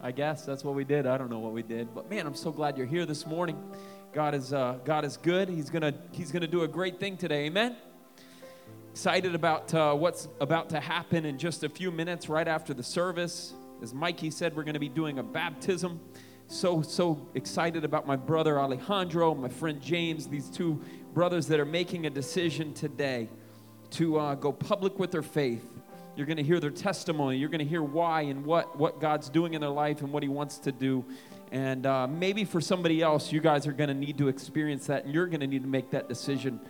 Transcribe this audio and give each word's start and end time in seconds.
I 0.00 0.10
guess 0.10 0.46
that's 0.46 0.64
what 0.64 0.74
we 0.74 0.84
did. 0.84 1.06
I 1.06 1.18
don't 1.18 1.28
know 1.28 1.38
what 1.38 1.52
we 1.52 1.62
did, 1.62 1.94
but 1.94 2.08
man, 2.08 2.26
I'm 2.26 2.34
so 2.34 2.50
glad 2.50 2.78
you're 2.78 2.86
here 2.86 3.04
this 3.04 3.26
morning. 3.26 3.62
God 4.14 4.34
is 4.34 4.54
uh, 4.54 4.78
God 4.86 5.04
is 5.04 5.18
good. 5.18 5.50
He's 5.50 5.68
gonna 5.68 5.92
He's 6.12 6.32
gonna 6.32 6.46
do 6.46 6.62
a 6.62 6.68
great 6.68 6.98
thing 6.98 7.18
today. 7.18 7.44
Amen. 7.44 7.76
Excited 8.90 9.34
about 9.34 9.74
uh, 9.74 9.92
what's 9.94 10.28
about 10.40 10.70
to 10.70 10.80
happen 10.80 11.26
in 11.26 11.36
just 11.36 11.62
a 11.62 11.68
few 11.68 11.90
minutes, 11.90 12.30
right 12.30 12.48
after 12.48 12.72
the 12.72 12.82
service. 12.82 13.52
As 13.82 13.92
Mikey 13.92 14.30
said, 14.30 14.56
we're 14.56 14.62
going 14.62 14.74
to 14.74 14.80
be 14.80 14.88
doing 14.88 15.18
a 15.18 15.22
baptism 15.22 16.00
so 16.54 16.82
so 16.82 17.26
excited 17.34 17.84
about 17.84 18.06
my 18.06 18.14
brother 18.14 18.60
Alejandro, 18.60 19.34
my 19.34 19.48
friend 19.48 19.82
James, 19.82 20.28
these 20.28 20.48
two 20.48 20.80
brothers 21.12 21.48
that 21.48 21.58
are 21.58 21.64
making 21.64 22.06
a 22.06 22.10
decision 22.10 22.72
today 22.72 23.28
to 23.90 24.18
uh, 24.18 24.34
go 24.36 24.52
public 24.52 24.98
with 24.98 25.10
their 25.10 25.22
faith. 25.22 25.64
You're 26.16 26.26
going 26.26 26.36
to 26.36 26.44
hear 26.44 26.60
their 26.60 26.70
testimony. 26.70 27.38
You're 27.38 27.48
going 27.48 27.58
to 27.58 27.64
hear 27.64 27.82
why 27.82 28.22
and 28.22 28.44
what 28.46 28.78
what 28.78 29.00
God's 29.00 29.28
doing 29.28 29.54
in 29.54 29.60
their 29.60 29.70
life 29.70 30.00
and 30.00 30.12
what 30.12 30.22
He 30.22 30.28
wants 30.28 30.58
to 30.58 30.70
do. 30.70 31.04
And 31.50 31.86
uh, 31.86 32.06
maybe 32.06 32.44
for 32.44 32.60
somebody 32.60 33.02
else, 33.02 33.32
you 33.32 33.40
guys 33.40 33.66
are 33.66 33.72
going 33.72 33.88
to 33.88 33.94
need 33.94 34.16
to 34.18 34.28
experience 34.28 34.86
that, 34.86 35.04
and 35.04 35.12
you're 35.12 35.26
going 35.26 35.40
to 35.40 35.46
need 35.48 35.62
to 35.62 35.68
make 35.68 35.90
that 35.90 36.08
decision. 36.08 36.60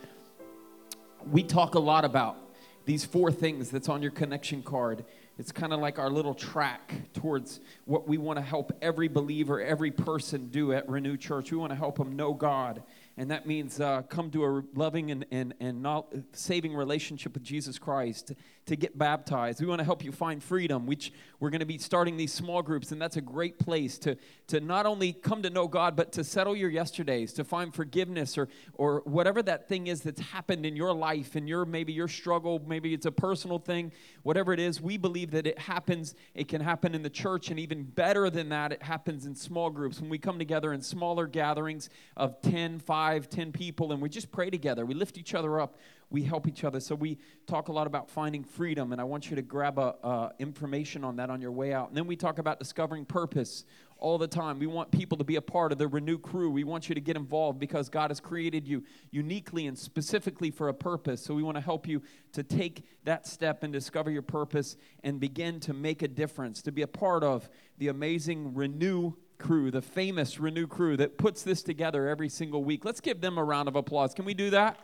We 1.31 1.43
talk 1.43 1.75
a 1.75 1.79
lot 1.79 2.07
about 2.07 2.39
these 2.87 3.05
four 3.05 3.31
things 3.31 3.71
that's 3.71 3.89
on 3.89 4.01
your 4.03 4.11
connection 4.13 4.63
card 4.63 5.05
it's 5.39 5.53
kind 5.53 5.73
of 5.73 5.81
like 5.81 5.99
our 5.99 6.11
little 6.11 6.35
track 6.35 6.95
towards 7.13 7.61
what 7.85 8.07
we 8.09 8.19
want 8.19 8.39
to 8.39 8.45
help 8.45 8.73
every 8.81 9.09
believer, 9.09 9.61
every 9.61 9.91
person 9.91 10.49
do 10.49 10.73
at 10.73 10.89
Renew 10.89 11.17
Church. 11.17 11.51
We 11.51 11.59
want 11.59 11.71
to 11.73 11.77
help 11.77 11.99
them 11.99 12.17
know 12.17 12.35
God 12.35 12.83
and 13.17 13.31
that 13.31 13.47
means 13.47 13.81
uh, 13.81 14.03
come 14.03 14.31
to 14.33 14.45
a 14.45 14.63
loving 14.75 15.11
and, 15.11 15.25
and, 15.31 15.55
and 15.61 15.87
saving 16.33 16.75
relationship 16.75 17.35
with 17.35 17.45
Jesus 17.45 17.79
Christ, 17.79 18.33
to, 18.67 18.77
get 18.77 18.99
baptized. 18.99 19.61
We 19.61 19.67
want 19.67 19.79
to 19.79 19.85
help 19.85 20.05
you 20.05 20.11
find 20.11 20.43
freedom, 20.43 20.85
which 20.85 21.13
we're 21.39 21.51
going 21.51 21.61
to 21.61 21.67
be 21.67 21.79
starting 21.79 22.17
these 22.17 22.33
small 22.33 22.61
groups, 22.61 22.91
and 22.91 23.01
that's 23.01 23.17
a 23.17 23.21
great 23.21 23.59
place 23.59 23.99
to, 24.01 24.17
to 24.49 24.61
not 24.61 24.85
only 24.85 25.13
come 25.13 25.43
to 25.43 25.51
know 25.51 25.69
God, 25.69 25.95
but 25.95 26.11
to 26.13 26.25
settle 26.25 26.57
your 26.57 26.71
yesterdays, 26.71 27.33
to 27.35 27.45
find 27.45 27.73
forgiveness 27.73 28.37
or, 28.37 28.49
or 28.75 29.03
whatever 29.05 29.43
that 29.43 29.69
thing 29.69 29.87
is 29.87 30.01
that's 30.01 30.21
happened 30.21 30.67
in 30.67 30.75
your 30.75 30.93
life, 30.93 31.37
and 31.37 31.49
your 31.49 31.65
maybe 31.65 31.93
your 31.93 32.09
struggle, 32.09 32.61
maybe 32.67 32.93
it's 32.93 33.07
a 33.07 33.13
personal 33.13 33.59
thing, 33.59 33.93
whatever 34.23 34.53
it 34.53 34.61
is, 34.61 34.81
we 34.81 34.97
believe 34.97 35.31
that 35.31 35.47
it 35.47 35.59
happens, 35.59 36.15
it 36.35 36.49
can 36.49 36.61
happen 36.61 36.95
in 36.95 37.03
the 37.03 37.11
church, 37.11 37.51
and 37.51 37.61
even 37.61 37.85
better 37.85 38.29
than 38.29 38.49
that, 38.49 38.73
it 38.73 38.83
happens 38.83 39.25
in 39.25 39.35
small 39.35 39.71
groups. 39.71 40.01
When 40.01 40.11
we 40.11 40.19
come 40.19 40.39
together 40.39 40.73
in 40.73 40.81
smaller 40.81 41.27
gatherings 41.27 41.91
of 42.17 42.41
10, 42.43 42.81
5, 42.81 43.05
five, 43.05 43.29
ten 43.29 43.53
people, 43.53 43.93
and 43.93 44.01
we 44.01 44.09
just 44.09 44.31
pray 44.33 44.51
together. 44.51 44.87
We 44.87 44.95
lift 44.95 45.19
each 45.19 45.35
other 45.35 45.61
up. 45.61 45.77
We 46.15 46.23
help 46.23 46.47
each 46.47 46.63
other. 46.63 46.79
So 46.79 46.95
we 46.95 47.19
talk 47.49 47.67
a 47.67 47.73
lot 47.73 47.89
about 47.89 48.09
finding 48.09 48.45
freedom, 48.45 48.93
and 48.93 49.01
I 49.01 49.05
want 49.05 49.31
you 49.31 49.35
to 49.35 49.43
grab 49.43 49.81
a, 49.81 49.97
uh, 50.05 50.31
information 50.39 51.03
on 51.03 51.17
that 51.17 51.29
on 51.29 51.41
your 51.41 51.51
way 51.51 51.73
out. 51.73 51.89
And 51.89 51.97
then 51.97 52.07
we 52.07 52.15
talk 52.15 52.39
about 52.39 52.61
discovering 52.61 53.05
purpose 53.05 53.65
all 53.99 54.17
the 54.17 54.29
time. 54.29 54.61
We 54.61 54.69
want 54.69 54.93
people 54.93 55.19
to 55.19 55.25
be 55.25 55.35
a 55.35 55.43
part 55.43 55.73
of 55.73 55.79
the 55.79 55.89
Renew 55.89 56.19
crew. 56.19 56.53
We 56.53 56.63
want 56.63 56.89
you 56.89 56.95
to 56.95 57.01
get 57.01 57.17
involved 57.17 57.59
because 57.59 57.89
God 57.89 58.13
has 58.13 58.21
created 58.21 58.69
you 58.69 58.85
uniquely 59.11 59.67
and 59.67 59.77
specifically 59.77 60.53
for 60.53 60.69
a 60.69 60.73
purpose. 60.73 61.21
So 61.21 61.35
we 61.35 61.43
want 61.43 61.57
to 61.57 61.61
help 61.61 61.89
you 61.89 62.01
to 62.35 62.45
take 62.45 62.85
that 63.03 63.27
step 63.27 63.65
and 63.65 63.73
discover 63.73 64.09
your 64.09 64.23
purpose 64.23 64.77
and 65.03 65.19
begin 65.19 65.59
to 65.61 65.75
make 65.75 66.03
a 66.03 66.09
difference, 66.09 66.63
to 66.63 66.71
be 66.71 66.83
a 66.83 66.87
part 66.87 67.25
of 67.25 67.51
the 67.79 67.89
amazing 67.89 68.55
Renew 68.55 69.15
crew, 69.39 69.73
the 69.73 69.83
famous 69.83 70.39
Renew 70.39 70.69
crew 70.69 70.97
that 70.97 71.19
puts 71.19 71.43
this 71.43 71.65
together 71.65 72.07
every 72.07 72.29
single 72.29 72.63
week. 72.63 72.85
Let's 72.85 73.01
give 73.01 73.21
them 73.21 73.37
a 73.37 73.43
round 73.43 73.67
of 73.67 73.75
applause. 73.75 74.15
Can 74.15 74.25
we 74.25 74.35
do 74.35 74.51
that? 74.51 74.79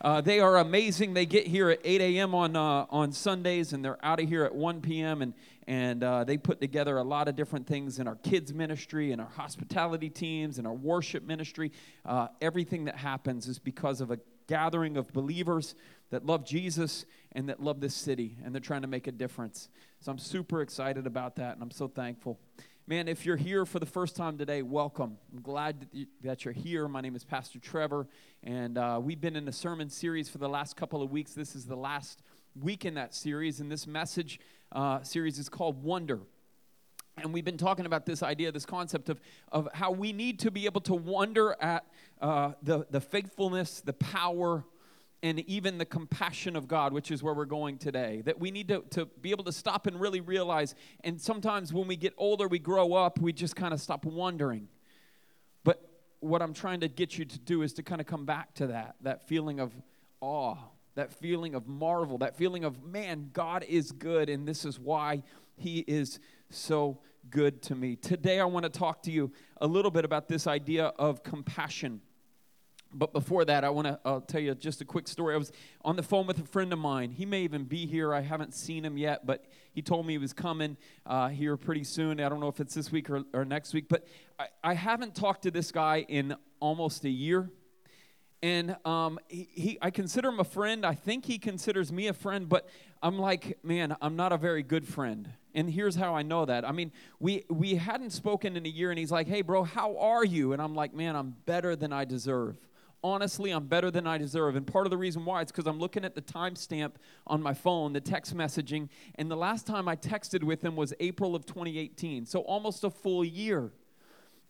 Uh, 0.00 0.20
they 0.20 0.40
are 0.40 0.58
amazing. 0.58 1.14
They 1.14 1.26
get 1.26 1.46
here 1.46 1.70
at 1.70 1.80
8 1.84 2.00
a.m. 2.00 2.34
on 2.34 2.56
uh, 2.56 2.86
on 2.90 3.12
Sundays, 3.12 3.72
and 3.72 3.84
they're 3.84 4.04
out 4.04 4.20
of 4.20 4.28
here 4.28 4.44
at 4.44 4.54
1 4.54 4.80
p.m. 4.80 5.22
and 5.22 5.32
and 5.68 6.02
uh, 6.02 6.24
they 6.24 6.36
put 6.36 6.60
together 6.60 6.98
a 6.98 7.02
lot 7.02 7.28
of 7.28 7.36
different 7.36 7.66
things 7.66 7.98
in 7.98 8.08
our 8.08 8.16
kids 8.16 8.52
ministry, 8.52 9.12
and 9.12 9.20
our 9.20 9.28
hospitality 9.28 10.10
teams, 10.10 10.58
and 10.58 10.66
our 10.66 10.74
worship 10.74 11.24
ministry. 11.24 11.70
Uh, 12.04 12.28
everything 12.40 12.86
that 12.86 12.96
happens 12.96 13.46
is 13.46 13.58
because 13.58 14.00
of 14.00 14.10
a 14.10 14.18
gathering 14.48 14.96
of 14.96 15.12
believers 15.12 15.74
that 16.10 16.26
love 16.26 16.44
Jesus 16.44 17.06
and 17.32 17.48
that 17.48 17.62
love 17.62 17.80
this 17.80 17.94
city, 17.94 18.36
and 18.44 18.54
they're 18.54 18.60
trying 18.60 18.82
to 18.82 18.88
make 18.88 19.06
a 19.06 19.12
difference. 19.12 19.68
So 20.00 20.10
I'm 20.10 20.18
super 20.18 20.62
excited 20.62 21.06
about 21.06 21.36
that, 21.36 21.54
and 21.54 21.62
I'm 21.62 21.70
so 21.70 21.88
thankful. 21.88 22.38
Man, 22.88 23.06
if 23.06 23.24
you're 23.24 23.36
here 23.36 23.64
for 23.64 23.78
the 23.78 23.86
first 23.86 24.16
time 24.16 24.36
today, 24.36 24.60
welcome. 24.60 25.16
I'm 25.32 25.40
glad 25.40 25.86
that 26.24 26.44
you're 26.44 26.52
here. 26.52 26.88
My 26.88 27.00
name 27.00 27.14
is 27.14 27.22
Pastor 27.22 27.60
Trevor, 27.60 28.08
and 28.42 28.76
uh, 28.76 28.98
we've 29.00 29.20
been 29.20 29.36
in 29.36 29.46
a 29.46 29.52
sermon 29.52 29.88
series 29.88 30.28
for 30.28 30.38
the 30.38 30.48
last 30.48 30.76
couple 30.76 31.00
of 31.00 31.12
weeks. 31.12 31.32
This 31.32 31.54
is 31.54 31.64
the 31.64 31.76
last 31.76 32.24
week 32.60 32.84
in 32.84 32.94
that 32.94 33.14
series, 33.14 33.60
and 33.60 33.70
this 33.70 33.86
message 33.86 34.40
uh, 34.72 35.00
series 35.04 35.38
is 35.38 35.48
called 35.48 35.84
Wonder. 35.84 36.22
And 37.18 37.32
we've 37.32 37.44
been 37.44 37.56
talking 37.56 37.86
about 37.86 38.04
this 38.04 38.20
idea, 38.20 38.50
this 38.50 38.66
concept 38.66 39.08
of, 39.08 39.20
of 39.52 39.68
how 39.74 39.92
we 39.92 40.12
need 40.12 40.40
to 40.40 40.50
be 40.50 40.66
able 40.66 40.80
to 40.80 40.94
wonder 40.94 41.54
at 41.60 41.86
uh, 42.20 42.54
the, 42.64 42.84
the 42.90 43.00
faithfulness, 43.00 43.80
the 43.80 43.92
power, 43.92 44.64
and 45.22 45.38
even 45.40 45.78
the 45.78 45.84
compassion 45.84 46.56
of 46.56 46.66
God, 46.66 46.92
which 46.92 47.10
is 47.10 47.22
where 47.22 47.32
we're 47.32 47.44
going 47.44 47.78
today. 47.78 48.22
That 48.24 48.40
we 48.40 48.50
need 48.50 48.68
to, 48.68 48.82
to 48.90 49.06
be 49.06 49.30
able 49.30 49.44
to 49.44 49.52
stop 49.52 49.86
and 49.86 50.00
really 50.00 50.20
realize. 50.20 50.74
And 51.04 51.20
sometimes 51.20 51.72
when 51.72 51.86
we 51.86 51.96
get 51.96 52.12
older, 52.16 52.48
we 52.48 52.58
grow 52.58 52.94
up, 52.94 53.20
we 53.20 53.32
just 53.32 53.54
kind 53.54 53.72
of 53.72 53.80
stop 53.80 54.04
wondering. 54.04 54.68
But 55.62 55.80
what 56.18 56.42
I'm 56.42 56.52
trying 56.52 56.80
to 56.80 56.88
get 56.88 57.18
you 57.18 57.24
to 57.24 57.38
do 57.38 57.62
is 57.62 57.72
to 57.74 57.82
kind 57.84 58.00
of 58.00 58.06
come 58.06 58.24
back 58.24 58.54
to 58.54 58.66
that, 58.68 58.96
that 59.02 59.28
feeling 59.28 59.60
of 59.60 59.72
awe, 60.20 60.56
that 60.96 61.12
feeling 61.12 61.54
of 61.54 61.68
marvel, 61.68 62.18
that 62.18 62.36
feeling 62.36 62.64
of, 62.64 62.82
man, 62.82 63.30
God 63.32 63.64
is 63.68 63.92
good, 63.92 64.28
and 64.28 64.46
this 64.46 64.64
is 64.64 64.78
why 64.78 65.22
He 65.56 65.80
is 65.80 66.18
so 66.50 66.98
good 67.30 67.62
to 67.62 67.76
me. 67.76 67.94
Today, 67.94 68.40
I 68.40 68.44
want 68.44 68.64
to 68.64 68.70
talk 68.70 69.02
to 69.04 69.12
you 69.12 69.30
a 69.60 69.66
little 69.68 69.92
bit 69.92 70.04
about 70.04 70.26
this 70.26 70.48
idea 70.48 70.86
of 70.98 71.22
compassion. 71.22 72.00
But 72.94 73.12
before 73.12 73.44
that, 73.46 73.64
I 73.64 73.70
want 73.70 73.86
to 73.88 73.98
uh, 74.04 74.20
tell 74.26 74.40
you 74.40 74.54
just 74.54 74.80
a 74.80 74.84
quick 74.84 75.08
story. 75.08 75.34
I 75.34 75.38
was 75.38 75.52
on 75.84 75.96
the 75.96 76.02
phone 76.02 76.26
with 76.26 76.38
a 76.38 76.44
friend 76.44 76.72
of 76.72 76.78
mine. 76.78 77.10
He 77.10 77.24
may 77.24 77.42
even 77.42 77.64
be 77.64 77.86
here. 77.86 78.12
I 78.14 78.20
haven't 78.20 78.54
seen 78.54 78.84
him 78.84 78.98
yet, 78.98 79.24
but 79.26 79.44
he 79.72 79.80
told 79.82 80.06
me 80.06 80.14
he 80.14 80.18
was 80.18 80.32
coming 80.32 80.76
uh, 81.06 81.28
here 81.28 81.56
pretty 81.56 81.84
soon. 81.84 82.20
I 82.20 82.28
don't 82.28 82.40
know 82.40 82.48
if 82.48 82.60
it's 82.60 82.74
this 82.74 82.92
week 82.92 83.08
or, 83.08 83.22
or 83.32 83.44
next 83.44 83.72
week, 83.72 83.86
but 83.88 84.06
I, 84.38 84.46
I, 84.62 84.74
haven't 84.74 85.14
talked 85.14 85.42
to 85.44 85.50
this 85.50 85.72
guy 85.72 86.04
in 86.08 86.36
almost 86.60 87.04
a 87.04 87.10
year. 87.10 87.50
And 88.42 88.76
um, 88.84 89.18
he, 89.28 89.48
he, 89.52 89.78
I 89.80 89.90
consider 89.90 90.28
him 90.28 90.40
a 90.40 90.44
friend. 90.44 90.84
I 90.84 90.94
think 90.94 91.24
he 91.24 91.38
considers 91.38 91.92
me 91.92 92.08
a 92.08 92.12
friend, 92.12 92.48
but 92.48 92.68
I'm 93.02 93.18
like, 93.18 93.58
man, 93.64 93.96
I'm 94.02 94.16
not 94.16 94.32
a 94.32 94.36
very 94.36 94.62
good 94.62 94.86
friend. 94.86 95.28
And 95.54 95.70
here's 95.70 95.94
how 95.94 96.14
I 96.14 96.22
know 96.22 96.44
that. 96.44 96.66
I 96.66 96.72
mean, 96.72 96.92
we 97.20 97.44
we 97.50 97.74
hadn't 97.74 98.10
spoken 98.10 98.56
in 98.56 98.64
a 98.64 98.70
year, 98.70 98.90
and 98.90 98.98
he's 98.98 99.12
like, 99.12 99.26
"Hey, 99.26 99.42
bro, 99.42 99.64
how 99.64 99.98
are 99.98 100.24
you?" 100.24 100.54
And 100.54 100.62
I'm 100.62 100.74
like, 100.74 100.94
"Man, 100.94 101.14
I'm 101.14 101.36
better 101.44 101.76
than 101.76 101.92
I 101.92 102.06
deserve." 102.06 102.56
Honestly, 103.02 103.50
I'm 103.50 103.66
better 103.66 103.90
than 103.90 104.06
I 104.06 104.18
deserve. 104.18 104.56
And 104.56 104.66
part 104.66 104.86
of 104.86 104.90
the 104.90 104.96
reason 104.96 105.24
why 105.24 105.42
is 105.42 105.48
because 105.48 105.66
I'm 105.66 105.78
looking 105.78 106.04
at 106.04 106.14
the 106.14 106.22
timestamp 106.22 106.92
on 107.26 107.42
my 107.42 107.54
phone, 107.54 107.92
the 107.92 108.00
text 108.00 108.36
messaging, 108.36 108.88
and 109.16 109.30
the 109.30 109.36
last 109.36 109.66
time 109.66 109.88
I 109.88 109.96
texted 109.96 110.44
with 110.44 110.62
him 110.62 110.76
was 110.76 110.94
April 111.00 111.34
of 111.34 111.46
2018. 111.46 112.26
So 112.26 112.40
almost 112.40 112.84
a 112.84 112.90
full 112.90 113.24
year. 113.24 113.72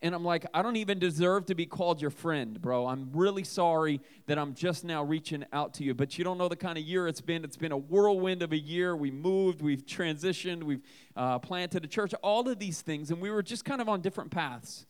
And 0.04 0.16
I'm 0.16 0.24
like, 0.24 0.44
I 0.52 0.62
don't 0.62 0.74
even 0.76 0.98
deserve 0.98 1.46
to 1.46 1.54
be 1.54 1.64
called 1.64 2.00
your 2.00 2.10
friend, 2.10 2.60
bro. 2.60 2.88
I'm 2.88 3.10
really 3.12 3.44
sorry 3.44 4.00
that 4.26 4.36
I'm 4.36 4.52
just 4.52 4.82
now 4.82 5.04
reaching 5.04 5.44
out 5.52 5.74
to 5.74 5.84
you. 5.84 5.94
But 5.94 6.18
you 6.18 6.24
don't 6.24 6.38
know 6.38 6.48
the 6.48 6.56
kind 6.56 6.76
of 6.76 6.82
year 6.82 7.06
it's 7.06 7.20
been. 7.20 7.44
It's 7.44 7.56
been 7.56 7.70
a 7.70 7.76
whirlwind 7.76 8.42
of 8.42 8.50
a 8.50 8.58
year. 8.58 8.96
We 8.96 9.12
moved, 9.12 9.62
we've 9.62 9.86
transitioned, 9.86 10.64
we've 10.64 10.82
uh, 11.14 11.38
planted 11.38 11.84
a 11.84 11.86
church, 11.86 12.14
all 12.20 12.48
of 12.48 12.58
these 12.58 12.82
things. 12.82 13.12
And 13.12 13.20
we 13.20 13.30
were 13.30 13.44
just 13.44 13.64
kind 13.64 13.80
of 13.80 13.88
on 13.88 14.00
different 14.00 14.32
paths. 14.32 14.86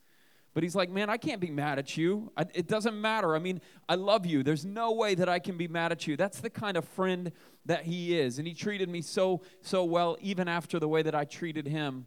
But 0.55 0.63
he's 0.63 0.75
like, 0.75 0.91
man, 0.91 1.09
I 1.09 1.17
can't 1.17 1.41
be 1.41 1.51
mad 1.51 1.79
at 1.79 1.97
you. 1.97 2.31
I, 2.37 2.45
it 2.55 2.69
doesn't 2.69 3.01
matter. 3.01 3.35
I 3.35 3.39
mean, 3.39 3.61
I 3.89 3.95
love 3.95 4.27
you. 4.27 4.43
There's 4.43 4.67
no 4.67 4.93
way 4.93 5.15
that 5.15 5.29
I 5.29 5.39
can 5.39 5.57
be 5.57 5.67
mad 5.67 5.93
at 5.93 6.07
you. 6.07 6.17
That's 6.17 6.41
the 6.41 6.51
kind 6.51 6.77
of 6.77 6.85
friend 6.85 7.33
that 7.65 7.85
he 7.85 8.19
is. 8.19 8.39
And 8.39 8.47
he 8.47 8.53
treated 8.53 8.89
me 8.89 9.01
so, 9.01 9.41
so 9.63 9.85
well, 9.85 10.19
even 10.21 10.49
after 10.49 10.79
the 10.79 10.89
way 10.89 11.03
that 11.03 11.15
I 11.15 11.25
treated 11.25 11.67
him 11.67 12.07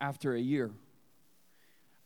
after 0.00 0.34
a 0.34 0.40
year. 0.40 0.70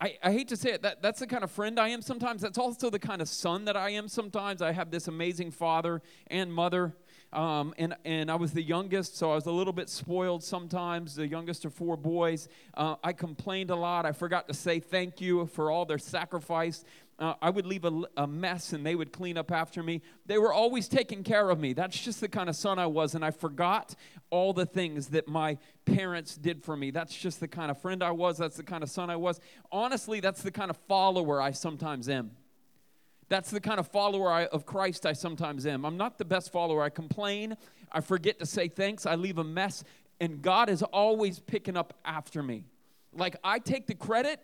I, 0.01 0.19
I 0.23 0.33
hate 0.33 0.49
to 0.49 0.57
say 0.57 0.73
it, 0.73 0.83
that, 0.83 1.01
that's 1.01 1.21
the 1.21 1.27
kind 1.27 1.43
of 1.43 1.51
friend 1.51 1.81
I 1.81 1.89
am 1.89 2.03
sometimes. 2.03 2.43
That's 2.43 2.59
also 2.59 2.91
the 2.91 2.99
kind 2.99 3.23
of 3.23 3.29
son 3.29 3.65
that 3.65 3.77
I 3.77 3.91
am 3.91 4.09
sometimes. 4.09 4.61
I 4.61 4.73
have 4.73 4.91
this 4.91 5.09
amazing 5.09 5.51
father 5.51 6.03
and 6.27 6.53
mother. 6.53 6.95
Um, 7.37 7.75
and, 7.77 7.95
and 8.07 8.31
I 8.31 8.35
was 8.37 8.53
the 8.53 8.63
youngest, 8.63 9.19
so 9.19 9.31
I 9.31 9.35
was 9.35 9.45
a 9.45 9.53
little 9.53 9.75
bit 9.75 9.91
spoiled 9.91 10.43
sometimes, 10.43 11.17
the 11.17 11.29
youngest 11.29 11.67
of 11.67 11.75
four 11.75 11.99
boys. 11.99 12.49
Uh, 12.73 12.97
I 13.05 13.13
complained 13.13 13.69
a 13.69 13.77
lot. 13.77 14.07
I 14.07 14.13
forgot 14.13 14.49
to 14.49 14.55
say 14.55 14.81
thank 14.81 15.21
you 15.21 15.45
for 15.45 15.71
all 15.71 15.85
their 15.85 15.99
sacrifice. 15.99 16.83
Uh, 17.19 17.35
I 17.43 17.51
would 17.51 17.67
leave 17.67 17.85
a, 17.85 18.03
a, 18.17 18.27
mess 18.27 18.73
and 18.73 18.85
they 18.85 18.95
would 18.95 19.13
clean 19.13 19.37
up 19.37 19.53
after 19.53 19.83
me. 19.83 20.01
They 20.25 20.39
were 20.39 20.53
always 20.53 20.89
taking 20.89 21.23
care 21.23 21.51
of 21.51 21.61
me. 21.61 21.75
That's 21.75 21.99
just 21.99 22.23
the 22.23 22.29
kind 22.29 22.49
of 22.49 22.57
son 22.57 22.79
I 22.79 22.87
was. 22.87 23.15
And 23.15 23.23
I 23.23 23.33
forgot 23.33 23.95
all 24.31 24.55
the 24.55 24.67
things 24.67 25.09
that 25.09 25.29
my 25.29 25.59
parents 25.85 26.37
did 26.37 26.63
for 26.63 26.75
me. 26.75 26.91
That's 26.91 27.15
just 27.15 27.41
the 27.41 27.49
kind 27.49 27.71
of 27.71 27.81
friend 27.81 28.03
I 28.03 28.13
was. 28.13 28.39
That's 28.39 28.57
the 28.57 28.63
kind 28.63 28.83
of 28.83 28.89
son 28.89 29.11
I 29.11 29.17
was. 29.17 29.41
Honestly, 29.71 30.21
that's 30.21 30.43
the 30.43 30.51
kind 30.51 30.71
of 30.71 30.77
follower 30.89 31.41
I 31.41 31.51
sometimes 31.51 32.09
am. 32.09 32.31
That's 33.29 33.51
the 33.51 33.61
kind 33.61 33.81
of 33.81 33.89
follower 33.89 34.31
I, 34.31 34.47
of 34.47 34.67
Christ 34.67 35.05
I 35.05 35.13
sometimes 35.13 35.67
am. 35.67 35.85
I'm 35.85 35.97
not 35.97 36.19
the 36.19 36.25
best 36.25 36.53
follower. 36.53 36.83
I 36.83 36.91
complain. 36.91 37.57
I 37.91 38.01
forget 38.01 38.39
to 38.39 38.47
say 38.47 38.69
thanks. 38.69 39.07
I 39.07 39.17
leave 39.17 39.39
a 39.39 39.45
mess. 39.45 39.83
And 40.21 40.41
God 40.41 40.71
is 40.71 40.83
always 40.83 41.41
picking 41.41 41.77
up 41.77 41.95
after 42.05 42.43
me. 42.43 42.65
Like 43.13 43.37
I 43.43 43.59
take 43.59 43.87
the 43.87 43.95
credit, 43.95 44.41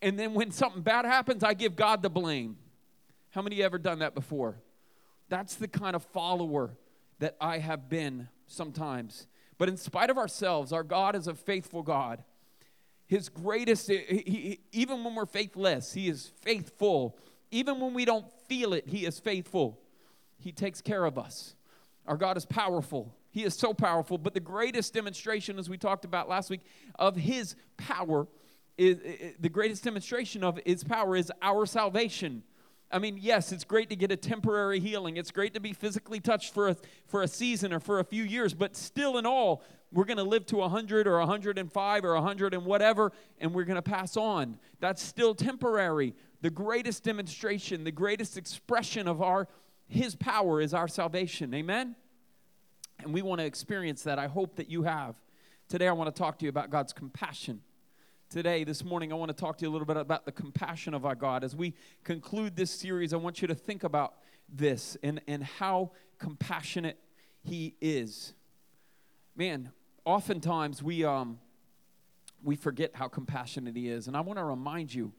and 0.00 0.18
then 0.18 0.34
when 0.34 0.50
something 0.50 0.82
bad 0.82 1.04
happens, 1.04 1.42
I 1.42 1.54
give 1.54 1.76
God 1.76 2.02
the 2.02 2.10
blame. 2.10 2.56
How 3.30 3.42
many 3.42 3.62
ever 3.62 3.78
done 3.78 3.98
that 3.98 4.14
before? 4.14 4.56
That's 5.28 5.56
the 5.56 5.68
kind 5.68 5.96
of 5.96 6.02
follower 6.04 6.76
that 7.18 7.36
I 7.40 7.58
have 7.58 7.88
been 7.88 8.28
sometimes. 8.46 9.26
But 9.58 9.68
in 9.68 9.76
spite 9.76 10.10
of 10.10 10.18
ourselves, 10.18 10.72
our 10.72 10.84
God 10.84 11.16
is 11.16 11.26
a 11.26 11.34
faithful 11.34 11.82
God. 11.82 12.22
His 13.06 13.28
greatest, 13.28 13.88
he, 13.88 13.98
he, 14.26 14.60
even 14.72 15.04
when 15.04 15.14
we're 15.14 15.26
faithless, 15.26 15.94
He 15.94 16.08
is 16.08 16.32
faithful 16.40 17.16
even 17.50 17.80
when 17.80 17.94
we 17.94 18.04
don't 18.04 18.26
feel 18.48 18.72
it, 18.72 18.88
He 18.88 19.06
is 19.06 19.18
faithful. 19.18 19.78
He 20.38 20.52
takes 20.52 20.80
care 20.80 21.04
of 21.04 21.18
us. 21.18 21.54
Our 22.06 22.16
God 22.16 22.36
is 22.36 22.46
powerful. 22.46 23.14
He 23.30 23.44
is 23.44 23.54
so 23.54 23.74
powerful. 23.74 24.18
But 24.18 24.34
the 24.34 24.40
greatest 24.40 24.94
demonstration, 24.94 25.58
as 25.58 25.68
we 25.68 25.76
talked 25.76 26.04
about 26.04 26.28
last 26.28 26.50
week, 26.50 26.62
of 26.98 27.16
His 27.16 27.54
power 27.76 28.26
is 28.78 28.98
the 29.40 29.48
greatest 29.48 29.84
demonstration 29.84 30.44
of 30.44 30.58
His 30.64 30.84
power 30.84 31.16
is 31.16 31.32
our 31.42 31.66
salvation. 31.66 32.42
I 32.90 32.98
mean, 32.98 33.18
yes, 33.20 33.50
it's 33.50 33.64
great 33.64 33.90
to 33.90 33.96
get 33.96 34.12
a 34.12 34.16
temporary 34.16 34.78
healing. 34.78 35.16
It's 35.16 35.32
great 35.32 35.54
to 35.54 35.60
be 35.60 35.72
physically 35.72 36.20
touched 36.20 36.54
for 36.54 36.68
a, 36.68 36.76
for 37.06 37.22
a 37.22 37.28
season 37.28 37.72
or 37.72 37.80
for 37.80 37.98
a 37.98 38.04
few 38.04 38.22
years, 38.22 38.54
but 38.54 38.76
still, 38.76 39.18
in 39.18 39.26
all, 39.26 39.62
we're 39.92 40.04
going 40.04 40.18
to 40.18 40.22
live 40.22 40.46
to 40.46 40.56
100 40.56 41.06
or 41.06 41.18
105 41.18 42.04
or 42.04 42.14
100 42.14 42.54
and 42.54 42.64
whatever, 42.64 43.12
and 43.40 43.52
we're 43.52 43.64
going 43.64 43.76
to 43.76 43.82
pass 43.82 44.16
on. 44.16 44.58
That's 44.78 45.02
still 45.02 45.34
temporary 45.34 46.14
the 46.40 46.50
greatest 46.50 47.02
demonstration, 47.02 47.84
the 47.84 47.92
greatest 47.92 48.36
expression 48.36 49.08
of 49.08 49.22
our 49.22 49.48
his 49.88 50.16
power 50.16 50.60
is 50.60 50.74
our 50.74 50.88
salvation. 50.88 51.54
Amen. 51.54 51.94
And 52.98 53.12
we 53.12 53.22
want 53.22 53.40
to 53.40 53.44
experience 53.44 54.02
that. 54.02 54.18
I 54.18 54.26
hope 54.26 54.56
that 54.56 54.68
you 54.68 54.82
have. 54.82 55.14
Today 55.68 55.88
I 55.88 55.92
want 55.92 56.12
to 56.12 56.18
talk 56.18 56.38
to 56.38 56.44
you 56.44 56.48
about 56.48 56.70
God's 56.70 56.92
compassion. 56.92 57.60
Today, 58.28 58.64
this 58.64 58.84
morning, 58.84 59.12
I 59.12 59.14
want 59.14 59.28
to 59.28 59.36
talk 59.36 59.56
to 59.58 59.64
you 59.64 59.70
a 59.70 59.72
little 59.72 59.86
bit 59.86 59.96
about 59.96 60.24
the 60.24 60.32
compassion 60.32 60.94
of 60.94 61.06
our 61.06 61.14
God. 61.14 61.44
As 61.44 61.54
we 61.54 61.74
conclude 62.02 62.56
this 62.56 62.72
series, 62.72 63.14
I 63.14 63.18
want 63.18 63.40
you 63.40 63.46
to 63.46 63.54
think 63.54 63.84
about 63.84 64.14
this 64.48 64.96
and, 65.04 65.20
and 65.28 65.44
how 65.44 65.92
compassionate 66.18 66.98
He 67.44 67.76
is. 67.80 68.34
Man, 69.36 69.70
oftentimes 70.04 70.82
we, 70.82 71.04
um, 71.04 71.38
we 72.42 72.56
forget 72.56 72.96
how 72.96 73.06
compassionate 73.06 73.76
He 73.76 73.88
is. 73.88 74.08
And 74.08 74.16
I 74.16 74.22
want 74.22 74.40
to 74.40 74.44
remind 74.44 74.92
you 74.92 75.12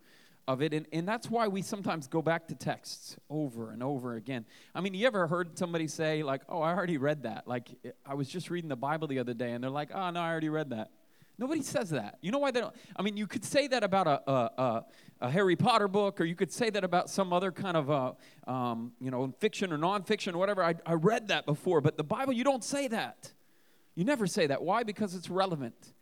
of 0.48 0.62
it. 0.62 0.74
And, 0.74 0.88
and 0.94 1.08
that's 1.08 1.30
why 1.30 1.48
we 1.48 1.62
sometimes 1.62 2.08
go 2.08 2.22
back 2.22 2.48
to 2.48 2.56
texts 2.56 3.18
over 3.30 3.72
and 3.72 3.84
over 3.84 4.16
again. 4.16 4.46
I 4.74 4.82
mean, 4.82 4.94
you 4.94 5.06
ever 5.06 5.28
heard 5.28 5.58
somebody 5.58 5.88
say, 5.88 6.24
like, 6.24 6.42
oh, 6.48 6.62
I 6.62 6.74
already 6.74 6.98
read 6.98 7.24
that? 7.24 7.48
Like, 7.48 7.70
I 8.06 8.14
was 8.14 8.30
just 8.30 8.50
reading 8.50 8.70
the 8.70 8.76
Bible 8.78 9.08
the 9.08 9.20
other 9.20 9.34
day, 9.34 9.52
and 9.52 9.64
they're 9.64 9.70
like, 9.70 9.90
oh, 9.94 10.10
no, 10.10 10.20
I 10.22 10.30
already 10.30 10.50
read 10.50 10.70
that. 10.70 10.92
Nobody 11.40 11.62
says 11.62 11.92
that. 11.92 12.18
You 12.22 12.32
know 12.32 12.40
why 12.40 12.50
they 12.50 12.62
don't? 12.62 12.74
I 12.96 13.04
mean, 13.04 13.16
you 13.16 13.28
could 13.28 13.46
say 13.46 13.68
that 13.68 13.84
about 13.84 14.08
a, 14.08 14.32
a, 14.32 14.34
a, 14.58 14.86
a 15.22 15.30
Harry 15.30 15.56
Potter 15.56 15.88
book, 15.88 16.20
or 16.20 16.24
you 16.24 16.34
could 16.34 16.52
say 16.52 16.72
that 16.72 16.84
about 16.84 17.12
some 17.12 17.32
other 17.32 17.52
kind 17.52 17.78
of, 17.78 17.90
a, 17.90 18.52
um, 18.52 18.94
you 19.00 19.12
know, 19.12 19.32
fiction 19.40 19.72
or 19.72 19.78
nonfiction 19.78 20.34
or 20.34 20.40
whatever. 20.40 20.64
I, 20.64 20.76
I 20.86 20.94
read 20.94 21.28
that 21.28 21.46
before, 21.46 21.80
but 21.80 21.96
the 21.96 22.04
Bible, 22.04 22.34
you 22.34 22.44
don't 22.44 22.64
say 22.64 22.88
that. 22.88 23.34
You 23.94 24.04
never 24.04 24.26
say 24.26 24.48
that. 24.48 24.64
Why? 24.64 24.84
Because 24.84 25.14
it's 25.14 25.30
relevant. 25.30 25.94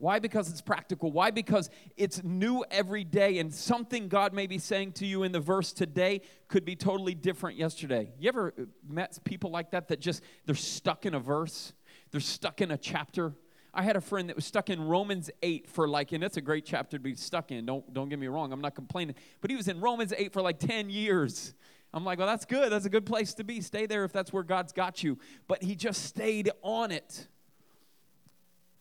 Why? 0.00 0.18
Because 0.18 0.50
it's 0.50 0.62
practical. 0.62 1.12
Why? 1.12 1.30
Because 1.30 1.68
it's 1.94 2.24
new 2.24 2.64
every 2.70 3.04
day, 3.04 3.38
and 3.38 3.52
something 3.54 4.08
God 4.08 4.32
may 4.32 4.46
be 4.46 4.56
saying 4.56 4.92
to 4.92 5.06
you 5.06 5.24
in 5.24 5.30
the 5.30 5.40
verse 5.40 5.74
today 5.74 6.22
could 6.48 6.64
be 6.64 6.74
totally 6.74 7.14
different 7.14 7.58
yesterday. 7.58 8.10
You 8.18 8.30
ever 8.30 8.54
met 8.88 9.18
people 9.24 9.50
like 9.50 9.72
that 9.72 9.88
that 9.88 10.00
just 10.00 10.22
they're 10.46 10.54
stuck 10.54 11.04
in 11.04 11.12
a 11.12 11.20
verse? 11.20 11.74
They're 12.12 12.20
stuck 12.22 12.62
in 12.62 12.70
a 12.70 12.78
chapter. 12.78 13.34
I 13.74 13.82
had 13.82 13.94
a 13.94 14.00
friend 14.00 14.30
that 14.30 14.36
was 14.36 14.46
stuck 14.46 14.70
in 14.70 14.80
Romans 14.80 15.30
8 15.42 15.68
for 15.68 15.86
like, 15.86 16.12
and 16.12 16.24
it's 16.24 16.38
a 16.38 16.40
great 16.40 16.64
chapter 16.64 16.96
to 16.96 17.02
be 17.02 17.14
stuck 17.14 17.52
in. 17.52 17.66
Don't 17.66 17.92
don't 17.92 18.08
get 18.08 18.18
me 18.18 18.28
wrong. 18.28 18.54
I'm 18.54 18.62
not 18.62 18.74
complaining, 18.74 19.14
but 19.42 19.50
he 19.50 19.56
was 19.56 19.68
in 19.68 19.80
Romans 19.80 20.14
8 20.16 20.32
for 20.32 20.40
like 20.40 20.58
10 20.58 20.88
years. 20.88 21.52
I'm 21.92 22.06
like, 22.06 22.18
well, 22.18 22.26
that's 22.26 22.46
good. 22.46 22.72
That's 22.72 22.86
a 22.86 22.90
good 22.90 23.04
place 23.04 23.34
to 23.34 23.44
be. 23.44 23.60
Stay 23.60 23.84
there 23.84 24.04
if 24.04 24.12
that's 24.12 24.32
where 24.32 24.44
God's 24.44 24.72
got 24.72 25.02
you. 25.02 25.18
But 25.46 25.62
he 25.62 25.74
just 25.74 26.04
stayed 26.04 26.50
on 26.62 26.90
it. 26.90 27.28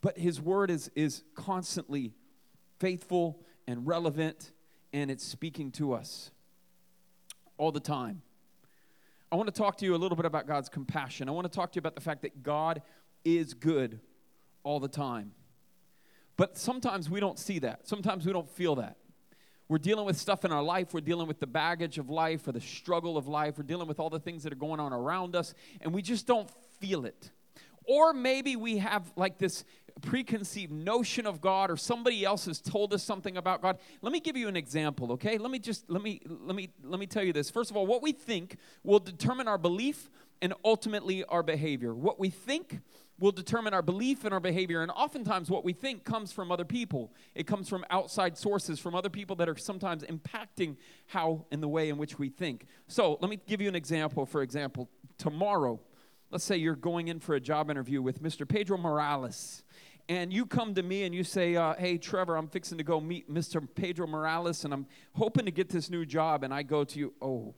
But 0.01 0.17
his 0.17 0.39
word 0.39 0.71
is, 0.71 0.89
is 0.95 1.23
constantly 1.35 2.13
faithful 2.79 3.39
and 3.67 3.85
relevant, 3.85 4.51
and 4.93 5.11
it's 5.11 5.23
speaking 5.23 5.71
to 5.73 5.93
us 5.93 6.31
all 7.57 7.71
the 7.71 7.79
time. 7.79 8.21
I 9.31 9.35
want 9.35 9.47
to 9.47 9.53
talk 9.53 9.77
to 9.77 9.85
you 9.85 9.93
a 9.93 9.97
little 9.97 10.15
bit 10.15 10.25
about 10.25 10.47
God's 10.47 10.69
compassion. 10.69 11.29
I 11.29 11.31
want 11.33 11.51
to 11.51 11.55
talk 11.55 11.71
to 11.73 11.77
you 11.77 11.79
about 11.81 11.95
the 11.95 12.01
fact 12.01 12.23
that 12.23 12.41
God 12.41 12.81
is 13.23 13.53
good 13.53 13.99
all 14.63 14.79
the 14.79 14.87
time. 14.87 15.33
But 16.35 16.57
sometimes 16.57 17.09
we 17.09 17.19
don't 17.19 17.37
see 17.37 17.59
that. 17.59 17.87
Sometimes 17.87 18.25
we 18.25 18.31
don't 18.31 18.49
feel 18.49 18.75
that. 18.75 18.95
We're 19.67 19.77
dealing 19.77 20.05
with 20.05 20.17
stuff 20.17 20.45
in 20.45 20.51
our 20.51 20.63
life. 20.63 20.93
We're 20.93 21.01
dealing 21.01 21.27
with 21.27 21.39
the 21.39 21.45
baggage 21.45 21.99
of 21.99 22.09
life 22.09 22.47
or 22.47 22.53
the 22.53 22.61
struggle 22.61 23.17
of 23.17 23.27
life. 23.27 23.57
We're 23.57 23.65
dealing 23.65 23.87
with 23.87 23.99
all 23.99 24.09
the 24.09 24.19
things 24.19 24.41
that 24.43 24.53
are 24.53 24.55
going 24.55 24.79
on 24.79 24.93
around 24.93 25.35
us, 25.35 25.53
and 25.81 25.93
we 25.93 26.01
just 26.01 26.25
don't 26.25 26.49
feel 26.79 27.05
it. 27.05 27.29
Or 27.83 28.13
maybe 28.13 28.55
we 28.55 28.77
have 28.77 29.11
like 29.15 29.37
this 29.37 29.63
preconceived 30.01 30.71
notion 30.71 31.25
of 31.25 31.41
God 31.41 31.71
or 31.71 31.77
somebody 31.77 32.23
else 32.25 32.45
has 32.45 32.59
told 32.61 32.93
us 32.93 33.03
something 33.03 33.37
about 33.37 33.61
God. 33.61 33.77
Let 34.01 34.11
me 34.11 34.19
give 34.19 34.37
you 34.37 34.47
an 34.47 34.55
example, 34.55 35.11
okay? 35.13 35.37
Let 35.37 35.51
me 35.51 35.59
just 35.59 35.89
let 35.89 36.01
me 36.01 36.21
let 36.27 36.55
me 36.55 36.69
let 36.83 36.99
me 36.99 37.07
tell 37.07 37.23
you 37.23 37.33
this. 37.33 37.49
First 37.49 37.71
of 37.71 37.77
all, 37.77 37.85
what 37.85 38.01
we 38.01 38.11
think 38.11 38.57
will 38.83 38.99
determine 38.99 39.47
our 39.47 39.57
belief 39.57 40.09
and 40.41 40.53
ultimately 40.63 41.23
our 41.25 41.43
behavior. 41.43 41.93
What 41.93 42.19
we 42.19 42.29
think 42.29 42.81
will 43.19 43.31
determine 43.31 43.73
our 43.73 43.81
belief 43.81 44.23
and 44.23 44.33
our 44.33 44.39
behavior. 44.39 44.81
And 44.81 44.91
oftentimes, 44.91 45.49
what 45.49 45.63
we 45.63 45.73
think 45.73 46.03
comes 46.03 46.31
from 46.31 46.51
other 46.51 46.65
people. 46.65 47.11
It 47.35 47.47
comes 47.47 47.67
from 47.67 47.85
outside 47.89 48.37
sources, 48.37 48.79
from 48.79 48.95
other 48.95 49.09
people 49.09 49.35
that 49.37 49.49
are 49.49 49.57
sometimes 49.57 50.03
impacting 50.03 50.77
how 51.07 51.45
and 51.51 51.61
the 51.61 51.67
way 51.67 51.89
in 51.89 51.97
which 51.97 52.17
we 52.17 52.29
think. 52.29 52.65
So, 52.87 53.17
let 53.21 53.29
me 53.29 53.39
give 53.47 53.61
you 53.61 53.67
an 53.67 53.75
example. 53.75 54.25
For 54.25 54.41
example, 54.41 54.89
tomorrow, 55.17 55.79
let's 56.31 56.43
say 56.43 56.57
you're 56.57 56.75
going 56.75 57.07
in 57.09 57.19
for 57.19 57.35
a 57.35 57.39
job 57.39 57.69
interview 57.69 58.01
with 58.01 58.23
Mr. 58.23 58.47
Pedro 58.47 58.77
Morales 58.77 59.63
and 60.09 60.33
you 60.33 60.47
come 60.47 60.73
to 60.73 60.81
me 60.81 61.03
and 61.03 61.13
you 61.13 61.23
say, 61.23 61.55
uh, 61.55 61.75
Hey, 61.75 61.99
Trevor, 61.99 62.35
I'm 62.35 62.47
fixing 62.47 62.79
to 62.79 62.83
go 62.83 62.99
meet 62.99 63.31
Mr. 63.31 63.65
Pedro 63.75 64.07
Morales 64.07 64.65
and 64.65 64.73
I'm 64.73 64.87
hoping 65.13 65.45
to 65.45 65.51
get 65.51 65.69
this 65.69 65.89
new 65.89 66.03
job. 66.03 66.43
And 66.43 66.51
I 66.51 66.63
go 66.63 66.83
to 66.83 66.99
you, 66.99 67.13
Oh, 67.21 67.53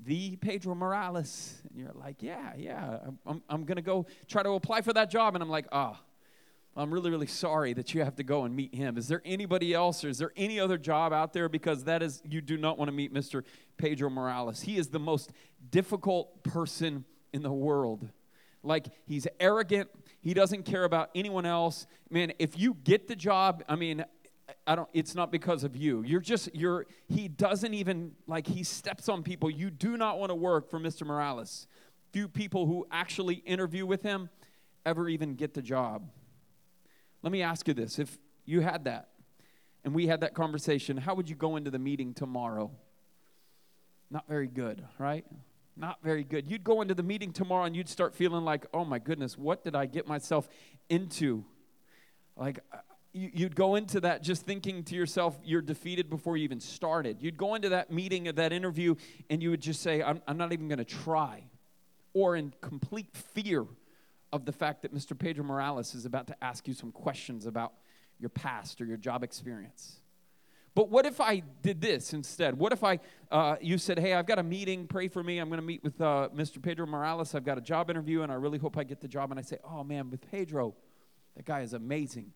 the 0.00 0.36
Pedro 0.36 0.74
Morales. 0.74 1.60
And 1.68 1.78
you're 1.78 1.92
like, 1.94 2.22
Yeah, 2.22 2.54
yeah, 2.56 2.98
I'm, 3.26 3.42
I'm 3.48 3.64
going 3.64 3.76
to 3.76 3.82
go 3.82 4.06
try 4.26 4.42
to 4.42 4.50
apply 4.52 4.80
for 4.80 4.94
that 4.94 5.10
job. 5.10 5.34
And 5.34 5.42
I'm 5.42 5.50
like, 5.50 5.66
Ah, 5.70 6.00
oh, 6.00 6.80
I'm 6.82 6.92
really, 6.92 7.10
really 7.10 7.26
sorry 7.26 7.74
that 7.74 7.92
you 7.92 8.02
have 8.02 8.16
to 8.16 8.24
go 8.24 8.44
and 8.44 8.56
meet 8.56 8.74
him. 8.74 8.96
Is 8.96 9.06
there 9.06 9.20
anybody 9.26 9.74
else 9.74 10.02
or 10.02 10.08
is 10.08 10.16
there 10.16 10.32
any 10.36 10.58
other 10.58 10.78
job 10.78 11.12
out 11.12 11.34
there? 11.34 11.50
Because 11.50 11.84
that 11.84 12.02
is, 12.02 12.22
you 12.24 12.40
do 12.40 12.56
not 12.56 12.78
want 12.78 12.88
to 12.88 12.92
meet 12.92 13.12
Mr. 13.12 13.44
Pedro 13.76 14.08
Morales. 14.08 14.62
He 14.62 14.78
is 14.78 14.88
the 14.88 14.98
most 14.98 15.30
difficult 15.70 16.42
person 16.42 17.04
in 17.34 17.42
the 17.42 17.52
world. 17.52 18.08
Like, 18.64 18.86
he's 19.04 19.28
arrogant, 19.38 19.90
he 20.24 20.32
doesn't 20.32 20.64
care 20.64 20.84
about 20.84 21.10
anyone 21.14 21.44
else. 21.44 21.86
Man, 22.08 22.32
if 22.38 22.58
you 22.58 22.78
get 22.82 23.08
the 23.08 23.14
job, 23.14 23.62
I 23.68 23.76
mean, 23.76 24.02
I 24.66 24.74
don't 24.74 24.88
it's 24.94 25.14
not 25.14 25.30
because 25.30 25.64
of 25.64 25.76
you. 25.76 26.02
You're 26.02 26.22
just 26.22 26.54
you're 26.54 26.86
he 27.08 27.28
doesn't 27.28 27.74
even 27.74 28.12
like 28.26 28.46
he 28.46 28.64
steps 28.64 29.10
on 29.10 29.22
people. 29.22 29.50
You 29.50 29.70
do 29.70 29.98
not 29.98 30.18
want 30.18 30.30
to 30.30 30.34
work 30.34 30.70
for 30.70 30.80
Mr. 30.80 31.06
Morales. 31.06 31.66
Few 32.14 32.26
people 32.26 32.64
who 32.64 32.86
actually 32.90 33.34
interview 33.34 33.84
with 33.84 34.02
him 34.02 34.30
ever 34.86 35.10
even 35.10 35.34
get 35.34 35.52
the 35.52 35.62
job. 35.62 36.08
Let 37.22 37.30
me 37.30 37.42
ask 37.42 37.68
you 37.68 37.74
this. 37.74 37.98
If 37.98 38.18
you 38.46 38.62
had 38.62 38.84
that 38.84 39.10
and 39.84 39.94
we 39.94 40.06
had 40.06 40.22
that 40.22 40.32
conversation, 40.32 40.96
how 40.96 41.14
would 41.14 41.28
you 41.28 41.36
go 41.36 41.56
into 41.56 41.70
the 41.70 41.78
meeting 41.78 42.14
tomorrow? 42.14 42.70
Not 44.10 44.26
very 44.26 44.46
good, 44.46 44.86
right? 44.98 45.26
Not 45.76 46.02
very 46.02 46.24
good. 46.24 46.46
You'd 46.46 46.64
go 46.64 46.82
into 46.82 46.94
the 46.94 47.02
meeting 47.02 47.32
tomorrow 47.32 47.64
and 47.64 47.74
you'd 47.76 47.88
start 47.88 48.14
feeling 48.14 48.44
like, 48.44 48.66
oh 48.72 48.84
my 48.84 48.98
goodness, 48.98 49.36
what 49.38 49.64
did 49.64 49.74
I 49.74 49.86
get 49.86 50.06
myself 50.06 50.48
into? 50.88 51.44
Like, 52.36 52.60
uh, 52.72 52.78
you'd 53.12 53.54
go 53.54 53.74
into 53.76 54.00
that 54.00 54.22
just 54.22 54.44
thinking 54.44 54.82
to 54.84 54.94
yourself, 54.96 55.36
you're 55.44 55.62
defeated 55.62 56.10
before 56.10 56.36
you 56.36 56.44
even 56.44 56.60
started. 56.60 57.22
You'd 57.22 57.36
go 57.36 57.54
into 57.54 57.68
that 57.70 57.90
meeting, 57.90 58.24
that 58.24 58.52
interview, 58.52 58.96
and 59.30 59.42
you 59.42 59.50
would 59.50 59.60
just 59.60 59.82
say, 59.82 60.02
I'm, 60.02 60.20
I'm 60.26 60.36
not 60.36 60.52
even 60.52 60.68
going 60.68 60.78
to 60.78 60.84
try. 60.84 61.44
or 62.14 62.36
in 62.36 62.54
complete 62.60 63.14
fear 63.14 63.64
of 64.32 64.44
the 64.46 64.52
fact 64.52 64.82
that 64.82 64.94
Mr. 64.94 65.18
Pedro 65.18 65.44
Morales 65.44 65.94
is 65.94 66.06
about 66.06 66.28
to 66.28 66.44
ask 66.44 66.66
you 66.66 66.74
some 66.74 66.92
questions 66.92 67.46
about 67.46 67.72
your 68.18 68.30
past 68.30 68.80
or 68.80 68.84
your 68.86 68.96
job 68.96 69.22
experience. 69.22 70.00
But 70.74 70.90
what 70.90 71.06
if 71.06 71.20
I 71.20 71.42
did 71.62 71.80
this 71.80 72.12
instead? 72.12 72.58
What 72.58 72.72
if 72.72 72.82
I, 72.82 72.98
uh, 73.30 73.56
you 73.60 73.78
said, 73.78 73.98
hey, 73.98 74.14
I've 74.14 74.26
got 74.26 74.40
a 74.40 74.42
meeting, 74.42 74.88
pray 74.88 75.06
for 75.06 75.22
me. 75.22 75.38
I'm 75.38 75.48
going 75.48 75.60
to 75.60 75.66
meet 75.66 75.84
with 75.84 76.00
uh, 76.00 76.30
Mr. 76.34 76.60
Pedro 76.60 76.86
Morales. 76.86 77.34
I've 77.34 77.44
got 77.44 77.58
a 77.58 77.60
job 77.60 77.90
interview, 77.90 78.22
and 78.22 78.32
I 78.32 78.34
really 78.34 78.58
hope 78.58 78.76
I 78.76 78.82
get 78.82 79.00
the 79.00 79.06
job. 79.06 79.30
And 79.30 79.38
I 79.38 79.42
say, 79.42 79.58
oh 79.64 79.84
man, 79.84 80.10
with 80.10 80.28
Pedro, 80.32 80.74
that 81.36 81.44
guy 81.44 81.60
is 81.60 81.74
amazing. 81.74 82.32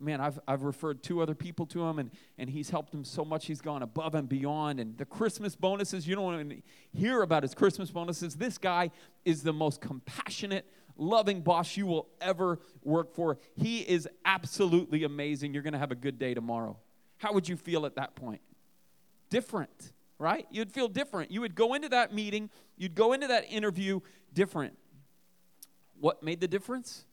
Man, 0.00 0.20
I've, 0.20 0.38
I've 0.48 0.62
referred 0.62 1.02
two 1.02 1.20
other 1.20 1.34
people 1.34 1.66
to 1.66 1.84
him, 1.84 1.98
and, 1.98 2.10
and 2.38 2.48
he's 2.48 2.70
helped 2.70 2.94
him 2.94 3.04
so 3.04 3.22
much. 3.22 3.46
He's 3.46 3.60
gone 3.60 3.82
above 3.82 4.14
and 4.14 4.28
beyond. 4.28 4.80
And 4.80 4.96
the 4.96 5.04
Christmas 5.04 5.54
bonuses, 5.54 6.06
you 6.06 6.14
don't 6.14 6.24
want 6.24 6.50
to 6.50 6.62
hear 6.92 7.20
about 7.20 7.42
his 7.42 7.54
Christmas 7.54 7.90
bonuses. 7.90 8.36
This 8.36 8.56
guy 8.56 8.92
is 9.26 9.42
the 9.42 9.52
most 9.52 9.82
compassionate, 9.82 10.64
loving 10.96 11.42
boss 11.42 11.76
you 11.76 11.84
will 11.84 12.08
ever 12.20 12.60
work 12.82 13.12
for. 13.12 13.38
He 13.56 13.80
is 13.80 14.08
absolutely 14.24 15.04
amazing. 15.04 15.52
You're 15.52 15.64
going 15.64 15.72
to 15.72 15.80
have 15.80 15.92
a 15.92 15.96
good 15.96 16.18
day 16.18 16.32
tomorrow. 16.32 16.78
How 17.18 17.32
would 17.32 17.48
you 17.48 17.56
feel 17.56 17.84
at 17.84 17.96
that 17.96 18.14
point? 18.14 18.40
Different, 19.30 19.92
right? 20.18 20.46
You'd 20.50 20.72
feel 20.72 20.88
different. 20.88 21.30
You 21.30 21.40
would 21.42 21.54
go 21.54 21.74
into 21.74 21.88
that 21.90 22.14
meeting, 22.14 22.50
you'd 22.76 22.94
go 22.94 23.12
into 23.12 23.26
that 23.26 23.44
interview 23.50 24.00
different. 24.32 24.76
What 26.00 26.22
made 26.22 26.40
the 26.40 26.48
difference? 26.48 27.04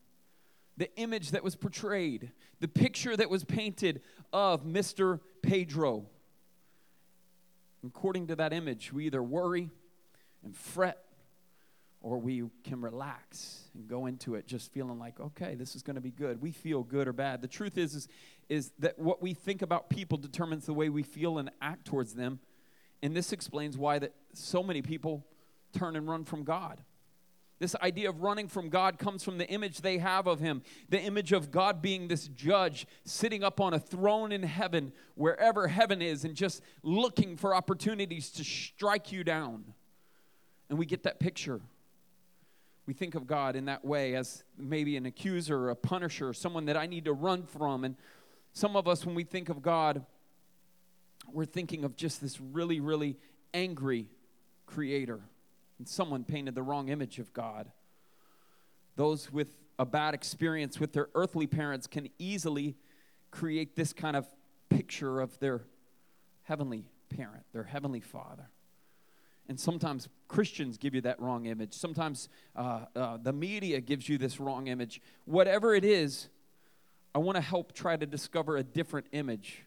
The 0.77 0.93
image 0.97 1.31
that 1.31 1.43
was 1.43 1.55
portrayed, 1.55 2.31
the 2.59 2.67
picture 2.67 3.15
that 3.15 3.29
was 3.29 3.43
painted 3.43 4.01
of 4.31 4.65
Mr. 4.65 5.19
Pedro. 5.41 6.05
According 7.85 8.27
to 8.27 8.35
that 8.35 8.53
image, 8.53 8.91
we 8.93 9.05
either 9.05 9.23
worry 9.23 9.69
and 10.43 10.55
fret 10.55 11.05
or 12.05 12.19
we 12.19 12.43
can 12.63 12.81
relax 12.81 13.63
and 13.73 13.87
go 13.87 14.05
into 14.05 14.35
it 14.35 14.45
just 14.45 14.71
feeling 14.71 14.99
like 14.99 15.19
okay 15.19 15.55
this 15.55 15.75
is 15.75 15.81
going 15.81 15.95
to 15.95 16.01
be 16.01 16.11
good 16.11 16.39
we 16.39 16.51
feel 16.51 16.83
good 16.83 17.07
or 17.07 17.13
bad 17.13 17.41
the 17.41 17.47
truth 17.47 17.79
is, 17.79 17.95
is 17.95 18.07
is 18.49 18.71
that 18.79 18.97
what 18.99 19.21
we 19.21 19.33
think 19.33 19.61
about 19.61 19.89
people 19.89 20.17
determines 20.17 20.65
the 20.65 20.73
way 20.73 20.89
we 20.89 21.03
feel 21.03 21.37
and 21.37 21.49
act 21.61 21.85
towards 21.85 22.13
them 22.13 22.39
and 23.01 23.15
this 23.15 23.31
explains 23.31 23.77
why 23.77 23.99
that 23.99 24.13
so 24.33 24.63
many 24.63 24.81
people 24.81 25.25
turn 25.73 25.95
and 25.95 26.07
run 26.07 26.23
from 26.23 26.43
god 26.43 26.81
this 27.57 27.75
idea 27.77 28.09
of 28.09 28.21
running 28.21 28.49
from 28.49 28.67
God 28.67 28.99
comes 28.99 29.23
from 29.23 29.37
the 29.37 29.47
image 29.47 29.79
they 29.79 29.97
have 29.97 30.27
of 30.27 30.41
Him, 30.41 30.61
the 30.89 30.99
image 30.99 31.31
of 31.31 31.51
God 31.51 31.81
being 31.81 32.09
this 32.09 32.27
judge 32.27 32.85
sitting 33.05 33.45
up 33.45 33.61
on 33.61 33.73
a 33.73 33.79
throne 33.79 34.33
in 34.33 34.43
heaven, 34.43 34.91
wherever 35.15 35.69
heaven 35.69 36.01
is, 36.01 36.25
and 36.25 36.35
just 36.35 36.61
looking 36.83 37.37
for 37.37 37.55
opportunities 37.55 38.29
to 38.31 38.43
strike 38.43 39.13
you 39.13 39.23
down. 39.23 39.73
And 40.69 40.77
we 40.77 40.85
get 40.85 41.03
that 41.03 41.19
picture 41.19 41.61
we 42.85 42.93
think 42.93 43.15
of 43.15 43.25
God 43.25 43.55
in 43.55 43.65
that 43.65 43.83
way 43.83 44.15
as 44.15 44.43
maybe 44.57 44.95
an 44.95 45.05
accuser 45.05 45.69
a 45.69 45.75
punisher, 45.75 46.33
someone 46.33 46.65
that 46.65 46.77
I 46.77 46.85
need 46.85 47.05
to 47.05 47.13
run 47.13 47.43
from. 47.43 47.83
And 47.83 47.95
some 48.55 48.77
of 48.77 48.87
us, 48.87 49.05
when 49.05 49.15
we 49.15 49.25
think 49.25 49.49
of 49.49 49.61
God, 49.61 50.05
we're 51.29 51.43
thinking 51.43 51.83
of 51.83 51.97
just 51.97 52.21
this 52.21 52.39
really, 52.39 52.79
really 52.79 53.17
angry 53.53 54.07
creator. 54.65 55.19
And 55.77 55.85
someone 55.85 56.23
painted 56.23 56.55
the 56.55 56.63
wrong 56.63 56.87
image 56.87 57.19
of 57.19 57.33
God. 57.33 57.69
Those 58.95 59.29
with 59.29 59.57
a 59.77 59.85
bad 59.85 60.13
experience 60.13 60.79
with 60.79 60.93
their 60.93 61.09
earthly 61.15 61.47
parents 61.47 61.85
can 61.85 62.07
easily 62.17 62.77
create 63.29 63.75
this 63.75 63.91
kind 63.91 64.15
of 64.15 64.25
picture 64.69 65.19
of 65.19 65.37
their 65.39 65.63
heavenly 66.43 66.87
parent, 67.09 67.43
their 67.51 67.65
heavenly 67.65 67.99
father. 67.99 68.47
And 69.49 69.59
sometimes 69.59 70.07
Christians 70.29 70.77
give 70.77 70.95
you 70.95 71.01
that 71.01 71.19
wrong 71.19 71.45
image. 71.45 71.73
Sometimes 71.73 72.29
uh, 72.55 72.85
uh, 72.95 73.17
the 73.21 73.33
media 73.33 73.81
gives 73.81 74.07
you 74.07 74.17
this 74.17 74.39
wrong 74.39 74.67
image. 74.67 75.01
Whatever 75.25 75.75
it 75.75 75.83
is, 75.83 76.29
I 77.15 77.17
want 77.19 77.37
to 77.37 77.41
help 77.41 77.71
try 77.71 77.95
to 77.95 78.05
discover 78.05 78.57
a 78.57 78.63
different 78.63 79.07
image 79.13 79.63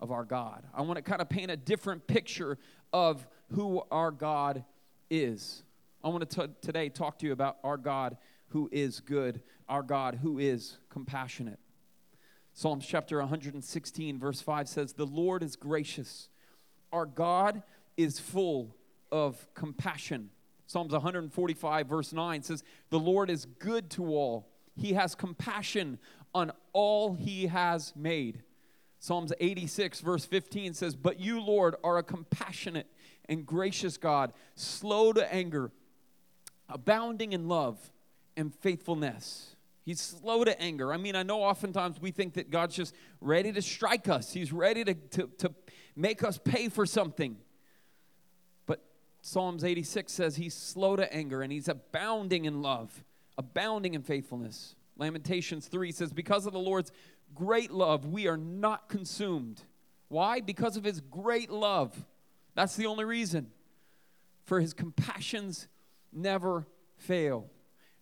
of 0.00 0.10
our 0.10 0.24
God. 0.24 0.64
I 0.74 0.82
want 0.82 0.96
to 0.96 1.02
kind 1.02 1.22
of 1.22 1.28
paint 1.28 1.48
a 1.48 1.56
different 1.56 2.08
picture 2.08 2.58
of 2.92 3.24
who 3.52 3.84
our 3.92 4.10
God 4.10 4.64
is. 5.08 5.62
I 6.02 6.08
want 6.08 6.28
to 6.28 6.48
t- 6.48 6.52
today 6.60 6.88
talk 6.88 7.20
to 7.20 7.26
you 7.26 7.30
about 7.30 7.58
our 7.62 7.76
God 7.76 8.16
who 8.48 8.68
is 8.72 8.98
good, 8.98 9.42
our 9.68 9.84
God 9.84 10.18
who 10.22 10.40
is 10.40 10.78
compassionate. 10.90 11.60
Psalms 12.52 12.84
chapter 12.84 13.18
116, 13.20 14.18
verse 14.18 14.40
5 14.40 14.68
says, 14.68 14.92
The 14.94 15.06
Lord 15.06 15.44
is 15.44 15.54
gracious, 15.54 16.30
our 16.92 17.06
God 17.06 17.62
is 17.96 18.18
full 18.18 18.74
of 19.12 19.46
compassion. 19.54 20.30
Psalms 20.66 20.92
145, 20.92 21.86
verse 21.86 22.12
9 22.12 22.42
says, 22.42 22.64
The 22.90 22.98
Lord 22.98 23.30
is 23.30 23.46
good 23.60 23.88
to 23.90 24.06
all. 24.06 24.48
He 24.74 24.94
has 24.94 25.14
compassion 25.14 25.98
on 26.34 26.52
all 26.72 27.14
he 27.14 27.46
has 27.46 27.92
made. 27.96 28.42
Psalms 28.98 29.32
86, 29.40 30.00
verse 30.00 30.24
15 30.24 30.74
says, 30.74 30.94
But 30.94 31.18
you, 31.18 31.40
Lord, 31.40 31.74
are 31.82 31.98
a 31.98 32.02
compassionate 32.02 32.86
and 33.28 33.44
gracious 33.44 33.96
God, 33.96 34.32
slow 34.54 35.12
to 35.12 35.34
anger, 35.34 35.72
abounding 36.68 37.32
in 37.32 37.48
love 37.48 37.90
and 38.36 38.54
faithfulness. 38.54 39.56
He's 39.84 40.00
slow 40.00 40.44
to 40.44 40.60
anger. 40.60 40.92
I 40.92 40.96
mean, 40.96 41.16
I 41.16 41.24
know 41.24 41.42
oftentimes 41.42 42.00
we 42.00 42.12
think 42.12 42.34
that 42.34 42.50
God's 42.50 42.76
just 42.76 42.94
ready 43.20 43.52
to 43.52 43.60
strike 43.60 44.08
us, 44.08 44.32
He's 44.32 44.52
ready 44.52 44.84
to, 44.84 44.94
to, 44.94 45.30
to 45.38 45.54
make 45.96 46.22
us 46.22 46.38
pay 46.38 46.68
for 46.68 46.86
something. 46.86 47.36
But 48.66 48.82
Psalms 49.20 49.64
86 49.64 50.12
says 50.12 50.36
he's 50.36 50.54
slow 50.54 50.96
to 50.96 51.12
anger 51.12 51.42
and 51.42 51.52
he's 51.52 51.68
abounding 51.68 52.44
in 52.44 52.62
love, 52.62 53.04
abounding 53.36 53.94
in 53.94 54.02
faithfulness. 54.02 54.76
Lamentations 55.02 55.66
3 55.66 55.90
says, 55.90 56.12
Because 56.12 56.46
of 56.46 56.52
the 56.52 56.60
Lord's 56.60 56.92
great 57.34 57.72
love, 57.72 58.06
we 58.06 58.28
are 58.28 58.36
not 58.36 58.88
consumed. 58.88 59.62
Why? 60.06 60.40
Because 60.40 60.76
of 60.76 60.84
his 60.84 61.00
great 61.00 61.50
love. 61.50 62.06
That's 62.54 62.76
the 62.76 62.86
only 62.86 63.04
reason. 63.04 63.50
For 64.44 64.60
his 64.60 64.72
compassions 64.72 65.66
never 66.12 66.68
fail. 66.96 67.50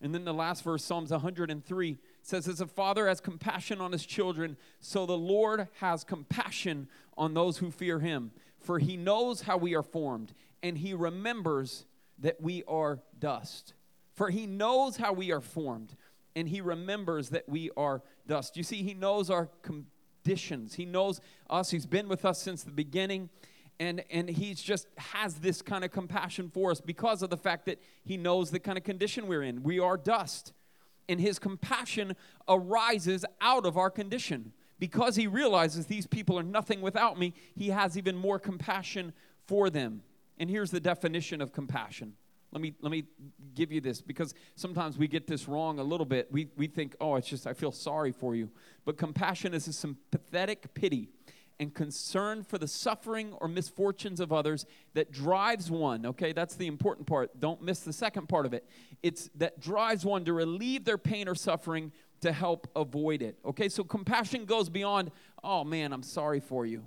And 0.02 0.14
then 0.14 0.24
the 0.24 0.34
last 0.34 0.62
verse, 0.62 0.84
Psalms 0.84 1.10
103, 1.10 1.98
says, 2.22 2.46
As 2.46 2.60
a 2.60 2.66
father 2.66 3.08
has 3.08 3.20
compassion 3.20 3.80
on 3.80 3.92
his 3.92 4.04
children, 4.04 4.58
so 4.80 5.06
the 5.06 5.16
Lord 5.16 5.68
has 5.80 6.04
compassion 6.04 6.86
on 7.16 7.32
those 7.32 7.58
who 7.58 7.70
fear 7.70 8.00
him. 8.00 8.30
For 8.58 8.78
he 8.78 8.98
knows 8.98 9.42
how 9.42 9.56
we 9.56 9.74
are 9.74 9.82
formed 9.82 10.34
and 10.62 10.76
he 10.76 10.92
remembers 10.92 11.86
that 12.18 12.42
we 12.42 12.62
are 12.68 13.00
dust. 13.18 13.72
For 14.12 14.28
he 14.28 14.46
knows 14.46 14.98
how 14.98 15.14
we 15.14 15.32
are 15.32 15.40
formed, 15.40 15.96
and 16.36 16.48
he 16.48 16.60
remembers 16.60 17.30
that 17.30 17.48
we 17.48 17.70
are 17.76 18.02
dust. 18.26 18.56
You 18.56 18.62
see, 18.62 18.82
he 18.82 18.94
knows 18.94 19.30
our 19.30 19.48
conditions. 19.62 20.74
He 20.74 20.84
knows 20.84 21.20
us. 21.48 21.70
He's 21.70 21.86
been 21.86 22.08
with 22.08 22.24
us 22.24 22.40
since 22.40 22.62
the 22.62 22.70
beginning. 22.70 23.30
And, 23.78 24.04
and 24.10 24.28
he 24.28 24.54
just 24.54 24.86
has 24.98 25.36
this 25.36 25.62
kind 25.62 25.84
of 25.84 25.90
compassion 25.90 26.50
for 26.52 26.70
us 26.70 26.80
because 26.80 27.22
of 27.22 27.30
the 27.30 27.36
fact 27.36 27.64
that 27.66 27.80
he 28.04 28.16
knows 28.16 28.50
the 28.50 28.60
kind 28.60 28.76
of 28.76 28.84
condition 28.84 29.26
we're 29.26 29.42
in. 29.42 29.62
We 29.62 29.80
are 29.80 29.96
dust. 29.96 30.52
And 31.08 31.20
his 31.20 31.38
compassion 31.38 32.14
arises 32.46 33.24
out 33.40 33.66
of 33.66 33.76
our 33.76 33.90
condition. 33.90 34.52
Because 34.78 35.16
he 35.16 35.26
realizes 35.26 35.86
these 35.86 36.06
people 36.06 36.38
are 36.38 36.42
nothing 36.42 36.80
without 36.80 37.18
me, 37.18 37.34
he 37.54 37.68
has 37.68 37.98
even 37.98 38.16
more 38.16 38.38
compassion 38.38 39.12
for 39.46 39.68
them. 39.68 40.02
And 40.38 40.48
here's 40.48 40.70
the 40.70 40.80
definition 40.80 41.42
of 41.42 41.52
compassion. 41.52 42.14
Let 42.52 42.60
me, 42.60 42.74
let 42.80 42.90
me 42.90 43.04
give 43.54 43.70
you 43.70 43.80
this 43.80 44.02
because 44.02 44.34
sometimes 44.56 44.98
we 44.98 45.06
get 45.06 45.26
this 45.26 45.46
wrong 45.46 45.78
a 45.78 45.84
little 45.84 46.06
bit. 46.06 46.30
We, 46.32 46.48
we 46.56 46.66
think, 46.66 46.96
oh, 47.00 47.14
it's 47.14 47.28
just, 47.28 47.46
I 47.46 47.52
feel 47.52 47.72
sorry 47.72 48.12
for 48.12 48.34
you. 48.34 48.50
But 48.84 48.98
compassion 48.98 49.54
is 49.54 49.68
a 49.68 49.72
sympathetic 49.72 50.74
pity 50.74 51.10
and 51.60 51.74
concern 51.74 52.42
for 52.42 52.56
the 52.56 52.66
suffering 52.66 53.34
or 53.34 53.46
misfortunes 53.46 54.18
of 54.18 54.32
others 54.32 54.64
that 54.94 55.12
drives 55.12 55.70
one, 55.70 56.06
okay, 56.06 56.32
that's 56.32 56.54
the 56.56 56.66
important 56.66 57.06
part. 57.06 57.38
Don't 57.38 57.62
miss 57.62 57.80
the 57.80 57.92
second 57.92 58.30
part 58.30 58.46
of 58.46 58.54
it. 58.54 58.66
It's 59.02 59.28
that 59.36 59.60
drives 59.60 60.04
one 60.04 60.24
to 60.24 60.32
relieve 60.32 60.84
their 60.86 60.98
pain 60.98 61.28
or 61.28 61.34
suffering 61.34 61.92
to 62.22 62.32
help 62.32 62.66
avoid 62.74 63.20
it, 63.20 63.38
okay? 63.44 63.68
So 63.68 63.84
compassion 63.84 64.46
goes 64.46 64.70
beyond, 64.70 65.10
oh 65.44 65.62
man, 65.62 65.92
I'm 65.92 66.02
sorry 66.02 66.40
for 66.40 66.64
you. 66.64 66.82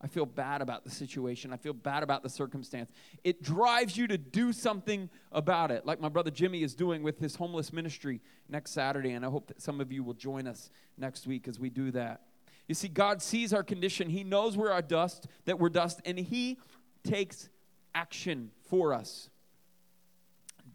I 0.00 0.06
feel 0.06 0.26
bad 0.26 0.62
about 0.62 0.84
the 0.84 0.90
situation. 0.90 1.52
I 1.52 1.56
feel 1.56 1.72
bad 1.72 2.04
about 2.04 2.22
the 2.22 2.28
circumstance. 2.28 2.90
It 3.24 3.42
drives 3.42 3.96
you 3.96 4.06
to 4.06 4.16
do 4.16 4.52
something 4.52 5.10
about 5.32 5.72
it, 5.72 5.84
like 5.86 6.00
my 6.00 6.08
brother 6.08 6.30
Jimmy 6.30 6.62
is 6.62 6.74
doing 6.74 7.02
with 7.02 7.18
his 7.18 7.34
homeless 7.34 7.72
ministry 7.72 8.20
next 8.48 8.70
Saturday. 8.70 9.12
And 9.12 9.24
I 9.24 9.28
hope 9.28 9.48
that 9.48 9.60
some 9.60 9.80
of 9.80 9.90
you 9.90 10.04
will 10.04 10.14
join 10.14 10.46
us 10.46 10.70
next 10.96 11.26
week 11.26 11.48
as 11.48 11.58
we 11.58 11.68
do 11.68 11.90
that. 11.92 12.22
You 12.68 12.74
see, 12.74 12.88
God 12.88 13.22
sees 13.22 13.52
our 13.52 13.64
condition, 13.64 14.10
He 14.10 14.22
knows 14.22 14.56
we're 14.56 14.70
our 14.70 14.82
dust, 14.82 15.26
that 15.46 15.58
we're 15.58 15.70
dust, 15.70 16.00
and 16.04 16.18
He 16.18 16.58
takes 17.02 17.48
action 17.94 18.50
for 18.68 18.92
us. 18.92 19.30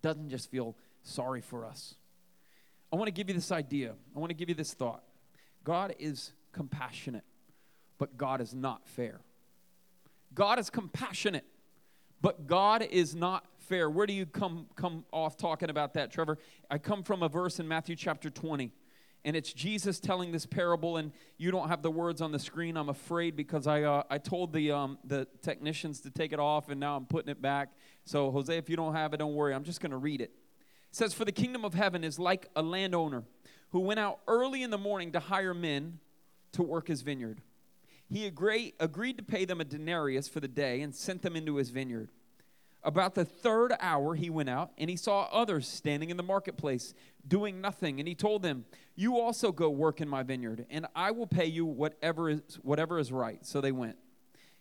Doesn't 0.02 0.30
just 0.30 0.50
feel 0.50 0.76
sorry 1.04 1.42
for 1.42 1.66
us. 1.66 1.96
I 2.92 2.96
want 2.96 3.08
to 3.08 3.12
give 3.14 3.30
you 3.30 3.36
this 3.36 3.52
idea. 3.52 3.94
I 4.16 4.20
want 4.20 4.32
to 4.32 4.36
give 4.36 4.50
you 4.50 4.56
this 4.56 4.74
thought. 4.74 5.04
God 5.64 5.96
is 6.00 6.34
compassionate 6.52 7.24
but 7.98 8.18
God 8.18 8.42
is 8.42 8.54
not 8.54 8.88
fair. 8.88 9.22
God 10.34 10.60
is 10.60 10.70
compassionate, 10.70 11.46
but 12.22 12.48
God 12.48 12.82
is 12.90 13.16
not 13.16 13.46
fair. 13.60 13.90
Where 13.90 14.08
do 14.08 14.14
you 14.14 14.26
come 14.26 14.68
come 14.76 15.06
off 15.12 15.38
talking 15.38 15.70
about 15.70 15.94
that, 15.94 16.12
Trevor? 16.12 16.38
I 16.70 16.78
come 16.78 17.04
from 17.04 17.24
a 17.24 17.30
verse 17.30 17.60
in 17.60 17.68
Matthew 17.68 17.96
chapter 17.96 18.30
20. 18.30 18.72
And 19.26 19.38
it's 19.38 19.54
Jesus 19.54 20.02
telling 20.02 20.34
this 20.34 20.46
parable, 20.46 20.98
and 20.98 21.14
you 21.38 21.50
don't 21.50 21.70
have 21.70 21.82
the 21.82 21.92
words 21.92 22.22
on 22.22 22.34
the 22.34 22.40
screen. 22.40 22.76
I'm 22.76 22.90
afraid 22.90 23.38
because 23.38 23.68
I, 23.68 23.84
uh, 23.84 24.04
I 24.10 24.18
told 24.18 24.52
the, 24.52 24.72
um, 24.72 24.98
the 25.06 25.28
technicians 25.42 26.02
to 26.02 26.10
take 26.10 26.34
it 26.34 26.40
off, 26.40 26.68
and 26.68 26.78
now 26.78 26.98
I'm 26.98 27.06
putting 27.06 27.32
it 27.32 27.42
back. 27.42 27.70
So, 28.04 28.32
Jose, 28.32 28.56
if 28.58 28.70
you 28.70 28.76
don't 28.76 28.94
have 28.94 29.14
it, 29.14 29.18
don't 29.18 29.34
worry. 29.34 29.54
I'm 29.54 29.64
just 29.64 29.80
going 29.80 29.92
to 29.92 29.98
read 29.98 30.20
it. 30.20 30.32
It 30.90 30.96
says, 30.96 31.14
For 31.14 31.24
the 31.24 31.32
kingdom 31.32 31.64
of 31.64 31.74
heaven 31.74 32.04
is 32.04 32.20
like 32.20 32.50
a 32.54 32.62
landowner 32.62 33.24
who 33.70 33.80
went 33.80 34.00
out 34.00 34.20
early 34.28 34.62
in 34.62 34.72
the 34.72 34.78
morning 34.78 35.14
to 35.14 35.22
hire 35.22 35.54
men 35.54 36.00
to 36.52 36.62
work 36.62 36.90
his 36.90 37.02
vineyard. 37.02 37.42
He 38.14 38.28
agree, 38.28 38.76
agreed 38.80 39.18
to 39.18 39.24
pay 39.24 39.44
them 39.44 39.60
a 39.60 39.66
denarius 39.66 40.28
for 40.28 40.40
the 40.40 40.48
day 40.48 40.82
and 40.82 40.94
sent 40.94 41.24
them 41.24 41.36
into 41.36 41.56
his 41.56 41.72
vineyard. 41.72 42.10
About 42.84 43.16
the 43.16 43.26
third 43.26 43.74
hour, 43.80 44.14
he 44.14 44.30
went 44.30 44.50
out 44.50 44.70
and 44.78 44.88
he 44.88 44.96
saw 44.96 45.24
others 45.32 45.68
standing 45.68 46.12
in 46.12 46.18
the 46.18 46.22
marketplace 46.22 46.94
doing 47.28 47.60
nothing. 47.60 47.98
And 48.00 48.08
he 48.08 48.14
told 48.14 48.44
them, 48.44 48.66
You 48.96 49.20
also 49.20 49.52
go 49.52 49.72
work 49.72 50.00
in 50.00 50.08
my 50.08 50.22
vineyard, 50.22 50.68
and 50.70 50.86
I 50.96 51.10
will 51.10 51.26
pay 51.26 51.48
you 51.48 51.66
whatever 51.66 52.30
is, 52.30 52.60
whatever 52.62 53.00
is 53.00 53.12
right. 53.12 53.44
So 53.44 53.62
they 53.62 53.72
went. 53.72 53.98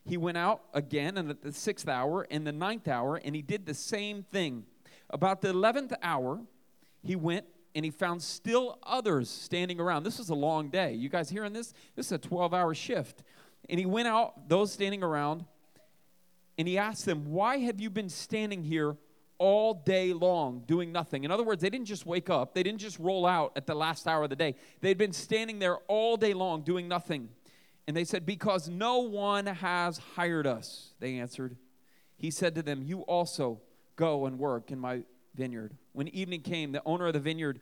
He 0.06 0.16
went 0.16 0.38
out 0.38 0.62
again 0.73 1.18
and 1.18 1.28
at 1.28 1.42
the 1.42 1.52
sixth 1.52 1.90
hour 1.90 2.26
and 2.30 2.47
the 2.47 2.52
ninth 2.52 2.88
hour, 2.88 3.16
and 3.16 3.37
he 3.37 3.42
did 3.42 3.66
the 3.66 3.75
same 3.75 4.23
thing. 4.23 4.64
About 5.11 5.42
the 5.42 5.50
eleventh 5.50 5.92
hour, 6.02 6.40
he 7.02 7.16
went 7.16 7.44
and 7.75 7.85
he 7.85 7.90
found 7.90 8.23
still 8.23 8.78
others 8.82 9.28
standing 9.28 9.80
around. 9.80 10.04
This 10.04 10.18
was 10.18 10.28
a 10.28 10.35
long 10.35 10.68
day. 10.68 10.94
You 10.94 11.09
guys 11.09 11.30
hearing 11.30 11.52
this? 11.52 11.73
This 11.97 12.06
is 12.06 12.12
a 12.12 12.18
12 12.18 12.54
hour 12.54 12.75
shift. 12.75 13.23
And 13.69 13.78
he 13.78 13.87
went 13.87 14.09
out, 14.09 14.49
those 14.49 14.73
standing 14.73 15.02
around, 15.02 15.45
and 16.59 16.69
he 16.69 16.78
asked 16.78 17.07
them, 17.07 17.33
Why 17.33 17.59
have 17.59 17.81
you 17.81 17.90
been 17.90 18.09
standing 18.09 18.62
here 18.62 18.97
all 19.38 19.75
day 19.75 20.12
long 20.12 20.62
doing 20.66 20.92
nothing? 20.92 21.25
In 21.25 21.31
other 21.31 21.42
words, 21.42 21.62
they 21.62 21.71
didn't 21.71 21.87
just 21.87 22.07
wake 22.07 22.31
up, 22.31 22.54
they 22.54 22.62
didn't 22.62 22.81
just 22.81 22.99
roll 22.99 23.26
out 23.26 23.52
at 23.57 23.66
the 23.66 23.75
last 23.75 24.07
hour 24.07 24.25
of 24.25 24.31
the 24.31 24.37
day. 24.37 24.54
They'd 24.81 24.99
been 24.99 25.12
standing 25.12 25.59
there 25.59 25.76
all 25.88 26.16
day 26.16 26.35
long 26.35 26.62
doing 26.62 26.88
nothing. 26.88 27.28
And 27.87 27.97
they 27.97 28.04
said, 28.04 28.26
Because 28.26 28.69
no 28.69 28.99
one 28.99 29.47
has 29.47 29.99
hired 29.99 30.47
us, 30.47 30.92
they 31.00 31.19
answered. 31.19 31.57
He 32.16 32.31
said 32.31 32.54
to 32.54 32.62
them, 32.62 32.83
You 32.83 33.00
also 33.00 33.61
go 33.97 34.26
and 34.26 34.38
work 34.38 34.71
in 34.71 34.78
my 34.78 35.02
vineyard. 35.35 35.75
When 35.92 36.09
evening 36.09 36.42
came, 36.42 36.73
the 36.73 36.83
owner 36.85 37.07
of 37.07 37.14
the 37.14 37.21
vineyard 37.21 37.61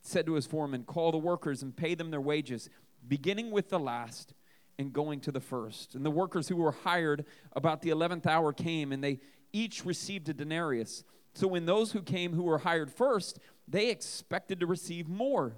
said 0.00 0.26
to 0.26 0.34
his 0.34 0.46
foreman, 0.46 0.84
Call 0.84 1.12
the 1.12 1.18
workers 1.18 1.62
and 1.62 1.76
pay 1.76 1.94
them 1.94 2.10
their 2.10 2.20
wages, 2.20 2.68
beginning 3.06 3.50
with 3.50 3.68
the 3.68 3.78
last 3.78 4.34
and 4.78 4.92
going 4.92 5.20
to 5.20 5.32
the 5.32 5.40
first. 5.40 5.94
And 5.94 6.04
the 6.04 6.10
workers 6.10 6.48
who 6.48 6.56
were 6.56 6.72
hired 6.72 7.24
about 7.52 7.82
the 7.82 7.90
11th 7.90 8.26
hour 8.26 8.52
came, 8.52 8.92
and 8.92 9.02
they 9.02 9.20
each 9.52 9.84
received 9.84 10.28
a 10.28 10.34
denarius. 10.34 11.04
So 11.34 11.46
when 11.46 11.66
those 11.66 11.92
who 11.92 12.02
came 12.02 12.32
who 12.32 12.42
were 12.42 12.58
hired 12.58 12.90
first, 12.90 13.38
they 13.68 13.90
expected 13.90 14.60
to 14.60 14.66
receive 14.66 15.08
more. 15.08 15.54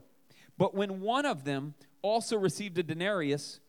But 0.59 0.75
when 0.75 1.01
one 1.01 1.27
of 1.27 1.45
them 1.45 1.75
also 2.03 2.37
received 2.37 2.79
a 2.79 2.83
denarius, 2.83 3.61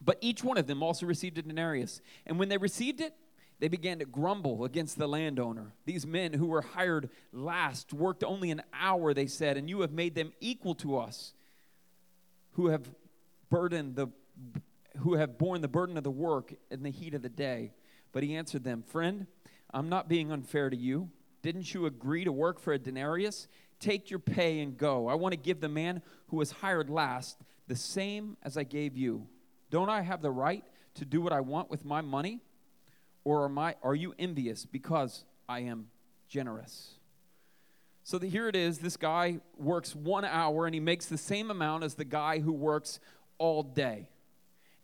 but 0.00 0.18
each 0.20 0.42
one 0.42 0.58
of 0.58 0.66
them 0.66 0.82
also 0.82 1.06
received 1.06 1.38
a 1.38 1.42
denarius. 1.42 2.00
And 2.26 2.38
when 2.38 2.48
they 2.48 2.58
received 2.58 3.00
it, 3.00 3.14
they 3.60 3.68
began 3.68 3.98
to 3.98 4.06
grumble 4.06 4.64
against 4.64 4.96
the 4.96 5.06
landowner. 5.06 5.72
These 5.84 6.06
men 6.06 6.32
who 6.32 6.46
were 6.46 6.62
hired 6.62 7.10
last 7.32 7.92
worked 7.92 8.24
only 8.24 8.50
an 8.50 8.62
hour, 8.72 9.12
they 9.12 9.26
said, 9.26 9.58
and 9.58 9.68
you 9.68 9.82
have 9.82 9.92
made 9.92 10.14
them 10.14 10.32
equal 10.40 10.74
to 10.76 10.96
us 10.98 11.34
who 12.52 12.68
have 12.68 12.90
burdened 13.50 13.96
the 13.96 14.08
who 14.98 15.14
have 15.14 15.38
borne 15.38 15.60
the 15.60 15.68
burden 15.68 15.96
of 15.96 16.04
the 16.04 16.10
work 16.10 16.54
in 16.70 16.82
the 16.82 16.90
heat 16.90 17.14
of 17.14 17.22
the 17.22 17.28
day. 17.28 17.72
But 18.12 18.22
he 18.22 18.34
answered 18.34 18.64
them, 18.64 18.82
Friend, 18.82 19.26
I'm 19.72 19.88
not 19.88 20.08
being 20.08 20.32
unfair 20.32 20.70
to 20.70 20.76
you. 20.76 21.10
Didn't 21.42 21.72
you 21.72 21.86
agree 21.86 22.24
to 22.24 22.32
work 22.32 22.60
for 22.60 22.72
a 22.72 22.78
denarius? 22.78 23.48
Take 23.78 24.10
your 24.10 24.18
pay 24.18 24.60
and 24.60 24.76
go. 24.76 25.08
I 25.08 25.14
want 25.14 25.32
to 25.32 25.38
give 25.38 25.60
the 25.60 25.68
man 25.68 26.02
who 26.28 26.36
was 26.36 26.50
hired 26.50 26.90
last 26.90 27.38
the 27.66 27.76
same 27.76 28.36
as 28.42 28.56
I 28.56 28.64
gave 28.64 28.96
you. 28.96 29.26
Don't 29.70 29.88
I 29.88 30.02
have 30.02 30.22
the 30.22 30.30
right 30.30 30.64
to 30.94 31.04
do 31.04 31.20
what 31.20 31.32
I 31.32 31.40
want 31.40 31.70
with 31.70 31.84
my 31.84 32.00
money? 32.00 32.40
Or 33.24 33.44
am 33.44 33.58
I, 33.58 33.76
are 33.82 33.94
you 33.94 34.14
envious 34.18 34.66
because 34.66 35.24
I 35.48 35.60
am 35.60 35.86
generous? 36.28 36.94
So 38.02 38.18
the, 38.18 38.28
here 38.28 38.48
it 38.48 38.56
is 38.56 38.78
this 38.78 38.96
guy 38.96 39.40
works 39.56 39.94
one 39.94 40.24
hour 40.24 40.66
and 40.66 40.74
he 40.74 40.80
makes 40.80 41.06
the 41.06 41.18
same 41.18 41.50
amount 41.50 41.84
as 41.84 41.94
the 41.94 42.04
guy 42.04 42.40
who 42.40 42.52
works 42.52 42.98
all 43.38 43.62
day. 43.62 44.08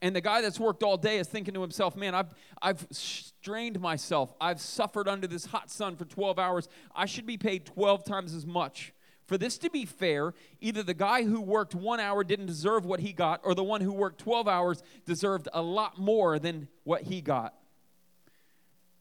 And 0.03 0.15
the 0.15 0.21
guy 0.21 0.43
that's 0.43 0.61
worked 0.61 0.83
all 0.83 0.97
day 0.97 1.19
is 1.19 1.27
thinking 1.27 1.55
to 1.55 1.63
himself, 1.63 1.97
man, 1.97 2.15
I've, 2.15 2.35
I've 2.61 2.87
strained 2.91 3.81
myself. 3.81 4.35
I've 4.41 4.61
suffered 4.61 5.09
under 5.09 5.27
this 5.27 5.47
hot 5.47 5.71
sun 5.71 5.97
for 5.97 6.05
12 6.05 6.39
hours. 6.39 6.69
I 6.95 7.07
should 7.07 7.27
be 7.27 7.39
paid 7.39 7.65
12 7.65 8.05
times 8.05 8.35
as 8.35 8.45
much. 8.45 8.93
For 9.27 9.37
this 9.37 9.59
to 9.59 9.71
be 9.71 9.85
fair, 9.85 10.35
either 10.61 10.83
the 10.83 10.95
guy 10.95 11.25
who 11.25 11.41
worked 11.41 11.75
one 11.75 11.99
hour 11.99 12.23
didn't 12.23 12.47
deserve 12.47 12.85
what 12.85 13.01
he 13.01 13.13
got, 13.13 13.41
or 13.43 13.55
the 13.55 13.65
one 13.65 13.81
who 13.81 13.93
worked 13.93 14.21
12 14.21 14.47
hours 14.47 14.83
deserved 15.05 15.49
a 15.53 15.63
lot 15.63 15.99
more 15.99 16.39
than 16.39 16.69
what 16.85 17.03
he 17.03 17.21
got. 17.21 17.55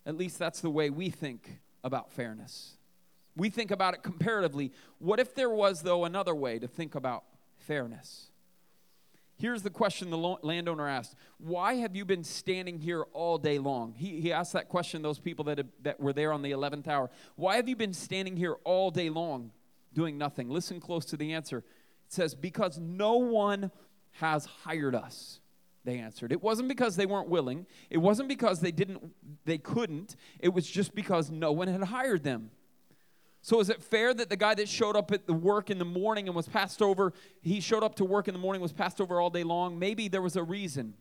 At 0.05 0.17
least 0.17 0.39
that's 0.39 0.61
the 0.61 0.69
way 0.69 0.89
we 0.89 1.09
think 1.09 1.59
about 1.83 2.11
fairness. 2.11 2.77
We 3.35 3.49
think 3.49 3.69
about 3.69 3.93
it 3.93 4.01
comparatively. 4.01 4.71
What 4.97 5.19
if 5.19 5.35
there 5.35 5.49
was, 5.49 5.81
though, 5.81 6.05
another 6.05 6.33
way 6.33 6.57
to 6.57 6.67
think 6.67 6.95
about 6.95 7.23
fairness? 7.57 8.31
Here's 9.37 9.63
the 9.63 9.69
question 9.69 10.09
the 10.09 10.17
landowner 10.17 10.87
asked 10.87 11.15
Why 11.37 11.75
have 11.75 11.95
you 11.95 12.05
been 12.05 12.23
standing 12.23 12.79
here 12.79 13.03
all 13.13 13.37
day 13.37 13.59
long? 13.59 13.93
He, 13.93 14.21
he 14.21 14.31
asked 14.31 14.53
that 14.53 14.69
question, 14.69 15.01
those 15.01 15.19
people 15.19 15.45
that, 15.45 15.65
that 15.83 15.99
were 15.99 16.13
there 16.13 16.31
on 16.31 16.41
the 16.41 16.51
11th 16.51 16.87
hour. 16.87 17.09
Why 17.35 17.57
have 17.57 17.67
you 17.67 17.75
been 17.75 17.93
standing 17.93 18.37
here 18.37 18.55
all 18.63 18.91
day 18.91 19.09
long 19.09 19.51
doing 19.93 20.17
nothing? 20.17 20.49
Listen 20.49 20.79
close 20.79 21.05
to 21.05 21.17
the 21.17 21.33
answer. 21.33 21.59
It 21.59 22.13
says, 22.13 22.33
Because 22.33 22.79
no 22.79 23.17
one 23.17 23.71
has 24.13 24.45
hired 24.45 24.95
us 24.95 25.39
they 25.85 25.99
answered. 25.99 26.31
It 26.31 26.41
wasn't 26.41 26.67
because 26.67 26.95
they 26.95 27.05
weren't 27.05 27.29
willing. 27.29 27.67
It 27.89 27.99
wasn't 27.99 28.27
because 28.27 28.59
they 28.59 28.71
didn't 28.71 29.13
they 29.45 29.59
couldn't. 29.59 30.15
It 30.39 30.49
was 30.49 30.67
just 30.67 30.95
because 30.95 31.29
no 31.29 31.51
one 31.51 31.67
had 31.67 31.83
hired 31.83 32.23
them. 32.23 32.49
So 33.45 33.59
is 33.59 33.69
it 33.69 33.83
fair 33.83 34.11
that 34.11 34.27
the 34.27 34.35
guy 34.35 34.55
that 34.55 34.67
showed 34.67 34.95
up 34.95 35.11
at 35.11 35.27
the 35.27 35.33
work 35.33 35.69
in 35.69 35.77
the 35.77 35.85
morning 35.85 36.25
and 36.25 36.35
was 36.35 36.47
passed 36.47 36.81
over, 36.81 37.13
he 37.43 37.59
showed 37.59 37.83
up 37.83 37.93
to 37.97 38.03
work 38.03 38.27
in 38.27 38.33
the 38.33 38.39
morning 38.39 38.59
was 38.59 38.73
passed 38.73 38.99
over 38.99 39.21
all 39.21 39.29
day 39.29 39.43
long? 39.43 39.77
Maybe 39.77 40.07
there 40.07 40.23
was 40.23 40.35
a 40.35 40.41
reason. 40.41 40.95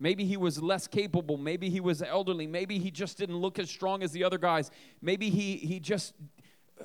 Maybe 0.00 0.24
he 0.24 0.38
was 0.38 0.62
less 0.62 0.86
capable. 0.86 1.36
Maybe 1.36 1.68
he 1.68 1.80
was 1.80 2.00
elderly. 2.00 2.46
Maybe 2.46 2.78
he 2.78 2.90
just 2.90 3.18
didn't 3.18 3.36
look 3.36 3.58
as 3.58 3.68
strong 3.68 4.02
as 4.02 4.10
the 4.10 4.24
other 4.24 4.38
guys. 4.38 4.70
Maybe 5.02 5.28
he, 5.28 5.56
he 5.56 5.80
just 5.80 6.14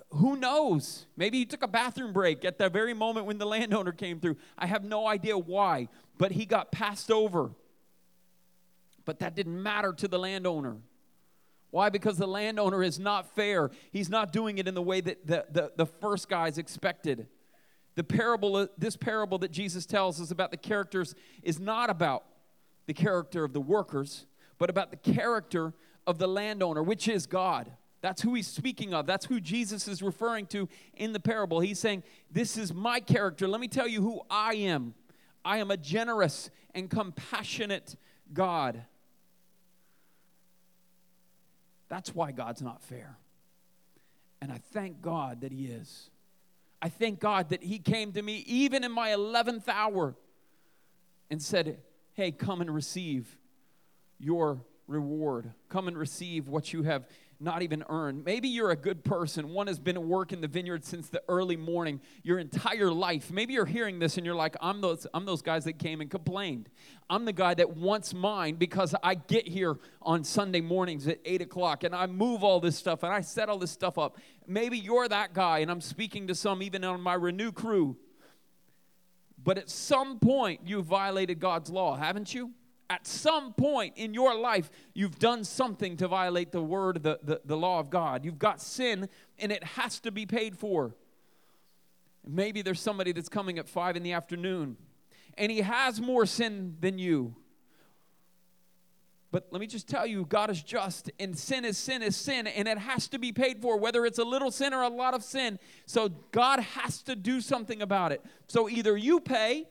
who 0.10 0.36
knows? 0.36 1.06
Maybe 1.16 1.38
he 1.38 1.46
took 1.46 1.64
a 1.64 1.70
bathroom 1.70 2.12
break 2.12 2.44
at 2.44 2.58
the 2.58 2.68
very 2.68 2.94
moment 2.94 3.28
when 3.28 3.38
the 3.38 3.46
landowner 3.46 3.94
came 3.94 4.20
through. 4.20 4.36
I 4.58 4.66
have 4.66 4.84
no 4.84 5.08
idea 5.08 5.38
why, 5.38 5.88
but 6.18 6.34
he 6.34 6.46
got 6.46 6.70
passed 6.74 7.12
over. 7.12 7.52
But 9.06 9.20
that 9.20 9.36
didn't 9.36 9.64
matter 9.64 9.94
to 9.94 10.08
the 10.10 10.20
landowner. 10.20 10.76
Why? 11.72 11.90
Because 11.90 12.18
the 12.18 12.28
landowner 12.28 12.82
is 12.82 13.00
not 13.00 13.36
fair. 13.36 13.72
He's 13.92 14.10
not 14.10 14.32
doing 14.32 14.58
it 14.58 14.68
in 14.68 14.74
the 14.74 14.82
way 14.82 15.02
that 15.02 15.28
the, 15.28 15.46
the, 15.52 15.72
the 15.76 15.86
first 15.86 16.30
guys 16.30 16.58
expected. 16.58 17.28
The 17.96 18.04
parable, 18.04 18.68
this 18.78 18.96
parable 18.96 19.38
that 19.40 19.52
Jesus 19.52 19.86
tells 19.86 20.22
us 20.22 20.32
about 20.32 20.52
the 20.52 20.58
characters 20.58 21.16
is 21.44 21.60
not 21.60 21.90
about 21.90 22.24
the 22.86 22.94
character 22.94 23.44
of 23.44 23.54
the 23.54 23.62
workers, 23.62 24.26
but 24.58 24.70
about 24.70 24.92
the 24.92 24.98
character 24.98 25.74
of 26.06 26.20
the 26.20 26.28
landowner, 26.28 26.82
which 26.82 27.08
is 27.08 27.26
God. 27.26 27.72
That's 28.02 28.22
who 28.22 28.36
he's 28.36 28.48
speaking 28.48 28.94
of. 28.94 29.08
That's 29.08 29.26
who 29.26 29.40
Jesus 29.40 29.88
is 29.88 30.02
referring 30.02 30.46
to 30.48 30.70
in 30.96 31.14
the 31.14 31.20
parable. 31.20 31.60
He's 31.60 31.80
saying, 31.80 32.04
This 32.32 32.56
is 32.56 32.74
my 32.74 33.00
character. 33.00 33.48
Let 33.48 33.60
me 33.60 33.68
tell 33.68 33.88
you 33.88 34.02
who 34.02 34.22
I 34.30 34.54
am. 34.54 34.94
I 35.44 35.58
am 35.58 35.72
a 35.72 35.78
generous 35.78 36.50
and 36.76 36.90
compassionate 36.90 37.96
God. 38.34 38.84
That's 41.90 42.14
why 42.14 42.32
God's 42.32 42.62
not 42.62 42.82
fair. 42.82 43.18
And 44.42 44.52
I 44.52 44.60
thank 44.74 45.02
God 45.02 45.42
that 45.42 45.52
He 45.52 45.66
is. 45.66 46.10
I 46.82 46.90
thank 46.90 47.20
God 47.20 47.50
that 47.50 47.64
He 47.64 47.80
came 47.80 48.12
to 48.14 48.22
me 48.22 48.44
even 48.48 48.84
in 48.84 48.92
my 48.92 49.10
11th 49.10 49.68
hour 49.68 50.16
and 51.30 51.42
said, 51.42 51.80
Hey, 52.14 52.32
come 52.32 52.62
and 52.62 52.74
receive 52.74 53.38
your 54.20 54.62
reward. 54.88 55.54
Come 55.70 55.88
and 55.88 55.98
receive 55.98 56.48
what 56.48 56.74
you 56.74 56.84
have 56.84 57.06
not 57.40 57.62
even 57.62 57.84
earned. 57.90 58.26
Maybe 58.26 58.48
you're 58.48 58.72
a 58.72 58.76
good 58.76 59.04
person. 59.04 59.50
One 59.50 59.68
has 59.68 59.80
been 59.80 59.96
at 59.96 60.04
work 60.04 60.34
in 60.34 60.42
the 60.42 60.48
vineyard 60.48 60.84
since 60.84 61.10
the 61.10 61.22
early 61.28 61.56
morning, 61.56 62.02
your 62.24 62.40
entire 62.40 62.92
life. 62.92 63.32
Maybe 63.32 63.54
you're 63.54 63.66
hearing 63.66 64.00
this 64.00 64.18
and 64.18 64.26
you're 64.26 64.36
like, 64.36 64.56
I'm 64.62 64.82
those, 64.82 65.06
I'm 65.14 65.26
those 65.26 65.42
guys 65.42 65.66
that 65.66 65.78
came 65.78 66.02
and 66.02 66.10
complained. 66.10 66.70
I'm 67.10 67.26
the 67.26 67.34
guy 67.34 67.54
that 67.54 67.78
wants 67.78 68.14
mine 68.14 68.56
because 68.56 68.96
I 69.04 69.16
get 69.16 69.48
here 69.48 69.78
on 70.02 70.24
Sunday 70.24 70.62
mornings 70.62 71.08
at 71.08 71.20
8 71.26 71.42
o'clock 71.44 71.84
and 71.84 71.94
I 71.94 72.08
move 72.08 72.44
all 72.44 72.60
this 72.60 72.76
stuff 72.76 73.04
and 73.04 73.14
I 73.14 73.22
set 73.22 73.50
all 73.50 73.60
this 73.60 73.72
stuff 73.72 73.98
up. 73.98 74.18
Maybe 74.48 74.78
you're 74.78 75.08
that 75.08 75.34
guy, 75.34 75.60
and 75.60 75.70
I'm 75.70 75.82
speaking 75.82 76.28
to 76.28 76.36
some 76.36 76.64
even 76.64 76.84
on 76.86 77.02
my 77.02 77.14
Renew 77.14 77.52
crew. 77.52 77.98
But 79.44 79.58
at 79.58 79.70
some 79.70 80.20
point, 80.20 80.62
you 80.66 80.82
violated 80.82 81.40
God's 81.40 81.70
law, 81.70 81.96
haven't 81.96 82.34
you? 82.34 82.52
At 82.90 83.06
some 83.06 83.54
point 83.54 83.98
in 83.98 84.14
your 84.14 84.34
life, 84.34 84.70
you've 84.94 85.20
done 85.20 85.44
something 85.44 85.98
to 85.98 86.08
violate 86.08 86.52
the 86.52 86.62
word, 86.62 87.04
the, 87.04 87.20
the, 87.22 87.42
the 87.44 87.58
law 87.58 87.80
of 87.80 87.90
God. 87.90 88.24
You've 88.24 88.40
got 88.40 88.62
sin, 88.62 89.10
and 89.38 89.52
it 89.52 89.64
has 89.64 90.00
to 90.02 90.12
be 90.12 90.26
paid 90.26 90.58
for. 90.58 90.96
Maybe 92.26 92.62
there's 92.62 92.80
somebody 92.80 93.12
that's 93.12 93.30
coming 93.30 93.60
at 93.60 93.68
five 93.68 93.98
in 93.98 94.04
the 94.04 94.14
afternoon, 94.14 94.78
and 95.38 95.52
he 95.52 95.62
has 95.62 96.00
more 96.00 96.26
sin 96.26 96.78
than 96.80 96.98
you. 96.98 97.36
But 99.32 99.48
let 99.52 99.60
me 99.60 99.68
just 99.68 99.90
tell 99.90 100.08
you, 100.08 100.26
God 100.26 100.50
is 100.50 100.64
just, 100.64 101.12
and 101.20 101.38
sin 101.38 101.66
is 101.66 101.78
sin 101.78 102.02
is 102.02 102.16
sin, 102.16 102.48
and 102.48 102.68
it 102.68 102.78
has 102.78 103.10
to 103.10 103.20
be 103.20 103.34
paid 103.34 103.62
for, 103.62 103.78
whether 103.78 104.06
it's 104.06 104.20
a 104.20 104.24
little 104.24 104.52
sin 104.52 104.74
or 104.74 104.84
a 104.84 104.90
lot 104.90 105.14
of 105.14 105.24
sin. 105.24 105.60
So 105.86 106.10
God 106.32 106.62
has 106.62 107.02
to 107.04 107.16
do 107.16 107.42
something 107.42 107.82
about 107.82 108.14
it. 108.14 108.24
So 108.48 108.70
either 108.70 108.96
you 108.96 109.20
pay 109.20 109.68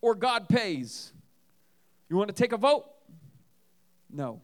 or 0.00 0.14
God 0.14 0.48
pays. 0.48 1.12
You 2.08 2.16
want 2.16 2.28
to 2.28 2.34
take 2.34 2.52
a 2.52 2.56
vote? 2.56 2.86
No. 4.10 4.42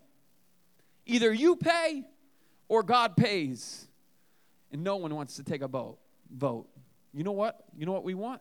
Either 1.07 1.33
you 1.33 1.57
pay 1.57 2.05
or 2.68 2.83
God 2.83 3.16
pays. 3.16 3.87
And 4.73 4.85
no 4.85 4.96
one 4.96 5.14
wants 5.14 5.37
to 5.37 5.42
take 5.42 5.62
a 5.62 5.68
vote. 5.68 5.99
Vote. 6.33 6.68
You 7.12 7.25
know 7.25 7.33
what? 7.33 7.64
You 7.77 7.87
know 7.87 7.92
what 7.92 8.05
we 8.05 8.14
want? 8.14 8.40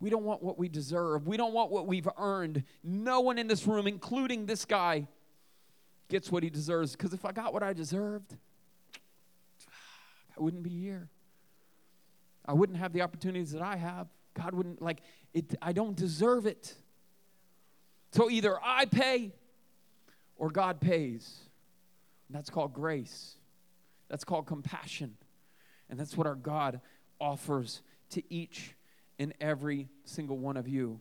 We 0.00 0.10
don't 0.10 0.24
want 0.24 0.42
what 0.42 0.58
we 0.58 0.68
deserve. 0.68 1.28
We 1.28 1.36
don't 1.36 1.52
want 1.52 1.70
what 1.70 1.86
we've 1.86 2.08
earned. 2.18 2.64
No 2.82 3.20
one 3.20 3.38
in 3.38 3.46
this 3.46 3.66
room, 3.66 3.86
including 3.86 4.46
this 4.46 4.64
guy, 4.64 5.06
gets 6.08 6.32
what 6.32 6.42
he 6.42 6.50
deserves. 6.50 6.92
Because 6.92 7.12
if 7.12 7.24
I 7.24 7.32
got 7.32 7.52
what 7.52 7.62
I 7.62 7.72
deserved, 7.72 8.36
I 10.36 10.42
wouldn't 10.42 10.62
be 10.62 10.70
here. 10.70 11.08
I 12.44 12.54
wouldn't 12.54 12.78
have 12.78 12.92
the 12.92 13.02
opportunities 13.02 13.52
that 13.52 13.62
I 13.62 13.76
have. 13.76 14.08
God 14.34 14.54
wouldn't, 14.54 14.82
like, 14.82 15.02
it, 15.34 15.54
I 15.60 15.72
don't 15.72 15.94
deserve 15.94 16.46
it. 16.46 16.74
So 18.12 18.30
either 18.30 18.58
I 18.62 18.84
pay 18.84 19.32
or 20.36 20.50
God 20.50 20.80
pays. 20.80 21.40
And 22.28 22.36
that's 22.36 22.50
called 22.50 22.72
grace. 22.74 23.36
That's 24.08 24.24
called 24.24 24.46
compassion. 24.46 25.16
And 25.88 25.98
that's 25.98 26.16
what 26.16 26.26
our 26.26 26.34
God 26.34 26.80
offers 27.18 27.82
to 28.10 28.22
each 28.32 28.74
and 29.18 29.32
every 29.40 29.88
single 30.04 30.38
one 30.38 30.56
of 30.56 30.68
you. 30.68 31.00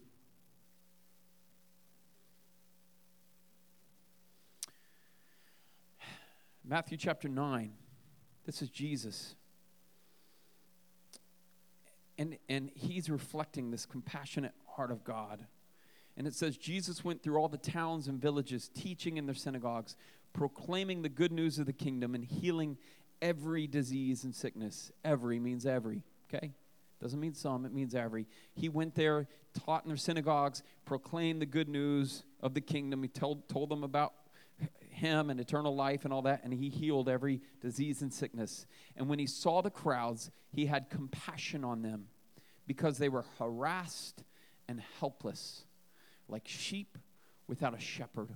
Matthew 6.64 6.98
chapter 6.98 7.28
9. 7.28 7.74
This 8.46 8.62
is 8.62 8.70
Jesus. 8.70 9.36
And, 12.18 12.38
and 12.48 12.70
he's 12.76 13.10
reflecting 13.10 13.72
this 13.72 13.86
compassionate 13.86 14.54
heart 14.66 14.92
of 14.92 15.04
God. 15.04 15.46
And 16.22 16.28
it 16.28 16.36
says, 16.36 16.56
Jesus 16.56 17.04
went 17.04 17.24
through 17.24 17.38
all 17.38 17.48
the 17.48 17.58
towns 17.58 18.08
and 18.08 18.22
villages, 18.22 18.70
teaching 18.76 19.18
in 19.18 19.26
their 19.26 19.34
synagogues, 19.34 19.96
proclaiming 20.34 21.02
the 21.02 21.10
good 21.10 21.32
news 21.32 21.58
of 21.58 21.66
the 21.66 21.74
kingdom, 21.74 22.14
and 22.14 22.24
healing 22.24 22.78
every 23.24 23.66
disease 23.66 24.24
and 24.24 24.36
sickness. 24.36 24.92
Every 25.04 25.40
means 25.40 25.66
every, 25.66 26.04
okay? 26.32 26.52
Doesn't 27.02 27.20
mean 27.20 27.34
some, 27.34 27.66
it 27.66 27.74
means 27.74 27.96
every. 27.96 28.28
He 28.54 28.70
went 28.70 28.94
there, 28.94 29.28
taught 29.66 29.84
in 29.84 29.88
their 29.90 29.98
synagogues, 29.98 30.62
proclaimed 30.86 31.42
the 31.42 31.48
good 31.48 31.68
news 31.68 32.22
of 32.40 32.54
the 32.54 32.62
kingdom. 32.62 33.02
He 33.02 33.10
told, 33.10 33.50
told 33.50 33.70
them 33.70 33.84
about 33.84 34.14
him 34.92 35.32
and 35.32 35.40
eternal 35.40 35.76
life 35.76 36.06
and 36.06 36.14
all 36.14 36.22
that, 36.22 36.44
and 36.44 36.54
he 36.54 36.70
healed 36.70 37.10
every 37.10 37.42
disease 37.62 38.04
and 38.04 38.14
sickness. 38.14 38.68
And 38.96 39.10
when 39.10 39.18
he 39.18 39.26
saw 39.26 39.64
the 39.64 39.72
crowds, 39.72 40.30
he 40.52 40.68
had 40.68 40.92
compassion 40.92 41.64
on 41.64 41.82
them 41.82 42.10
because 42.68 43.00
they 43.00 43.10
were 43.10 43.26
harassed 43.40 44.24
and 44.68 44.84
helpless, 45.00 45.66
like 46.32 46.48
sheep 46.48 46.98
without 47.48 47.76
a 47.76 47.80
shepherd. 47.80 48.30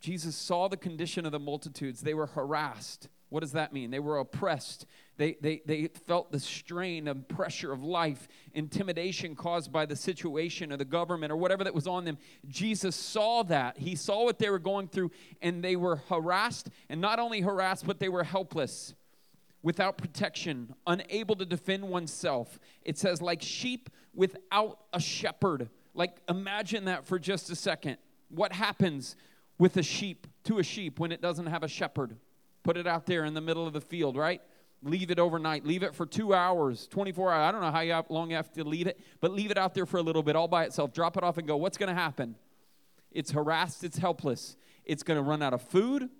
Jesus 0.00 0.36
saw 0.36 0.68
the 0.68 0.76
condition 0.76 1.24
of 1.24 1.32
the 1.32 1.38
multitudes. 1.38 2.02
They 2.02 2.14
were 2.14 2.26
harassed 2.26 3.08
what 3.28 3.40
does 3.40 3.52
that 3.52 3.72
mean? 3.72 3.90
They 3.90 3.98
were 3.98 4.18
oppressed. 4.18 4.86
They, 5.16 5.36
they, 5.40 5.62
they 5.66 5.88
felt 6.06 6.30
the 6.30 6.38
strain 6.38 7.08
and 7.08 7.28
pressure 7.28 7.72
of 7.72 7.82
life, 7.82 8.28
intimidation 8.54 9.34
caused 9.34 9.72
by 9.72 9.86
the 9.86 9.96
situation 9.96 10.72
or 10.72 10.76
the 10.76 10.84
government 10.84 11.32
or 11.32 11.36
whatever 11.36 11.64
that 11.64 11.74
was 11.74 11.88
on 11.88 12.04
them. 12.04 12.18
Jesus 12.48 12.94
saw 12.94 13.42
that. 13.44 13.78
He 13.78 13.96
saw 13.96 14.24
what 14.24 14.38
they 14.38 14.48
were 14.48 14.60
going 14.60 14.86
through, 14.88 15.10
and 15.42 15.62
they 15.62 15.74
were 15.74 15.96
harassed. 16.08 16.70
And 16.88 17.00
not 17.00 17.18
only 17.18 17.40
harassed, 17.40 17.86
but 17.86 17.98
they 17.98 18.08
were 18.08 18.22
helpless, 18.22 18.94
without 19.60 19.98
protection, 19.98 20.74
unable 20.86 21.34
to 21.34 21.44
defend 21.44 21.82
oneself. 21.82 22.60
It 22.82 22.96
says, 22.96 23.20
like 23.20 23.42
sheep 23.42 23.90
without 24.14 24.78
a 24.92 25.00
shepherd. 25.00 25.68
Like, 25.96 26.18
imagine 26.28 26.84
that 26.84 27.06
for 27.06 27.18
just 27.18 27.50
a 27.50 27.56
second. 27.56 27.96
What 28.28 28.52
happens 28.52 29.16
with 29.58 29.76
a 29.76 29.82
sheep, 29.82 30.26
to 30.44 30.58
a 30.58 30.62
sheep, 30.62 30.98
when 30.98 31.10
it 31.10 31.20
doesn't 31.20 31.46
have 31.46 31.62
a 31.62 31.68
shepherd? 31.68 32.16
Put 32.62 32.76
it 32.76 32.86
out 32.86 33.06
there 33.06 33.24
in 33.24 33.34
the 33.34 33.40
middle 33.40 33.66
of 33.66 33.72
the 33.72 33.80
field, 33.80 34.16
right? 34.16 34.42
Leave 34.82 35.10
it 35.10 35.18
overnight. 35.18 35.64
Leave 35.64 35.82
it 35.82 35.94
for 35.94 36.04
two 36.04 36.34
hours, 36.34 36.86
24 36.88 37.32
hours. 37.32 37.48
I 37.48 37.52
don't 37.52 37.60
know 37.62 37.70
how 37.70 38.04
long 38.08 38.30
you 38.30 38.36
have 38.36 38.52
to 38.52 38.64
leave 38.64 38.86
it, 38.86 39.00
but 39.20 39.32
leave 39.32 39.50
it 39.50 39.56
out 39.56 39.74
there 39.74 39.86
for 39.86 39.96
a 39.96 40.02
little 40.02 40.22
bit 40.22 40.36
all 40.36 40.48
by 40.48 40.64
itself. 40.64 40.92
Drop 40.92 41.16
it 41.16 41.22
off 41.22 41.38
and 41.38 41.48
go. 41.48 41.56
What's 41.56 41.78
going 41.78 41.88
to 41.88 41.94
happen? 41.94 42.36
It's 43.10 43.30
harassed, 43.30 43.82
it's 43.82 43.96
helpless. 43.96 44.56
It's 44.84 45.02
going 45.02 45.16
to 45.16 45.22
run 45.22 45.42
out 45.42 45.54
of 45.54 45.62
food, 45.62 46.10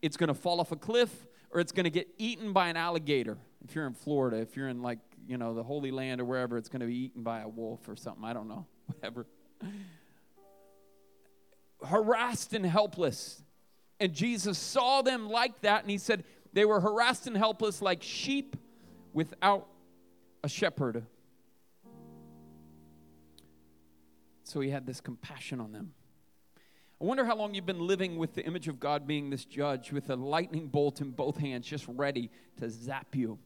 it's 0.00 0.16
going 0.16 0.28
to 0.28 0.34
fall 0.34 0.60
off 0.60 0.70
a 0.70 0.76
cliff, 0.76 1.26
or 1.50 1.60
it's 1.60 1.72
going 1.72 1.84
to 1.84 1.90
get 1.90 2.08
eaten 2.16 2.52
by 2.52 2.68
an 2.68 2.76
alligator. 2.76 3.36
If 3.64 3.74
you're 3.74 3.86
in 3.86 3.94
Florida, 3.94 4.36
if 4.38 4.56
you're 4.56 4.68
in 4.68 4.82
like, 4.82 5.00
you 5.26 5.36
know, 5.36 5.54
the 5.54 5.62
Holy 5.62 5.90
Land 5.90 6.20
or 6.20 6.24
wherever, 6.24 6.56
it's 6.56 6.68
going 6.68 6.80
to 6.80 6.86
be 6.86 6.96
eaten 6.96 7.22
by 7.22 7.40
a 7.40 7.48
wolf 7.48 7.88
or 7.88 7.96
something. 7.96 8.24
I 8.24 8.32
don't 8.32 8.48
know. 8.48 8.66
Whatever. 8.86 9.26
Harassed 11.84 12.52
and 12.54 12.64
helpless. 12.64 13.42
And 14.00 14.12
Jesus 14.12 14.58
saw 14.58 15.02
them 15.02 15.28
like 15.28 15.60
that, 15.62 15.82
and 15.82 15.90
he 15.90 15.98
said, 15.98 16.24
They 16.52 16.64
were 16.64 16.80
harassed 16.80 17.26
and 17.26 17.36
helpless 17.36 17.80
like 17.80 18.02
sheep 18.02 18.56
without 19.12 19.66
a 20.44 20.48
shepherd. 20.48 21.06
So 24.44 24.60
he 24.60 24.70
had 24.70 24.86
this 24.86 25.00
compassion 25.00 25.60
on 25.60 25.72
them. 25.72 25.92
I 27.00 27.04
wonder 27.04 27.24
how 27.24 27.36
long 27.36 27.52
you've 27.52 27.66
been 27.66 27.86
living 27.86 28.16
with 28.16 28.34
the 28.34 28.44
image 28.44 28.68
of 28.68 28.80
God 28.80 29.06
being 29.06 29.28
this 29.28 29.44
judge 29.44 29.92
with 29.92 30.08
a 30.08 30.16
lightning 30.16 30.68
bolt 30.68 31.00
in 31.00 31.10
both 31.10 31.36
hands, 31.36 31.66
just 31.66 31.84
ready 31.88 32.30
to 32.58 32.70
zap 32.70 33.14
you. 33.14 33.38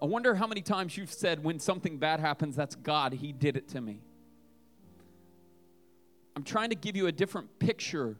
I 0.00 0.06
wonder 0.06 0.34
how 0.34 0.46
many 0.46 0.60
times 0.60 0.96
you've 0.96 1.12
said, 1.12 1.42
when 1.42 1.58
something 1.58 1.98
bad 1.98 2.20
happens, 2.20 2.54
that's 2.54 2.76
God, 2.76 3.12
He 3.12 3.32
did 3.32 3.56
it 3.56 3.68
to 3.70 3.80
me. 3.80 4.02
I'm 6.38 6.44
trying 6.44 6.70
to 6.70 6.76
give 6.76 6.94
you 6.94 7.08
a 7.08 7.12
different 7.12 7.58
picture 7.58 8.16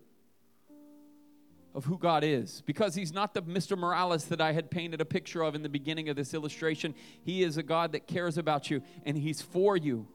of 1.73 1.85
who 1.85 1.97
God 1.97 2.25
is 2.25 2.65
because 2.67 2.97
He's 2.97 3.13
not 3.13 3.33
the 3.33 3.43
Mr. 3.43 3.79
Morales 3.79 4.25
that 4.25 4.41
I 4.41 4.51
had 4.51 4.73
painted 4.73 5.01
a 5.01 5.05
picture 5.05 5.41
of 5.41 5.55
in 5.55 5.63
the 5.63 5.69
beginning 5.69 6.09
of 6.09 6.17
this 6.17 6.35
illustration. 6.35 6.97
He 7.23 7.45
is 7.45 7.59
a 7.59 7.63
God 7.63 7.93
that 7.93 8.09
cares 8.09 8.37
about 8.37 8.73
you 8.73 8.83
and 9.07 9.17
He's 9.17 9.41
for 9.41 9.77
you 9.77 10.09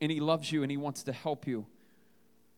and 0.00 0.10
He 0.10 0.20
loves 0.20 0.50
you 0.50 0.62
and 0.62 0.70
He 0.70 0.78
wants 0.78 1.02
to 1.02 1.12
help 1.12 1.46
you. 1.46 1.66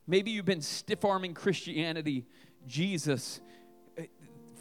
Maybe 0.06 0.30
you've 0.30 0.44
been 0.44 0.62
stiff 0.62 1.04
arming 1.04 1.34
Christianity, 1.34 2.24
Jesus, 2.68 3.40
eh, 3.98 4.04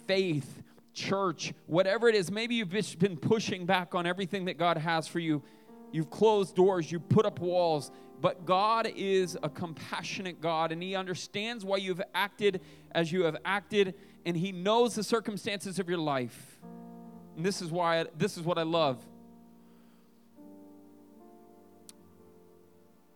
faith, 0.07 0.63
church, 0.95 1.53
whatever 1.67 2.09
it 2.09 2.15
is. 2.15 2.31
Maybe 2.31 2.55
you've 2.55 2.71
been 2.97 3.17
pushing 3.17 3.67
back 3.67 3.93
on 3.93 4.07
everything 4.07 4.45
that 4.45 4.57
God 4.57 4.77
has 4.77 5.07
for 5.07 5.19
you. 5.19 5.43
You've 5.91 6.09
closed 6.09 6.55
doors, 6.55 6.91
you 6.91 6.99
put 6.99 7.27
up 7.27 7.39
walls, 7.39 7.91
but 8.21 8.45
God 8.45 8.91
is 8.95 9.37
a 9.41 9.49
compassionate 9.49 10.41
God, 10.41 10.71
and 10.71 10.83
He 10.83 10.95
understands 10.95 11.63
why 11.63 11.77
you've 11.77 12.01
acted 12.13 12.61
as 12.91 13.11
you 13.11 13.23
have 13.23 13.37
acted, 13.45 13.95
and 14.25 14.35
He 14.35 14.51
knows 14.51 14.95
the 14.95 15.03
circumstances 15.03 15.79
of 15.79 15.87
your 15.87 15.99
life. 15.99 16.59
And 17.37 17.45
this 17.45 17.61
is 17.61 17.71
why, 17.71 18.05
this 18.17 18.37
is 18.37 18.43
what 18.43 18.57
I 18.57 18.63
love. 18.63 19.05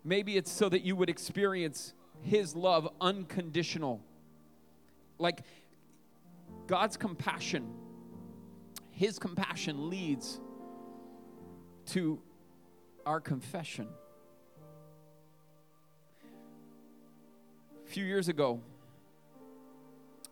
Maybe 0.05 0.37
it's 0.37 0.51
so 0.51 0.69
that 0.69 0.83
you 0.83 0.95
would 0.95 1.09
experience 1.09 1.93
His 2.21 2.55
love 2.55 2.87
unconditional. 3.01 4.01
Like 5.17 5.41
God's 6.67 6.95
compassion, 6.95 7.73
His 8.91 9.19
compassion 9.19 9.89
leads 9.89 10.39
to 11.87 12.21
our 13.05 13.19
confession. 13.19 13.87
Few 17.93 18.05
years 18.05 18.27
ago, 18.27 18.59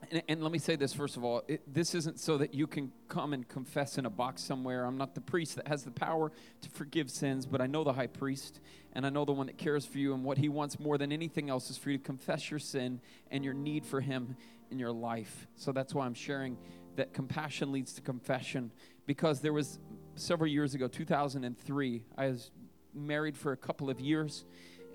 and, 0.10 0.24
and, 0.28 0.42
let 0.42 0.52
me 0.52 0.58
say 0.58 0.76
this 0.76 0.94
first 0.94 1.16
of 1.16 1.24
all 1.24 1.44
it, 1.48 1.62
this 1.72 1.94
isn't 1.94 2.20
so 2.20 2.40
that 2.40 2.56
you 2.56 2.66
can 2.66 2.92
come 3.08 3.34
and 3.34 3.48
confess 3.48 4.00
in 4.00 4.08
a 4.08 4.10
box 4.10 4.42
somewhere. 4.42 4.84
I'm 4.84 4.98
not 4.98 5.14
the 5.14 5.22
priest 5.22 5.58
that 5.58 5.68
has 5.68 5.84
the 5.84 5.92
power 5.92 6.32
to 6.62 6.70
forgive 6.72 7.12
sins, 7.12 7.46
but 7.46 7.62
I 7.62 7.68
know 7.68 7.84
the 7.84 7.94
high 7.94 8.08
priest, 8.08 8.62
and 8.94 9.06
I 9.06 9.10
know 9.10 9.26
the 9.26 9.32
one 9.32 9.46
that 9.46 9.60
cares 9.60 9.86
for 9.86 10.00
you. 10.00 10.16
And 10.16 10.24
what 10.24 10.40
he 10.40 10.50
wants 10.50 10.80
more 10.80 10.98
than 10.98 11.12
anything 11.12 11.52
else 11.52 11.70
is 11.70 11.78
for 11.78 11.92
you 11.92 12.00
to 12.00 12.04
confess 12.04 12.50
your 12.50 12.60
sin 12.60 13.00
and 13.30 13.46
your 13.46 13.54
need 13.54 13.86
for 13.86 14.02
him 14.02 14.36
in 14.72 14.80
your 14.80 14.92
life. 14.92 15.46
So 15.56 15.72
that's 15.72 15.94
why 15.94 16.08
I'm 16.08 16.16
sharing 16.16 16.58
that 16.96 17.14
compassion 17.14 17.72
leads 17.72 17.94
to 17.94 18.02
confession. 18.02 18.72
Because 19.06 19.40
there 19.40 19.54
was 19.54 19.78
several 20.16 20.50
years 20.50 20.74
ago, 20.74 20.88
2003, 20.88 22.04
I 22.18 22.26
was 22.26 22.50
married 22.96 23.38
for 23.38 23.52
a 23.52 23.58
couple 23.58 23.92
of 23.92 24.00
years, 24.00 24.46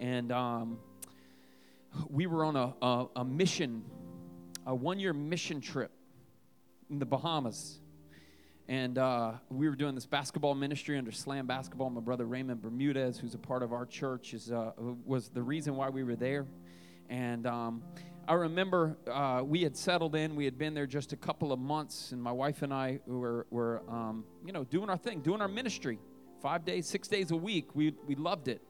and 0.00 0.32
um, 0.32 0.78
we 2.08 2.26
were 2.26 2.44
on 2.44 2.56
a, 2.56 2.74
a, 2.82 3.06
a 3.16 3.24
mission, 3.24 3.84
a 4.66 4.74
one 4.74 4.98
year 4.98 5.12
mission 5.12 5.60
trip 5.60 5.90
in 6.90 6.98
the 6.98 7.06
Bahamas. 7.06 7.80
And 8.68 8.98
uh, 8.98 9.34
we 9.48 9.68
were 9.68 9.76
doing 9.76 9.94
this 9.94 10.06
basketball 10.06 10.54
ministry 10.54 10.98
under 10.98 11.12
Slam 11.12 11.46
Basketball. 11.46 11.88
My 11.90 12.00
brother 12.00 12.24
Raymond 12.24 12.60
Bermudez, 12.62 13.16
who's 13.16 13.34
a 13.34 13.38
part 13.38 13.62
of 13.62 13.72
our 13.72 13.86
church, 13.86 14.34
is, 14.34 14.50
uh, 14.50 14.72
was 15.04 15.28
the 15.28 15.42
reason 15.42 15.76
why 15.76 15.88
we 15.88 16.02
were 16.02 16.16
there. 16.16 16.46
And 17.08 17.46
um, 17.46 17.82
I 18.26 18.34
remember 18.34 18.96
uh, 19.08 19.42
we 19.44 19.62
had 19.62 19.76
settled 19.76 20.16
in. 20.16 20.34
We 20.34 20.44
had 20.44 20.58
been 20.58 20.74
there 20.74 20.88
just 20.88 21.12
a 21.12 21.16
couple 21.16 21.52
of 21.52 21.60
months, 21.60 22.10
and 22.10 22.20
my 22.20 22.32
wife 22.32 22.62
and 22.62 22.74
I 22.74 22.98
were, 23.06 23.46
were 23.50 23.82
um, 23.88 24.24
you 24.44 24.52
know, 24.52 24.64
doing 24.64 24.90
our 24.90 24.96
thing, 24.96 25.20
doing 25.20 25.40
our 25.40 25.48
ministry, 25.48 26.00
five 26.42 26.64
days, 26.64 26.88
six 26.88 27.06
days 27.06 27.30
a 27.30 27.36
week. 27.36 27.76
We, 27.76 27.94
we 28.08 28.16
loved 28.16 28.48
it. 28.48 28.62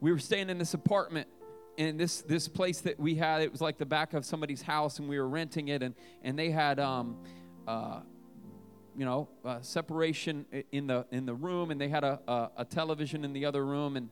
We 0.00 0.10
were 0.10 0.18
staying 0.18 0.50
in 0.50 0.58
this 0.58 0.74
apartment 0.74 1.28
in 1.80 1.96
this 1.96 2.20
this 2.22 2.46
place 2.46 2.82
that 2.82 3.00
we 3.00 3.14
had 3.14 3.40
it 3.40 3.50
was 3.50 3.62
like 3.62 3.78
the 3.78 3.86
back 3.86 4.12
of 4.12 4.26
somebody's 4.26 4.60
house 4.60 4.98
and 4.98 5.08
we 5.08 5.18
were 5.18 5.28
renting 5.28 5.68
it 5.68 5.82
and 5.82 5.94
and 6.22 6.38
they 6.38 6.50
had 6.50 6.78
um 6.78 7.16
uh 7.66 8.00
you 8.94 9.06
know 9.06 9.28
uh, 9.46 9.60
separation 9.62 10.44
in 10.72 10.86
the 10.86 11.06
in 11.10 11.24
the 11.24 11.32
room 11.32 11.70
and 11.70 11.80
they 11.80 11.88
had 11.88 12.04
a, 12.04 12.20
a, 12.28 12.50
a 12.58 12.64
television 12.66 13.24
in 13.24 13.32
the 13.32 13.46
other 13.46 13.64
room 13.64 13.96
and 13.96 14.10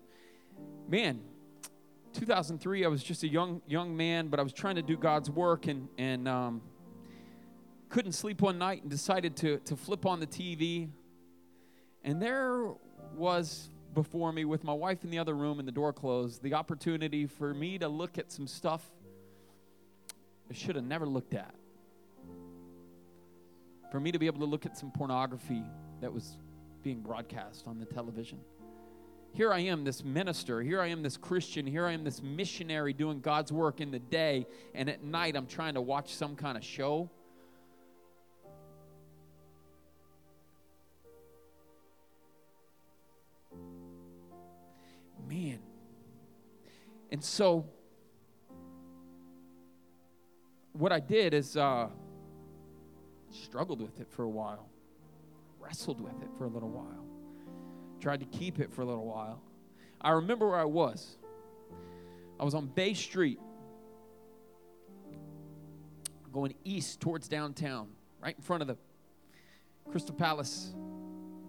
man 0.89 1.21
2003 2.15 2.87
i 2.87 2.89
was 2.89 3.03
just 3.03 3.23
a 3.23 3.29
young 3.29 3.61
young 3.67 3.95
man 3.95 4.29
but 4.29 4.41
i 4.41 4.43
was 4.43 4.55
trying 4.55 4.77
to 4.77 4.83
do 4.83 4.97
god's 4.97 5.31
work 5.31 5.67
and 5.67 5.89
and 5.99 6.27
um, 6.27 6.63
couldn't 7.91 8.13
sleep 8.13 8.41
one 8.41 8.57
night 8.57 8.81
and 8.81 8.91
decided 8.91 9.37
to 9.37 9.59
to 9.59 9.77
flip 9.77 10.07
on 10.07 10.21
the 10.21 10.27
tv 10.27 10.89
and 12.03 12.23
there 12.23 12.71
was 13.15 13.69
before 13.95 14.33
me 14.33 14.45
with 14.45 14.65
my 14.65 14.73
wife 14.73 15.05
in 15.05 15.11
the 15.11 15.19
other 15.19 15.35
room 15.35 15.59
and 15.59 15.67
the 15.67 15.73
door 15.73 15.93
closed, 15.93 16.43
the 16.43 16.55
opportunity 16.55 17.27
for 17.27 17.55
me 17.55 17.79
to 17.79 17.89
look 17.89 18.19
at 18.19 18.31
some 18.31 18.47
stuff 18.47 18.91
I 20.51 20.55
should 20.55 20.77
have 20.77 20.85
never 20.85 21.07
looked 21.07 21.35
at. 21.35 21.55
For 23.91 24.01
me 24.01 24.13
to 24.13 24.19
be 24.19 24.27
able 24.27 24.41
to 24.41 24.47
look 24.47 24.67
at 24.67 24.77
some 24.77 24.91
pornography 24.91 25.63
that 26.01 26.13
was 26.13 26.37
being 26.83 27.01
broadcast 27.01 27.67
on 27.67 27.79
the 27.79 27.87
television. 27.87 28.39
Here 29.33 29.53
I 29.53 29.61
am, 29.61 29.85
this 29.85 30.05
minister. 30.05 30.63
Here 30.63 30.81
I 30.81 30.87
am, 30.89 31.03
this 31.03 31.17
Christian. 31.17 31.67
Here 31.67 31.87
I 31.87 31.93
am, 31.93 32.03
this 32.03 32.23
missionary 32.23 32.93
doing 32.93 33.21
God's 33.21 33.53
work 33.53 33.81
in 33.81 33.91
the 33.91 33.99
day. 33.99 34.47
And 34.75 34.89
at 34.89 35.03
night, 35.03 35.37
I'm 35.37 35.47
trying 35.47 35.75
to 35.75 35.83
watch 35.83 36.15
some 36.15 36.35
kind 36.35 36.57
of 36.57 36.65
show 36.65 37.11
And 47.11 47.23
so, 47.25 47.65
what 50.73 50.93
I 50.93 51.01
did 51.01 51.33
is 51.33 51.57
uh, 51.57 51.89
struggled 53.31 53.81
with 53.81 54.01
it 54.01 54.09
for 54.11 54.25
a 54.25 54.29
while, 54.29 54.69
wrestled 55.59 56.01
with 56.01 56.21
it 56.23 56.29
for 56.37 56.45
a 56.45 56.49
little 56.49 56.69
while, 56.69 57.05
tried 58.01 58.21
to 58.21 58.27
keep 58.27 58.59
it 58.59 58.73
for 58.73 58.83
a 58.83 58.85
little 58.85 59.07
while. 59.07 59.41
I 60.01 60.11
remember 60.11 60.49
where 60.49 60.61
I 60.61 60.65
was. 60.65 61.17
I 62.39 62.45
was 62.45 62.55
on 62.55 62.67
Bay 62.67 62.95
Street, 62.95 63.41
going 66.33 66.55
east 66.63 67.01
towards 67.01 67.27
downtown, 67.27 67.89
right 68.23 68.37
in 68.37 68.43
front 68.43 68.63
of 68.63 68.69
the 68.69 68.77
Crystal 69.91 70.15
Palace. 70.15 70.75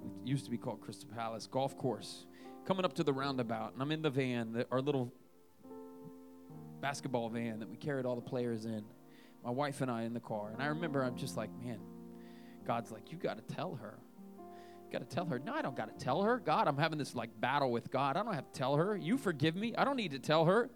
It 0.04 0.28
used 0.28 0.46
to 0.46 0.52
be 0.52 0.58
called 0.58 0.80
Crystal 0.82 1.10
Palace 1.14 1.48
Golf 1.48 1.78
Course 1.78 2.26
coming 2.66 2.86
up 2.86 2.94
to 2.94 3.04
the 3.04 3.14
roundabout, 3.14 3.74
and 3.74 3.82
I'm 3.82 3.92
in 3.92 4.02
the 4.02 4.10
van, 4.10 4.54
the, 4.54 4.68
our 4.72 4.80
little 4.80 5.12
basketball 6.82 7.30
van 7.30 7.60
that 7.60 7.70
we 7.70 7.78
carried 7.78 8.06
all 8.06 8.16
the 8.16 8.22
players 8.22 8.66
in. 8.66 8.84
My 9.44 9.52
wife 9.52 9.82
and 9.82 9.90
I 9.90 10.04
in 10.04 10.14
the 10.14 10.20
car. 10.20 10.50
And 10.52 10.62
I 10.62 10.68
remember 10.68 11.04
I'm 11.04 11.16
just 11.16 11.38
like, 11.38 11.50
man, 11.64 11.80
God's 12.66 12.92
like, 12.92 13.12
you 13.12 13.18
got 13.18 13.38
to 13.38 13.56
tell 13.56 13.76
her. 13.76 13.98
You 14.38 14.92
got 14.92 15.08
to 15.08 15.16
tell 15.16 15.26
her. 15.26 15.40
No, 15.40 15.54
I 15.54 15.62
don't 15.62 15.76
got 15.76 15.98
to 15.98 16.04
tell 16.04 16.24
her. 16.24 16.40
God, 16.40 16.68
I'm 16.68 16.78
having 16.78 16.98
this 16.98 17.16
like 17.16 17.30
battle 17.40 17.72
with 17.72 17.90
God. 17.92 18.18
I 18.18 18.24
don't 18.24 18.34
have 18.34 18.52
to 18.52 18.58
tell 18.58 18.76
her. 18.76 18.98
You 18.98 19.18
forgive 19.18 19.56
me. 19.56 19.76
I 19.78 19.86
don't 19.86 19.96
need 19.96 20.12
to 20.12 20.20
tell 20.20 20.46
her. 20.46 20.70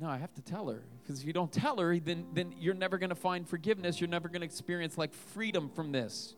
No, 0.00 0.08
I 0.08 0.16
have 0.16 0.32
to 0.34 0.42
tell 0.42 0.68
her. 0.68 0.82
Because 1.02 1.20
if 1.20 1.26
you 1.26 1.32
don't 1.32 1.52
tell 1.52 1.76
her, 1.78 1.98
then, 1.98 2.26
then 2.32 2.54
you're 2.58 2.74
never 2.74 2.96
going 2.96 3.10
to 3.10 3.16
find 3.16 3.46
forgiveness. 3.46 4.00
You're 4.00 4.08
never 4.08 4.28
going 4.28 4.40
to 4.40 4.46
experience 4.46 4.96
like 4.96 5.12
freedom 5.12 5.68
from 5.68 5.92
this. 5.92 6.36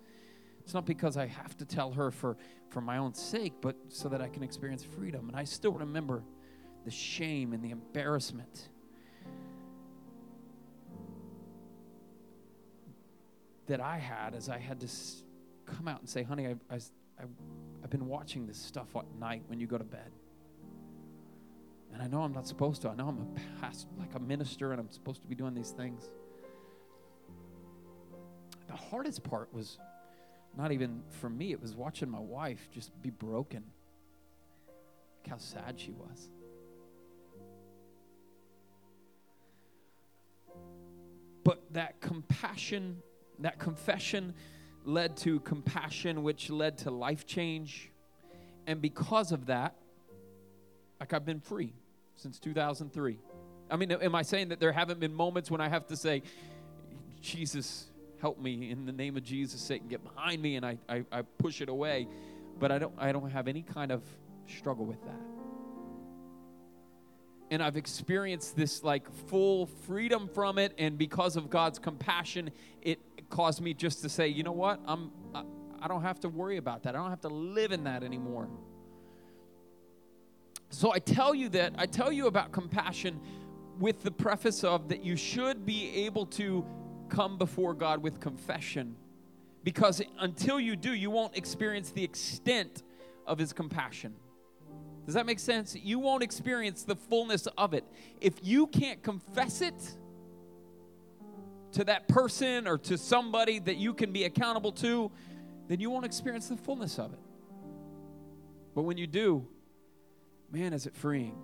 It's 0.64 0.75
not 0.75 0.87
because 0.87 1.16
I 1.16 1.27
have 1.27 1.57
to 1.59 1.64
tell 1.64 1.92
her 1.92 2.11
for, 2.11 2.37
for 2.70 2.81
my 2.81 2.98
own 2.98 3.14
sake, 3.14 3.55
but 3.61 3.77
so 3.88 4.09
that 4.09 4.20
I 4.20 4.29
can 4.29 4.42
experience 4.42 4.83
freedom. 4.83 5.29
And 5.29 5.37
I 5.37 5.44
still 5.44 5.72
remember 5.72 6.22
the 6.84 6.90
shame 6.90 7.52
and 7.52 7.62
the 7.62 7.70
embarrassment. 7.70 8.68
That 13.66 13.80
I 13.80 13.98
had 13.98 14.34
as 14.34 14.48
I 14.48 14.58
had 14.58 14.80
to 14.80 14.88
come 15.66 15.88
out 15.88 16.00
and 16.00 16.08
say, 16.08 16.22
honey, 16.22 16.48
I, 16.48 16.56
I, 16.70 16.76
I, 16.76 17.24
I've 17.82 17.90
been 17.90 18.06
watching 18.06 18.46
this 18.46 18.58
stuff 18.58 18.94
at 18.96 19.04
night 19.18 19.42
when 19.46 19.60
you 19.60 19.66
go 19.66 19.78
to 19.78 19.84
bed. 19.84 20.10
And 21.92 22.02
I 22.02 22.06
know 22.06 22.22
I'm 22.22 22.32
not 22.32 22.46
supposed 22.46 22.82
to. 22.82 22.88
I 22.88 22.94
know 22.94 23.08
I'm 23.08 23.18
a 23.18 23.60
pastor, 23.60 23.88
like 23.98 24.14
a 24.14 24.20
minister, 24.20 24.72
and 24.72 24.80
I'm 24.80 24.90
supposed 24.90 25.20
to 25.22 25.28
be 25.28 25.34
doing 25.34 25.54
these 25.54 25.70
things. 25.70 26.10
The 28.66 28.76
hardest 28.76 29.22
part 29.22 29.52
was 29.52 29.78
not 30.56 30.72
even 30.72 31.02
for 31.20 31.28
me, 31.28 31.52
it 31.52 31.60
was 31.60 31.74
watching 31.74 32.10
my 32.10 32.18
wife 32.18 32.68
just 32.70 32.90
be 33.02 33.10
broken. 33.10 33.62
Look 35.22 35.30
how 35.30 35.38
sad 35.38 35.78
she 35.78 35.92
was. 35.92 36.30
But 41.44 41.62
that 41.72 42.00
compassion, 42.00 43.02
that 43.40 43.59
confession 43.59 44.35
led 44.85 45.16
to 45.18 45.40
compassion, 45.40 46.22
which 46.22 46.50
led 46.50 46.78
to 46.78 46.90
life 46.90 47.26
change. 47.26 47.90
And 48.66 48.81
because 48.81 49.33
of 49.33 49.46
that, 49.46 49.74
like 51.00 51.12
I've 51.12 51.24
been 51.24 51.40
free 51.40 51.72
since 52.14 52.38
2003. 52.38 53.18
I 53.70 53.76
mean, 53.76 53.90
am 53.90 54.14
I 54.14 54.22
saying 54.22 54.48
that 54.48 54.61
there 54.61 54.72
haven't 54.72 55.00
been 55.00 55.14
moments 55.14 55.50
when 55.50 55.61
I 55.61 55.68
have 55.68 55.87
to 55.88 55.96
say, 55.96 56.22
Jesus, 57.20 57.87
help 58.20 58.38
me 58.38 58.70
in 58.70 58.87
the 58.87 58.92
name 58.92 59.16
of 59.16 59.24
Jesus, 59.24 59.61
Satan, 59.61 59.88
get 59.88 60.05
behind 60.05 60.40
me, 60.40 60.57
and 60.57 60.64
I, 60.64 60.78
I, 60.88 61.05
I 61.11 61.22
push 61.22 61.61
it 61.61 61.68
away. 61.68 62.07
But 62.61 62.70
I 62.70 62.78
don't, 62.78 62.92
I 62.98 63.11
don't 63.12 63.31
have 63.31 63.48
any 63.48 63.62
kind 63.62 63.90
of 63.90 64.02
struggle 64.46 64.85
with 64.85 65.02
that. 65.05 65.31
And 67.52 67.62
I've 67.62 67.76
experienced 67.76 68.56
this 68.56 68.82
like 68.82 69.12
full 69.28 69.66
freedom 69.66 70.26
from 70.26 70.56
it, 70.56 70.72
and 70.78 70.96
because 70.96 71.36
of 71.36 71.50
God's 71.50 71.78
compassion, 71.78 72.50
it 72.80 72.98
caused 73.28 73.60
me 73.60 73.74
just 73.74 74.00
to 74.00 74.08
say, 74.08 74.26
you 74.28 74.42
know 74.42 74.52
what? 74.52 74.80
I'm, 74.86 75.10
I, 75.34 75.42
I 75.82 75.86
don't 75.86 76.00
have 76.00 76.18
to 76.20 76.30
worry 76.30 76.56
about 76.56 76.82
that. 76.84 76.94
I 76.94 76.98
don't 76.98 77.10
have 77.10 77.20
to 77.20 77.28
live 77.28 77.70
in 77.70 77.84
that 77.84 78.02
anymore. 78.02 78.48
So 80.70 80.94
I 80.94 80.98
tell 80.98 81.34
you 81.34 81.50
that, 81.50 81.74
I 81.76 81.84
tell 81.84 82.10
you 82.10 82.26
about 82.26 82.52
compassion 82.52 83.20
with 83.78 84.02
the 84.02 84.10
preface 84.10 84.64
of 84.64 84.88
that 84.88 85.04
you 85.04 85.14
should 85.14 85.66
be 85.66 86.06
able 86.06 86.24
to 86.26 86.64
come 87.10 87.36
before 87.36 87.74
God 87.74 88.02
with 88.02 88.18
confession 88.18 88.96
because 89.62 90.00
until 90.20 90.58
you 90.58 90.74
do, 90.74 90.94
you 90.94 91.10
won't 91.10 91.36
experience 91.36 91.90
the 91.90 92.02
extent 92.02 92.82
of 93.26 93.38
His 93.38 93.52
compassion. 93.52 94.14
Does 95.04 95.14
that 95.14 95.26
make 95.26 95.40
sense? 95.40 95.74
You 95.74 95.98
won't 95.98 96.22
experience 96.22 96.84
the 96.84 96.96
fullness 96.96 97.46
of 97.58 97.74
it. 97.74 97.84
If 98.20 98.34
you 98.42 98.66
can't 98.68 99.02
confess 99.02 99.60
it 99.60 99.74
to 101.72 101.84
that 101.84 102.06
person 102.06 102.68
or 102.68 102.78
to 102.78 102.96
somebody 102.96 103.58
that 103.58 103.76
you 103.76 103.94
can 103.94 104.12
be 104.12 104.24
accountable 104.24 104.72
to, 104.72 105.10
then 105.68 105.80
you 105.80 105.90
won't 105.90 106.04
experience 106.04 106.48
the 106.48 106.56
fullness 106.56 106.98
of 106.98 107.12
it. 107.12 107.18
But 108.74 108.82
when 108.82 108.96
you 108.96 109.06
do, 109.06 109.46
man, 110.50 110.72
is 110.72 110.86
it 110.86 110.94
freeing. 110.94 111.36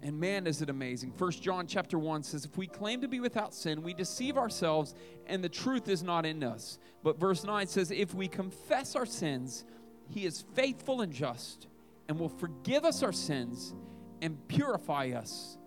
And 0.00 0.18
man, 0.18 0.46
is 0.46 0.62
it 0.62 0.70
amazing. 0.70 1.12
First 1.12 1.42
John 1.42 1.66
chapter 1.66 1.98
1 1.98 2.22
says, 2.22 2.44
If 2.44 2.56
we 2.56 2.68
claim 2.68 3.00
to 3.00 3.08
be 3.08 3.18
without 3.18 3.52
sin, 3.52 3.82
we 3.82 3.94
deceive 3.94 4.38
ourselves, 4.38 4.94
and 5.26 5.42
the 5.42 5.48
truth 5.48 5.88
is 5.88 6.04
not 6.04 6.24
in 6.24 6.44
us. 6.44 6.78
But 7.02 7.18
verse 7.18 7.42
9 7.42 7.66
says, 7.66 7.90
If 7.90 8.14
we 8.14 8.28
confess 8.28 8.94
our 8.94 9.06
sins, 9.06 9.64
he 10.08 10.24
is 10.24 10.44
faithful 10.54 11.00
and 11.00 11.12
just, 11.12 11.66
and 12.08 12.18
will 12.18 12.28
forgive 12.28 12.84
us 12.84 13.02
our 13.02 13.12
sins 13.12 13.74
and 14.22 14.36
purify 14.48 15.10
us 15.10 15.58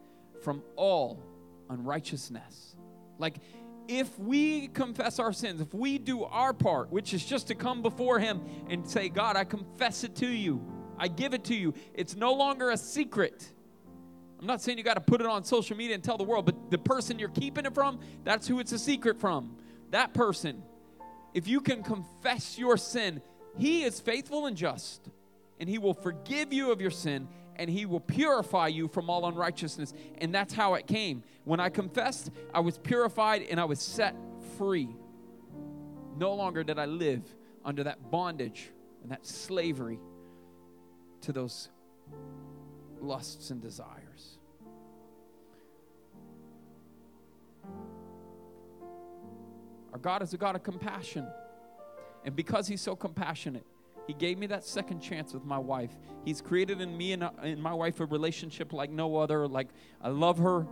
from 0.44 0.64
all 0.76 1.24
unrighteousness. 1.70 2.76
Like, 3.18 3.38
if 3.88 4.18
we 4.20 4.68
confess 4.70 5.20
our 5.20 5.34
sins, 5.34 5.62
if 5.62 5.74
we 5.74 5.98
do 5.98 6.24
our 6.24 6.54
part, 6.54 6.92
which 6.92 7.14
is 7.14 7.26
just 7.26 7.48
to 7.48 7.56
come 7.56 7.82
before 7.82 8.20
Him 8.20 8.42
and 8.70 8.88
say, 8.88 9.10
God, 9.10 9.36
I 9.36 9.44
confess 9.44 10.04
it 10.04 10.16
to 10.18 10.28
you, 10.28 10.66
I 10.98 11.08
give 11.08 11.34
it 11.34 11.46
to 11.46 11.56
you, 11.56 11.74
it's 11.94 12.16
no 12.16 12.34
longer 12.34 12.72
a 12.72 12.78
secret 12.78 13.52
I'm 14.42 14.48
not 14.48 14.60
saying 14.60 14.80
you 14.80 14.84
got 14.84 14.96
to 14.96 15.02
put 15.02 15.22
it 15.22 15.28
on 15.28 15.44
social 15.44 15.78
media 15.78 15.94
and 15.94 16.04
tell 16.04 16.18
the 16.18 16.24
world, 16.24 16.46
but 16.46 16.72
the 16.72 16.80
person 16.80 17.20
you're 17.20 17.30
keeping 17.30 17.68
it 17.68 17.76
from, 17.76 18.00
that's 18.24 18.48
who 18.48 18.60
it's 18.60 18.72
a 18.72 18.80
secret 18.80 19.20
from. 19.20 19.56
That 19.92 20.16
person. 20.16 20.64
If 21.36 21.48
you 21.48 21.62
can 21.62 21.84
confess 21.84 22.58
your 22.58 22.76
sin, 22.76 23.22
he 23.56 23.84
is 23.84 24.00
faithful 24.00 24.48
and 24.48 24.58
just, 24.58 25.10
and 25.62 25.70
he 25.70 25.78
will 25.78 25.94
forgive 25.94 26.52
you 26.52 26.72
of 26.72 26.82
your 26.82 26.90
sin 26.90 27.28
and 27.56 27.70
he 27.70 27.86
will 27.86 28.00
purify 28.00 28.68
you 28.68 28.88
from 28.88 29.12
all 29.12 29.28
unrighteousness. 29.28 29.94
And 30.18 30.34
that's 30.34 30.56
how 30.56 30.74
it 30.74 30.88
came. 30.88 31.24
When 31.44 31.60
I 31.60 31.70
confessed, 31.70 32.32
I 32.52 32.62
was 32.62 32.80
purified 32.80 33.44
and 33.44 33.60
I 33.60 33.66
was 33.66 33.80
set 33.80 34.16
free. 34.58 34.90
No 36.18 36.34
longer 36.34 36.64
did 36.64 36.80
I 36.80 36.86
live 36.86 37.22
under 37.64 37.84
that 37.84 38.10
bondage 38.10 38.72
and 39.04 39.12
that 39.12 39.28
slavery 39.28 40.00
to 41.22 41.32
those 41.32 41.70
lusts 43.00 43.52
and 43.52 43.62
desires. 43.62 44.40
Our 49.94 50.00
God 50.00 50.24
is 50.24 50.34
a 50.34 50.38
God 50.38 50.56
of 50.56 50.64
compassion. 50.64 51.28
And 52.26 52.36
because 52.36 52.68
He's 52.68 52.82
so 52.82 52.96
compassionate, 52.96 53.66
He 54.08 54.14
gave 54.14 54.38
me 54.38 54.48
that 54.48 54.64
second 54.64 55.00
chance 55.00 55.34
with 55.34 55.46
my 55.46 55.58
wife. 55.58 55.92
He's 56.26 56.42
created 56.42 56.82
in 56.82 56.98
me 56.98 57.14
and 57.14 57.24
uh, 57.24 57.32
in 57.44 57.62
my 57.62 57.74
wife 57.74 58.00
a 58.00 58.06
relationship 58.06 58.74
like 58.74 58.90
no 58.90 59.18
other. 59.18 59.48
Like, 59.48 59.70
I 60.02 60.10
love 60.10 60.38
her. 60.40 60.68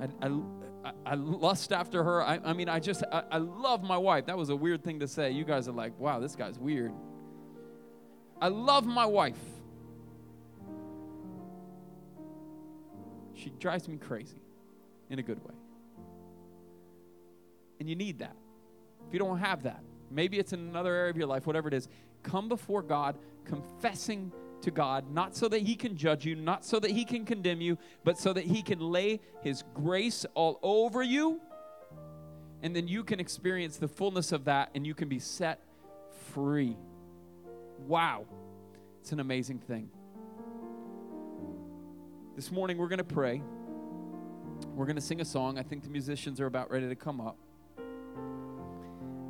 I, 0.00 0.08
I, 0.26 0.92
I 1.04 1.14
lust 1.14 1.72
after 1.72 2.02
her. 2.04 2.22
I, 2.22 2.40
I 2.44 2.52
mean, 2.52 2.68
I 2.68 2.80
just, 2.80 3.02
I, 3.10 3.22
I 3.30 3.38
love 3.38 3.82
my 3.82 3.96
wife. 3.96 4.26
That 4.26 4.36
was 4.36 4.50
a 4.50 4.56
weird 4.56 4.84
thing 4.84 5.00
to 5.00 5.08
say. 5.08 5.30
You 5.30 5.44
guys 5.44 5.68
are 5.68 5.72
like, 5.72 5.98
wow, 5.98 6.20
this 6.20 6.36
guy's 6.36 6.58
weird. 6.58 6.92
I 8.40 8.48
love 8.48 8.84
my 8.84 9.06
wife. 9.06 9.38
She 13.34 13.50
drives 13.50 13.88
me 13.88 13.96
crazy 13.96 14.42
in 15.08 15.18
a 15.18 15.22
good 15.22 15.42
way. 15.44 15.54
And 17.80 17.88
you 17.88 17.94
need 17.94 18.18
that. 18.18 18.36
If 19.06 19.12
you 19.12 19.18
don't 19.18 19.38
have 19.38 19.62
that, 19.62 19.82
maybe 20.10 20.38
it's 20.38 20.52
in 20.52 20.60
another 20.60 20.94
area 20.94 21.10
of 21.10 21.16
your 21.16 21.26
life, 21.26 21.46
whatever 21.46 21.68
it 21.68 21.74
is, 21.74 21.88
come 22.26 22.48
before 22.48 22.82
God 22.82 23.16
confessing 23.46 24.32
to 24.62 24.70
God, 24.70 25.10
not 25.12 25.36
so 25.36 25.48
that 25.48 25.60
He 25.62 25.76
can 25.76 25.96
judge 25.96 26.26
you, 26.26 26.34
not 26.34 26.64
so 26.64 26.78
that 26.80 26.90
He 26.90 27.04
can 27.04 27.24
condemn 27.24 27.60
you, 27.60 27.78
but 28.04 28.18
so 28.18 28.32
that 28.32 28.44
He 28.44 28.62
can 28.62 28.80
lay 28.80 29.20
His 29.42 29.64
grace 29.74 30.26
all 30.34 30.58
over 30.62 31.02
you. 31.02 31.40
And 32.62 32.74
then 32.74 32.88
you 32.88 33.04
can 33.04 33.20
experience 33.20 33.76
the 33.76 33.88
fullness 33.88 34.32
of 34.32 34.44
that 34.46 34.70
and 34.74 34.86
you 34.86 34.94
can 34.94 35.08
be 35.08 35.20
set 35.20 35.60
free. 36.32 36.76
Wow. 37.86 38.26
It's 39.00 39.12
an 39.12 39.20
amazing 39.20 39.60
thing. 39.60 39.88
This 42.34 42.50
morning 42.50 42.76
we're 42.76 42.88
going 42.88 42.98
to 42.98 43.04
pray. 43.04 43.40
We're 44.74 44.86
going 44.86 44.96
to 44.96 45.02
sing 45.02 45.20
a 45.20 45.24
song. 45.24 45.58
I 45.58 45.62
think 45.62 45.84
the 45.84 45.90
musicians 45.90 46.40
are 46.40 46.46
about 46.46 46.70
ready 46.70 46.88
to 46.88 46.96
come 46.96 47.20
up. 47.20 47.36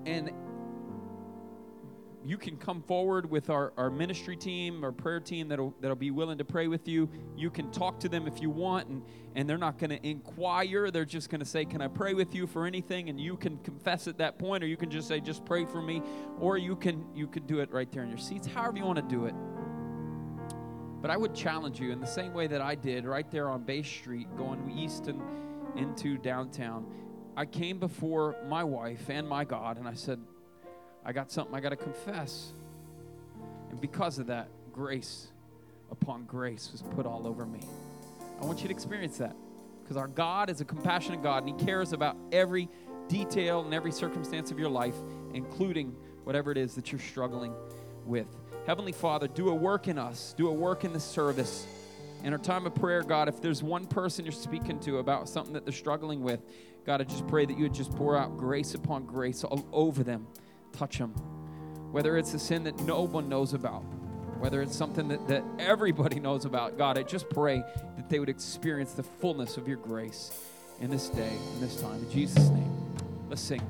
And 0.06 0.30
you 2.26 2.36
can 2.36 2.56
come 2.56 2.82
forward 2.82 3.30
with 3.30 3.50
our, 3.50 3.72
our 3.76 3.90
ministry 3.90 4.36
team 4.36 4.82
our 4.82 4.90
prayer 4.90 5.20
team 5.20 5.48
that'll, 5.48 5.74
that'll 5.80 5.96
be 5.96 6.10
willing 6.10 6.38
to 6.38 6.44
pray 6.44 6.66
with 6.66 6.88
you. 6.88 7.08
You 7.36 7.50
can 7.50 7.70
talk 7.70 8.00
to 8.00 8.08
them 8.08 8.26
if 8.26 8.42
you 8.42 8.50
want 8.50 8.88
and, 8.88 9.02
and 9.34 9.48
they're 9.48 9.58
not 9.58 9.78
going 9.78 9.90
to 9.90 10.06
inquire. 10.06 10.90
They're 10.90 11.04
just 11.04 11.30
going 11.30 11.40
to 11.40 11.46
say 11.46 11.64
can 11.64 11.80
i 11.80 11.88
pray 11.88 12.14
with 12.14 12.34
you 12.34 12.46
for 12.46 12.66
anything? 12.66 13.08
And 13.08 13.20
you 13.20 13.36
can 13.36 13.58
confess 13.58 14.08
at 14.08 14.18
that 14.18 14.38
point 14.38 14.64
or 14.64 14.66
you 14.66 14.76
can 14.76 14.90
just 14.90 15.08
say 15.08 15.20
just 15.20 15.44
pray 15.44 15.64
for 15.64 15.80
me 15.80 16.02
or 16.40 16.58
you 16.58 16.74
can 16.74 17.06
you 17.14 17.26
can 17.26 17.46
do 17.46 17.60
it 17.60 17.70
right 17.70 17.90
there 17.92 18.02
in 18.02 18.08
your 18.08 18.18
seats 18.18 18.46
however 18.46 18.78
you 18.78 18.84
want 18.84 18.96
to 18.96 19.14
do 19.14 19.26
it. 19.26 19.34
But 21.00 21.10
i 21.10 21.16
would 21.16 21.34
challenge 21.34 21.80
you 21.80 21.92
in 21.92 22.00
the 22.00 22.06
same 22.06 22.32
way 22.32 22.46
that 22.48 22.60
i 22.60 22.74
did 22.74 23.04
right 23.04 23.30
there 23.30 23.48
on 23.48 23.62
bay 23.62 23.82
street 23.82 24.26
going 24.36 24.70
east 24.76 25.06
and 25.06 25.20
into 25.76 26.16
downtown. 26.16 26.86
I 27.36 27.44
came 27.44 27.78
before 27.78 28.36
my 28.48 28.64
wife 28.64 29.10
and 29.10 29.28
my 29.28 29.44
god 29.44 29.76
and 29.76 29.86
i 29.86 29.94
said 29.94 30.18
I 31.06 31.12
got 31.12 31.30
something 31.30 31.54
I 31.54 31.60
got 31.60 31.68
to 31.68 31.76
confess. 31.76 32.50
And 33.70 33.80
because 33.80 34.18
of 34.18 34.26
that, 34.26 34.48
grace 34.72 35.28
upon 35.92 36.24
grace 36.24 36.70
was 36.72 36.82
put 36.82 37.06
all 37.06 37.28
over 37.28 37.46
me. 37.46 37.60
I 38.42 38.44
want 38.44 38.60
you 38.60 38.68
to 38.68 38.74
experience 38.74 39.16
that 39.18 39.36
because 39.82 39.96
our 39.96 40.08
God 40.08 40.50
is 40.50 40.60
a 40.60 40.64
compassionate 40.64 41.22
God 41.22 41.44
and 41.44 41.60
He 41.60 41.64
cares 41.64 41.92
about 41.92 42.16
every 42.32 42.68
detail 43.06 43.60
and 43.60 43.72
every 43.72 43.92
circumstance 43.92 44.50
of 44.50 44.58
your 44.58 44.68
life, 44.68 44.96
including 45.32 45.94
whatever 46.24 46.50
it 46.50 46.58
is 46.58 46.74
that 46.74 46.90
you're 46.90 47.00
struggling 47.00 47.54
with. 48.04 48.26
Heavenly 48.66 48.90
Father, 48.90 49.28
do 49.28 49.50
a 49.50 49.54
work 49.54 49.86
in 49.86 49.98
us, 49.98 50.34
do 50.36 50.48
a 50.48 50.52
work 50.52 50.84
in 50.84 50.92
this 50.92 51.04
service. 51.04 51.68
In 52.24 52.32
our 52.32 52.38
time 52.38 52.66
of 52.66 52.74
prayer, 52.74 53.02
God, 53.02 53.28
if 53.28 53.40
there's 53.40 53.62
one 53.62 53.86
person 53.86 54.24
you're 54.24 54.32
speaking 54.32 54.80
to 54.80 54.98
about 54.98 55.28
something 55.28 55.52
that 55.52 55.64
they're 55.64 55.72
struggling 55.72 56.22
with, 56.22 56.40
God, 56.84 57.00
I 57.00 57.04
just 57.04 57.28
pray 57.28 57.46
that 57.46 57.56
you 57.56 57.62
would 57.62 57.74
just 57.74 57.94
pour 57.94 58.16
out 58.16 58.36
grace 58.36 58.74
upon 58.74 59.06
grace 59.06 59.44
all 59.44 59.64
over 59.72 60.02
them 60.02 60.26
touch 60.72 60.98
them. 60.98 61.10
Whether 61.92 62.18
it's 62.18 62.34
a 62.34 62.38
sin 62.38 62.64
that 62.64 62.78
no 62.80 63.02
one 63.02 63.28
knows 63.28 63.54
about, 63.54 63.82
whether 64.38 64.60
it's 64.60 64.76
something 64.76 65.08
that, 65.08 65.26
that 65.28 65.44
everybody 65.58 66.20
knows 66.20 66.44
about, 66.44 66.76
God, 66.76 66.98
I 66.98 67.02
just 67.02 67.28
pray 67.30 67.62
that 67.96 68.08
they 68.08 68.18
would 68.18 68.28
experience 68.28 68.92
the 68.92 69.02
fullness 69.02 69.56
of 69.56 69.66
your 69.66 69.78
grace 69.78 70.30
in 70.80 70.90
this 70.90 71.08
day, 71.08 71.32
in 71.54 71.60
this 71.60 71.80
time. 71.80 71.98
In 72.00 72.10
Jesus' 72.10 72.48
name, 72.50 72.72
let's 73.28 73.40
sing. 73.40 73.62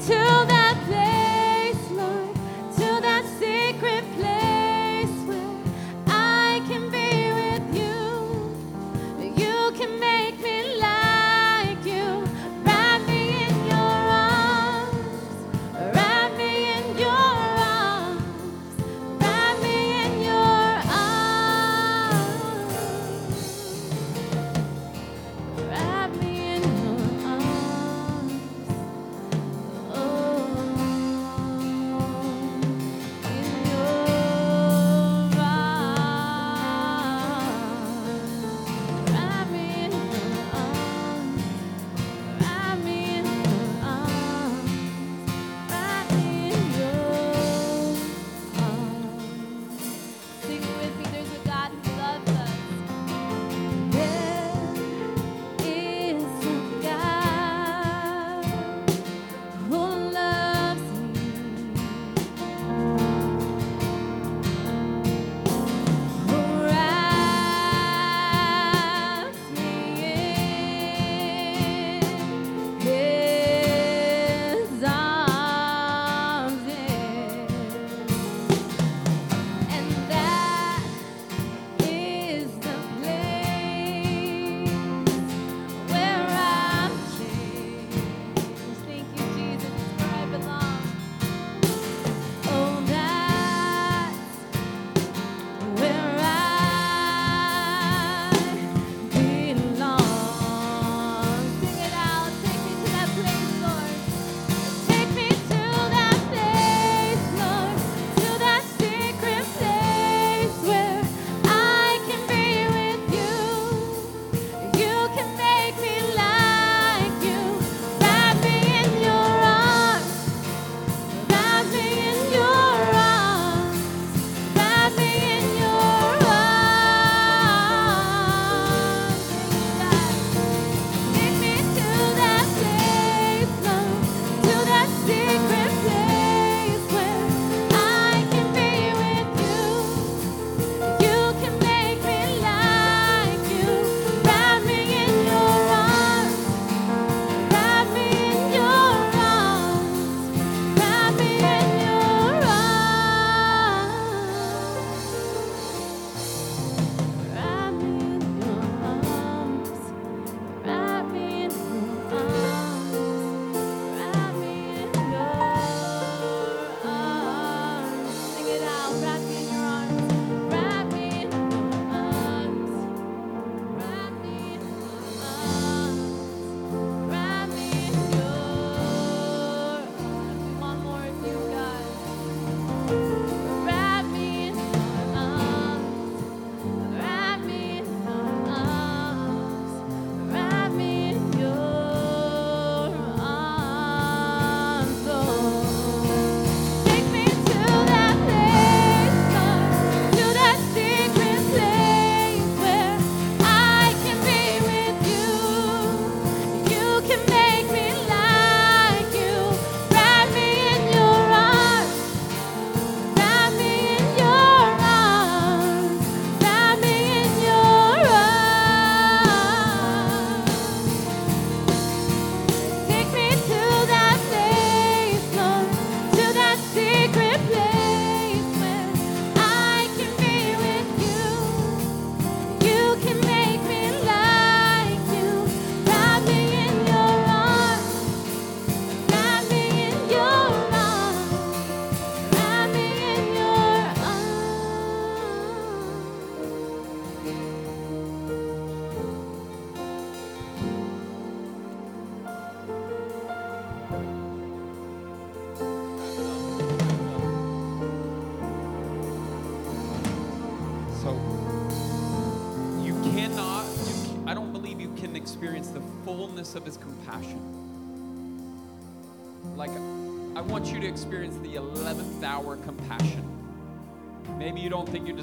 to 0.00 0.44
the 0.48 0.53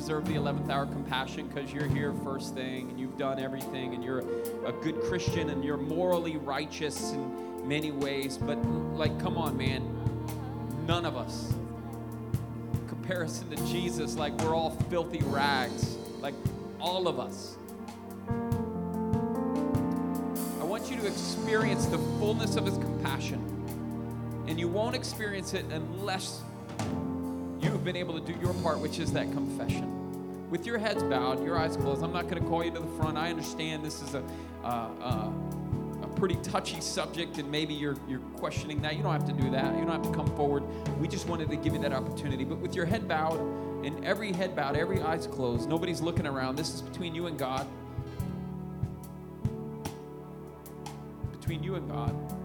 deserve 0.01 0.25
the 0.25 0.33
11th 0.33 0.67
hour 0.67 0.87
compassion 0.87 1.47
because 1.47 1.71
you're 1.71 1.85
here 1.85 2.11
first 2.23 2.55
thing 2.55 2.89
and 2.89 2.99
you've 2.99 3.19
done 3.19 3.37
everything 3.37 3.93
and 3.93 4.03
you're 4.03 4.21
a 4.65 4.71
good 4.81 4.99
Christian 5.03 5.51
and 5.51 5.63
you're 5.63 5.77
morally 5.77 6.37
righteous 6.37 7.11
in 7.11 7.67
many 7.67 7.91
ways. 7.91 8.35
But, 8.35 8.57
like, 8.95 9.19
come 9.19 9.37
on, 9.37 9.55
man. 9.55 9.83
None 10.87 11.05
of 11.05 11.15
us. 11.15 11.53
In 12.73 12.87
comparison 12.87 13.51
to 13.51 13.57
Jesus, 13.67 14.15
like, 14.15 14.35
we're 14.39 14.55
all 14.55 14.71
filthy 14.89 15.21
rags. 15.25 15.97
Like, 16.19 16.33
all 16.79 17.07
of 17.07 17.19
us. 17.19 17.57
I 20.59 20.63
want 20.63 20.89
you 20.89 20.97
to 20.97 21.05
experience 21.05 21.85
the 21.85 21.99
fullness 22.17 22.55
of 22.55 22.65
his 22.65 22.79
compassion. 22.79 23.37
And 24.47 24.59
you 24.59 24.67
won't 24.67 24.95
experience 24.95 25.53
it 25.53 25.65
unless 25.69 26.41
you 27.61 27.69
have 27.71 27.83
been 27.83 27.95
able 27.95 28.19
to 28.19 28.33
do 28.33 28.37
your 28.39 28.53
part, 28.55 28.79
which 28.79 28.99
is 28.99 29.11
that 29.13 29.31
confession. 29.31 30.49
With 30.49 30.65
your 30.65 30.77
heads 30.77 31.03
bowed, 31.03 31.43
your 31.43 31.57
eyes 31.57 31.77
closed, 31.77 32.03
I'm 32.03 32.11
not 32.11 32.27
going 32.27 32.41
to 32.41 32.49
call 32.49 32.63
you 32.63 32.71
to 32.71 32.79
the 32.79 32.87
front. 32.97 33.17
I 33.17 33.29
understand 33.29 33.85
this 33.85 34.01
is 34.01 34.15
a, 34.15 34.23
uh, 34.63 34.89
uh, 34.99 35.31
a 36.03 36.07
pretty 36.15 36.35
touchy 36.43 36.81
subject, 36.81 37.37
and 37.37 37.49
maybe 37.49 37.73
you're, 37.73 37.95
you're 38.07 38.19
questioning 38.37 38.81
that. 38.81 38.97
You 38.97 39.03
don't 39.03 39.13
have 39.13 39.25
to 39.27 39.33
do 39.33 39.49
that. 39.51 39.75
You 39.75 39.85
don't 39.85 40.03
have 40.03 40.03
to 40.03 40.11
come 40.11 40.27
forward. 40.35 40.63
We 40.99 41.07
just 41.07 41.27
wanted 41.27 41.49
to 41.51 41.55
give 41.55 41.73
you 41.73 41.79
that 41.79 41.93
opportunity. 41.93 42.43
But 42.43 42.57
with 42.57 42.75
your 42.75 42.85
head 42.85 43.07
bowed, 43.07 43.39
and 43.85 44.03
every 44.03 44.33
head 44.33 44.55
bowed, 44.55 44.75
every 44.75 45.01
eyes 45.01 45.27
closed, 45.27 45.69
nobody's 45.69 46.01
looking 46.01 46.27
around. 46.27 46.55
This 46.55 46.73
is 46.73 46.81
between 46.81 47.15
you 47.15 47.27
and 47.27 47.37
God. 47.37 47.67
Between 51.31 51.63
you 51.63 51.75
and 51.75 51.89
God. 51.89 52.40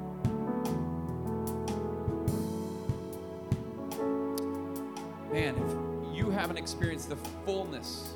Man, 5.37 5.55
if 5.55 6.17
you 6.17 6.31
haven't 6.31 6.57
experienced 6.57 7.11
the 7.11 7.17
fullness 7.45 8.15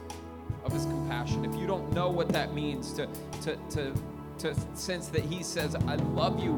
of 0.65 0.73
his 0.73 0.87
compassion, 0.87 1.45
if 1.45 1.55
you 1.55 1.67
don't 1.67 1.93
know 1.93 2.09
what 2.09 2.31
that 2.31 2.55
means 2.55 2.95
to, 2.95 3.07
to, 3.43 3.59
to, 3.69 3.95
to 4.39 4.55
sense 4.73 5.09
that 5.09 5.23
he 5.23 5.43
says, 5.43 5.75
I 5.75 5.97
love 5.97 6.43
you, 6.43 6.55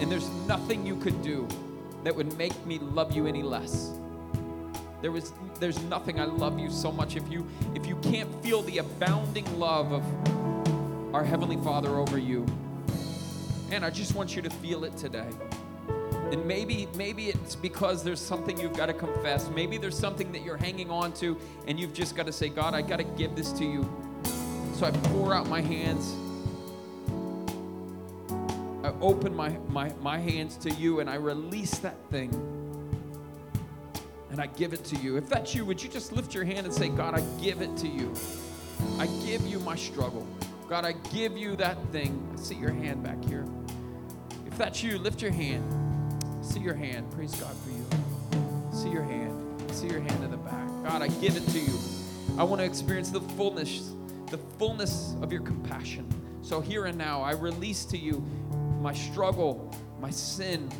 and 0.00 0.10
there's 0.10 0.30
nothing 0.48 0.86
you 0.86 0.96
could 0.96 1.22
do 1.22 1.46
that 2.02 2.16
would 2.16 2.34
make 2.38 2.64
me 2.64 2.78
love 2.78 3.14
you 3.14 3.26
any 3.26 3.42
less. 3.42 3.90
There 5.02 5.12
was 5.12 5.34
there's 5.60 5.78
nothing 5.82 6.18
I 6.18 6.24
love 6.24 6.58
you 6.58 6.70
so 6.70 6.90
much 6.90 7.14
if 7.14 7.30
you 7.30 7.46
if 7.74 7.84
you 7.84 7.96
can't 7.96 8.42
feel 8.42 8.62
the 8.62 8.78
abounding 8.78 9.46
love 9.58 9.92
of 9.92 11.14
our 11.14 11.22
heavenly 11.22 11.58
Father 11.58 11.96
over 11.96 12.16
you. 12.16 12.46
And 13.70 13.84
I 13.84 13.90
just 13.90 14.14
want 14.14 14.34
you 14.34 14.40
to 14.40 14.48
feel 14.48 14.84
it 14.84 14.96
today. 14.96 15.28
And 16.34 16.44
maybe, 16.46 16.88
maybe 16.96 17.28
it's 17.28 17.54
because 17.54 18.02
there's 18.02 18.18
something 18.18 18.58
you've 18.58 18.76
got 18.76 18.86
to 18.86 18.92
confess. 18.92 19.48
Maybe 19.50 19.78
there's 19.78 19.96
something 19.96 20.32
that 20.32 20.42
you're 20.42 20.56
hanging 20.56 20.90
on 20.90 21.12
to, 21.12 21.38
and 21.68 21.78
you've 21.78 21.94
just 21.94 22.16
got 22.16 22.26
to 22.26 22.32
say, 22.32 22.48
God, 22.48 22.74
I 22.74 22.82
got 22.82 22.96
to 22.96 23.04
give 23.04 23.36
this 23.36 23.52
to 23.52 23.64
you. 23.64 23.88
So 24.72 24.84
I 24.86 24.90
pour 24.90 25.32
out 25.32 25.48
my 25.48 25.60
hands. 25.60 26.12
I 28.82 28.92
open 29.00 29.32
my, 29.36 29.50
my, 29.68 29.92
my 30.02 30.18
hands 30.18 30.56
to 30.56 30.70
you, 30.70 30.98
and 30.98 31.08
I 31.08 31.14
release 31.14 31.78
that 31.78 31.94
thing. 32.10 32.32
And 34.32 34.40
I 34.40 34.48
give 34.48 34.72
it 34.72 34.82
to 34.86 34.96
you. 34.96 35.16
If 35.16 35.28
that's 35.28 35.54
you, 35.54 35.64
would 35.64 35.80
you 35.80 35.88
just 35.88 36.10
lift 36.10 36.34
your 36.34 36.42
hand 36.42 36.66
and 36.66 36.74
say, 36.74 36.88
God, 36.88 37.14
I 37.14 37.20
give 37.40 37.62
it 37.62 37.76
to 37.76 37.86
you. 37.86 38.12
I 38.98 39.06
give 39.24 39.46
you 39.46 39.60
my 39.60 39.76
struggle. 39.76 40.26
God, 40.68 40.84
I 40.84 40.94
give 41.12 41.38
you 41.38 41.54
that 41.54 41.78
thing. 41.92 42.28
I 42.32 42.40
see 42.42 42.56
your 42.56 42.72
hand 42.72 43.04
back 43.04 43.24
here. 43.24 43.46
If 44.48 44.58
that's 44.58 44.82
you, 44.82 44.98
lift 44.98 45.22
your 45.22 45.30
hand. 45.30 45.83
See 46.44 46.60
your 46.60 46.74
hand. 46.74 47.10
Praise 47.12 47.34
God 47.36 47.54
for 47.56 47.70
you. 47.70 47.84
See 48.72 48.90
your 48.90 49.02
hand. 49.02 49.60
See 49.72 49.88
your 49.88 50.00
hand 50.00 50.22
in 50.22 50.30
the 50.30 50.36
back. 50.36 50.68
God, 50.84 51.02
I 51.02 51.08
give 51.08 51.36
it 51.36 51.46
to 51.48 51.58
you. 51.58 51.72
I 52.38 52.44
want 52.44 52.60
to 52.60 52.64
experience 52.64 53.10
the 53.10 53.20
fullness, 53.20 53.92
the 54.30 54.38
fullness 54.58 55.14
of 55.22 55.32
your 55.32 55.40
compassion. 55.40 56.06
So 56.42 56.60
here 56.60 56.84
and 56.84 56.98
now, 56.98 57.22
I 57.22 57.32
release 57.32 57.84
to 57.86 57.98
you 57.98 58.22
my 58.80 58.92
struggle, 58.92 59.74
my 60.00 60.10
sin, 60.10 60.70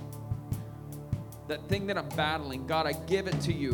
that 1.49 1.67
thing 1.69 1.87
that 1.87 1.97
I'm 1.97 2.09
battling. 2.11 2.67
God, 2.67 2.87
I 2.87 2.93
give 2.93 3.27
it 3.27 3.41
to 3.41 3.53
you. 3.53 3.73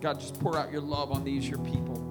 God, 0.00 0.20
just 0.20 0.38
pour 0.40 0.58
out 0.58 0.72
your 0.72 0.80
love 0.80 1.12
on 1.12 1.24
these, 1.24 1.48
your 1.48 1.60
people. 1.60 2.02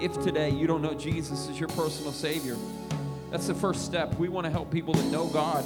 If 0.00 0.22
today 0.22 0.50
you 0.50 0.68
don't 0.68 0.82
know 0.82 0.94
Jesus 0.94 1.48
as 1.48 1.58
your 1.58 1.68
personal 1.70 2.12
Savior, 2.12 2.56
that's 3.30 3.46
the 3.46 3.54
first 3.54 3.84
step. 3.84 4.14
We 4.18 4.28
want 4.28 4.46
to 4.46 4.50
help 4.50 4.70
people 4.70 4.94
to 4.94 5.02
know 5.10 5.26
God, 5.26 5.64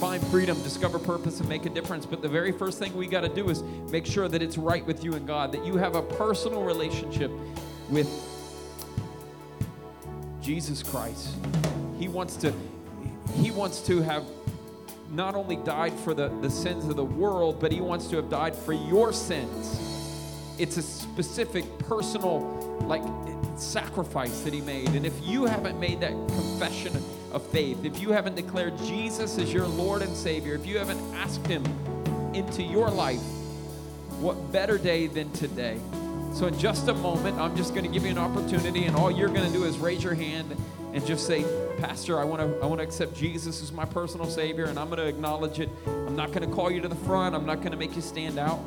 find 0.00 0.22
freedom, 0.26 0.60
discover 0.62 0.98
purpose, 0.98 1.40
and 1.40 1.48
make 1.48 1.64
a 1.66 1.70
difference. 1.70 2.04
But 2.04 2.22
the 2.22 2.28
very 2.28 2.52
first 2.52 2.78
thing 2.78 2.94
we 2.94 3.06
got 3.06 3.22
to 3.22 3.28
do 3.28 3.48
is 3.48 3.62
make 3.90 4.06
sure 4.06 4.28
that 4.28 4.42
it's 4.42 4.58
right 4.58 4.84
with 4.84 5.02
you 5.02 5.14
and 5.14 5.26
God, 5.26 5.52
that 5.52 5.64
you 5.64 5.76
have 5.76 5.94
a 5.94 6.02
personal 6.02 6.62
relationship 6.62 7.30
with 7.88 8.08
Jesus 10.42 10.82
Christ. 10.82 11.36
He 11.98 12.08
wants 12.08 12.36
to 12.36 12.52
he 13.34 13.50
wants 13.50 13.80
to 13.86 14.02
have 14.02 14.24
not 15.10 15.34
only 15.34 15.56
died 15.56 15.92
for 16.00 16.14
the, 16.14 16.28
the 16.40 16.50
sins 16.50 16.86
of 16.86 16.96
the 16.96 17.04
world, 17.04 17.60
but 17.60 17.70
he 17.70 17.80
wants 17.80 18.08
to 18.08 18.16
have 18.16 18.28
died 18.28 18.54
for 18.54 18.72
your 18.72 19.12
sins. 19.12 19.78
It's 20.58 20.76
a 20.76 20.82
specific 20.82 21.64
personal 21.78 22.40
like 22.86 23.02
sacrifice 23.56 24.40
that 24.42 24.52
he 24.52 24.60
made. 24.60 24.88
And 24.90 25.04
if 25.04 25.14
you 25.22 25.44
haven't 25.44 25.78
made 25.78 26.00
that 26.00 26.12
confession 26.12 26.96
of 27.32 27.46
faith, 27.48 27.84
if 27.84 28.00
you 28.00 28.12
haven't 28.12 28.36
declared 28.36 28.76
Jesus 28.78 29.38
as 29.38 29.52
your 29.52 29.66
Lord 29.66 30.02
and 30.02 30.16
Savior, 30.16 30.54
if 30.54 30.66
you 30.66 30.78
haven't 30.78 31.00
asked 31.14 31.46
him 31.46 31.64
into 32.34 32.62
your 32.62 32.90
life, 32.90 33.20
what 34.20 34.52
better 34.52 34.78
day 34.78 35.06
than 35.06 35.30
today? 35.32 35.78
So, 36.32 36.46
in 36.46 36.58
just 36.58 36.88
a 36.88 36.94
moment, 36.94 37.38
I'm 37.38 37.54
just 37.56 37.74
going 37.74 37.84
to 37.84 37.90
give 37.90 38.04
you 38.04 38.10
an 38.10 38.18
opportunity, 38.18 38.84
and 38.84 38.96
all 38.96 39.10
you're 39.10 39.28
going 39.28 39.46
to 39.46 39.52
do 39.52 39.64
is 39.64 39.78
raise 39.78 40.02
your 40.02 40.14
hand 40.14 40.56
and 40.94 41.04
just 41.04 41.26
say, 41.26 41.44
Pastor, 41.78 42.18
I 42.18 42.24
want 42.24 42.40
to 42.40 42.62
I 42.62 42.66
want 42.66 42.80
to 42.80 42.86
accept 42.86 43.14
Jesus 43.14 43.62
as 43.62 43.72
my 43.72 43.84
personal 43.84 44.26
Savior, 44.26 44.64
and 44.64 44.78
I'm 44.78 44.88
going 44.88 44.98
to 44.98 45.06
acknowledge 45.06 45.60
it. 45.60 45.68
I'm 45.86 46.16
not 46.16 46.32
going 46.32 46.48
to 46.48 46.54
call 46.54 46.70
you 46.70 46.80
to 46.80 46.88
the 46.88 46.96
front. 46.96 47.34
I'm 47.34 47.44
not 47.44 47.58
going 47.58 47.72
to 47.72 47.76
make 47.76 47.94
you 47.96 48.02
stand 48.02 48.38
out. 48.38 48.60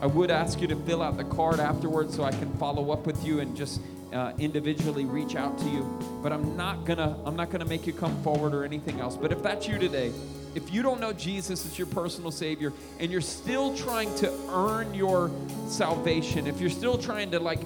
I 0.00 0.06
would 0.06 0.30
ask 0.30 0.60
you 0.60 0.68
to 0.68 0.76
fill 0.76 1.02
out 1.02 1.16
the 1.16 1.24
card 1.24 1.60
afterwards 1.60 2.14
so 2.14 2.22
I 2.22 2.30
can 2.30 2.52
follow 2.54 2.90
up 2.90 3.06
with 3.06 3.24
you 3.24 3.40
and 3.40 3.56
just 3.56 3.80
uh, 4.12 4.32
individually 4.38 5.04
reach 5.04 5.36
out 5.36 5.58
to 5.58 5.64
you. 5.68 5.82
But 6.22 6.32
I'm 6.32 6.56
not 6.56 6.84
gonna 6.84 7.18
I'm 7.24 7.36
not 7.36 7.50
gonna 7.50 7.64
make 7.64 7.86
you 7.86 7.92
come 7.92 8.20
forward 8.22 8.54
or 8.54 8.64
anything 8.64 9.00
else. 9.00 9.16
But 9.16 9.32
if 9.32 9.42
that's 9.42 9.68
you 9.68 9.78
today, 9.78 10.12
if 10.54 10.72
you 10.72 10.82
don't 10.82 11.00
know 11.00 11.12
Jesus 11.12 11.64
as 11.64 11.78
your 11.78 11.86
personal 11.86 12.30
Savior 12.30 12.72
and 12.98 13.10
you're 13.10 13.20
still 13.20 13.76
trying 13.76 14.14
to 14.16 14.32
earn 14.48 14.92
your 14.94 15.30
salvation, 15.68 16.46
if 16.46 16.60
you're 16.60 16.70
still 16.70 16.98
trying 16.98 17.30
to 17.30 17.40
like 17.40 17.60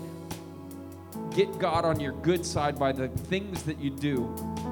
get 1.35 1.59
God 1.59 1.85
on 1.85 1.99
your 1.99 2.13
good 2.13 2.45
side 2.45 2.79
by 2.79 2.93
the 2.93 3.09
things 3.09 3.63
that 3.65 3.79
you 3.79 3.91
do, 3.91 4.25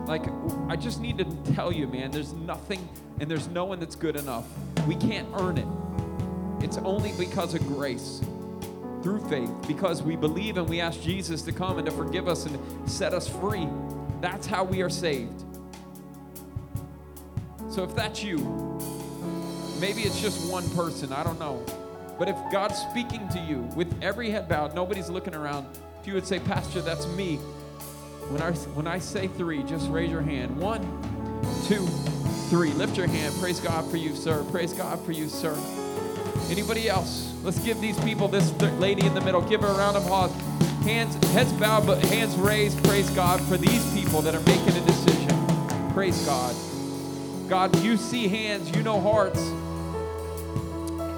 like 0.06 0.24
I 0.68 0.76
just 0.76 1.00
need 1.00 1.18
to 1.18 1.24
tell 1.54 1.72
you, 1.72 1.86
man, 1.86 2.10
there's 2.10 2.32
nothing 2.32 2.86
and 3.20 3.30
there's 3.30 3.48
no 3.48 3.64
one 3.64 3.80
that's 3.80 3.96
good 3.96 4.16
enough. 4.16 4.46
We 4.86 4.96
can't 4.96 5.28
earn 5.34 5.58
it. 5.58 5.66
It's 6.64 6.76
only 6.78 7.12
because 7.18 7.54
of 7.54 7.66
grace 7.66 8.20
through 9.02 9.20
faith 9.28 9.50
because 9.66 10.02
we 10.02 10.16
believe 10.16 10.56
and 10.56 10.68
we 10.68 10.80
ask 10.80 11.00
Jesus 11.00 11.42
to 11.42 11.52
come 11.52 11.78
and 11.78 11.86
to 11.86 11.92
forgive 11.92 12.28
us 12.28 12.46
and 12.46 12.58
set 12.88 13.12
us 13.12 13.28
free. 13.28 13.68
That's 14.20 14.46
how 14.46 14.64
we 14.64 14.82
are 14.82 14.90
saved. 14.90 15.44
So 17.68 17.82
if 17.84 17.94
that's 17.94 18.22
you, 18.22 18.38
maybe 19.80 20.02
it's 20.02 20.20
just 20.20 20.50
one 20.50 20.68
person, 20.70 21.12
I 21.12 21.22
don't 21.24 21.40
know. 21.40 21.64
But 22.18 22.28
if 22.28 22.36
God's 22.52 22.78
speaking 22.78 23.26
to 23.30 23.40
you 23.40 23.60
with 23.74 23.92
every 24.02 24.30
head 24.30 24.48
bowed, 24.48 24.74
nobody's 24.74 25.08
looking 25.08 25.34
around, 25.34 25.66
if 26.00 26.06
you 26.06 26.14
would 26.14 26.26
say, 26.26 26.38
Pastor, 26.38 26.82
that's 26.82 27.06
me. 27.08 27.36
When 28.28 28.42
I, 28.42 28.52
when 28.52 28.86
I 28.86 28.98
say 28.98 29.28
three, 29.28 29.62
just 29.64 29.90
raise 29.90 30.10
your 30.10 30.20
hand. 30.20 30.56
One, 30.56 30.82
two, 31.66 31.86
three. 32.48 32.70
Lift 32.72 32.96
your 32.96 33.06
hand. 33.06 33.34
Praise 33.40 33.58
God 33.58 33.90
for 33.90 33.96
you, 33.96 34.14
sir. 34.14 34.44
Praise 34.50 34.72
God 34.72 35.04
for 35.04 35.12
you, 35.12 35.28
sir. 35.28 35.56
Anybody 36.52 36.86
else? 36.86 37.32
Let's 37.42 37.58
give 37.60 37.80
these 37.80 37.98
people, 38.00 38.28
this 38.28 38.52
lady 38.78 39.06
in 39.06 39.14
the 39.14 39.22
middle, 39.22 39.40
give 39.40 39.62
her 39.62 39.68
a 39.68 39.74
round 39.74 39.96
of 39.96 40.04
applause. 40.04 40.30
Hands, 40.82 41.14
heads 41.28 41.50
bowed, 41.54 41.86
but 41.86 41.98
hands 42.04 42.36
raised. 42.36 42.84
Praise 42.84 43.08
God 43.08 43.40
for 43.40 43.56
these 43.56 43.90
people 43.94 44.20
that 44.20 44.34
are 44.34 44.40
making 44.40 44.76
a 44.76 44.84
decision. 44.84 45.30
Praise 45.94 46.26
God. 46.26 46.54
God, 47.48 47.74
you 47.82 47.96
see 47.96 48.28
hands, 48.28 48.70
you 48.76 48.82
know 48.82 49.00
hearts. 49.00 49.40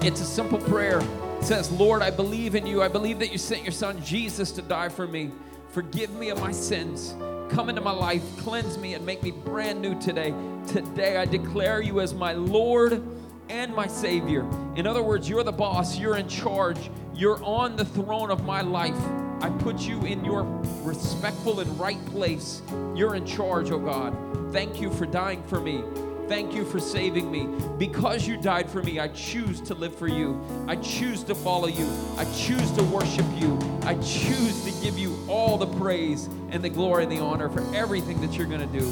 It's 0.05 0.21
a 0.21 0.25
simple 0.25 0.57
prayer. 0.57 0.99
It 1.01 1.43
says, 1.43 1.69
Lord, 1.69 2.01
I 2.01 2.11
believe 2.11 2.55
in 2.55 2.65
you. 2.65 2.81
I 2.81 2.87
believe 2.87 3.19
that 3.19 3.33
you 3.33 3.37
sent 3.37 3.61
your 3.61 3.73
son 3.73 4.01
Jesus 4.01 4.51
to 4.53 4.61
die 4.61 4.87
for 4.87 5.05
me. 5.05 5.31
Forgive 5.71 6.11
me 6.11 6.29
of 6.29 6.39
my 6.39 6.53
sins. 6.53 7.13
Come 7.53 7.67
into 7.67 7.81
my 7.81 7.91
life, 7.91 8.23
cleanse 8.37 8.77
me, 8.77 8.93
and 8.93 9.05
make 9.05 9.21
me 9.21 9.31
brand 9.31 9.81
new 9.81 9.99
today. 9.99 10.33
Today 10.67 11.17
I 11.17 11.25
declare 11.25 11.81
you 11.81 11.99
as 11.99 12.13
my 12.13 12.31
Lord 12.31 13.03
and 13.49 13.73
my 13.73 13.87
Savior. 13.87 14.41
In 14.75 14.87
other 14.87 15.03
words, 15.03 15.29
you're 15.29 15.43
the 15.43 15.51
boss, 15.51 15.97
you're 15.97 16.17
in 16.17 16.27
charge, 16.27 16.89
you're 17.13 17.43
on 17.43 17.75
the 17.75 17.85
throne 17.85 18.31
of 18.31 18.45
my 18.45 18.61
life. 18.61 18.97
I 19.41 19.49
put 19.49 19.79
you 19.81 20.01
in 20.05 20.23
your 20.23 20.43
respectful 20.83 21.59
and 21.59 21.79
right 21.79 22.03
place. 22.07 22.61
You're 22.95 23.15
in 23.15 23.25
charge, 23.25 23.71
oh 23.71 23.79
God. 23.79 24.15
Thank 24.51 24.79
you 24.81 24.91
for 24.91 25.05
dying 25.05 25.43
for 25.43 25.59
me. 25.59 25.83
Thank 26.27 26.55
you 26.55 26.65
for 26.65 26.79
saving 26.79 27.29
me. 27.29 27.47
Because 27.77 28.27
you 28.27 28.37
died 28.37 28.69
for 28.69 28.81
me, 28.81 28.99
I 28.99 29.09
choose 29.09 29.61
to 29.61 29.75
live 29.75 29.95
for 29.95 30.07
you. 30.07 30.41
I 30.67 30.75
choose 30.77 31.23
to 31.25 31.35
follow 31.35 31.67
you. 31.67 31.87
I 32.17 32.25
choose 32.33 32.71
to 32.71 32.83
worship 32.83 33.25
you. 33.35 33.59
I 33.83 33.93
choose 33.95 34.63
to 34.63 34.71
give 34.83 34.97
you 34.97 35.23
all 35.27 35.57
the 35.57 35.67
praise 35.67 36.25
and 36.49 36.63
the 36.63 36.69
glory 36.69 37.03
and 37.03 37.11
the 37.11 37.19
honor 37.19 37.49
for 37.49 37.63
everything 37.75 38.21
that 38.21 38.33
you're 38.33 38.47
going 38.47 38.67
to 38.67 38.79
do. 38.79 38.91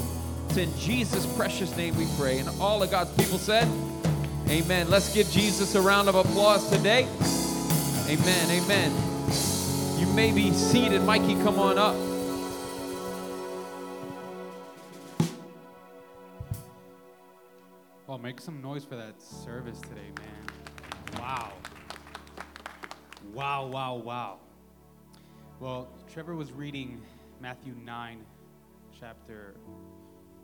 It's 0.50 0.58
in 0.58 0.78
Jesus' 0.78 1.26
precious 1.36 1.76
name 1.76 1.98
we 1.98 2.08
pray. 2.20 2.38
And 2.38 2.50
all 2.62 2.84
of 2.84 2.92
God's 2.92 3.12
people 3.14 3.40
said, 3.40 3.68
Amen. 4.50 4.90
Let's 4.90 5.14
give 5.14 5.30
Jesus 5.32 5.76
a 5.76 5.82
round 5.82 6.10
of 6.10 6.16
applause 6.16 6.70
today. 6.70 7.08
Amen. 8.08 8.50
Amen. 8.52 8.92
You 9.98 10.06
may 10.08 10.32
be 10.32 10.52
seated. 10.52 11.02
Mikey, 11.04 11.36
come 11.36 11.58
on 11.60 11.78
up. 11.78 11.96
Well, 18.06 18.18
make 18.18 18.42
some 18.42 18.62
noise 18.62 18.84
for 18.86 18.96
that 18.96 19.22
service 19.22 19.80
today, 19.80 20.12
man. 20.20 21.20
Wow. 21.20 21.54
Wow, 23.34 23.68
wow, 23.68 23.96
wow. 23.96 24.40
Well, 25.60 25.88
Trevor 26.12 26.36
was 26.36 26.52
reading 26.52 27.02
Matthew 27.40 27.74
9, 27.84 28.20
chapter 29.00 29.56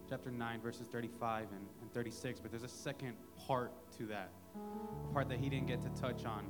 chapter 0.10 0.32
9, 0.32 0.62
verses 0.62 0.88
35 0.88 1.47
and, 1.52 1.68
and 1.82 1.93
36, 1.93 2.39
but 2.39 2.50
there's 2.50 2.64
a 2.64 2.68
second 2.68 3.14
part 3.50 3.72
to 3.97 4.06
that, 4.06 4.30
a 5.10 5.12
part 5.12 5.28
that 5.28 5.39
he 5.39 5.50
didn't 5.50 5.66
get 5.66 5.82
to 5.82 5.89
touch 6.00 6.24
on. 6.24 6.45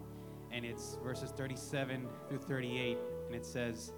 And 0.51 0.65
it's 0.65 0.97
verses 1.01 1.31
37 1.31 2.05
through 2.27 2.39
38, 2.39 2.97
and 3.27 3.35
it 3.35 3.45
says, 3.45 3.93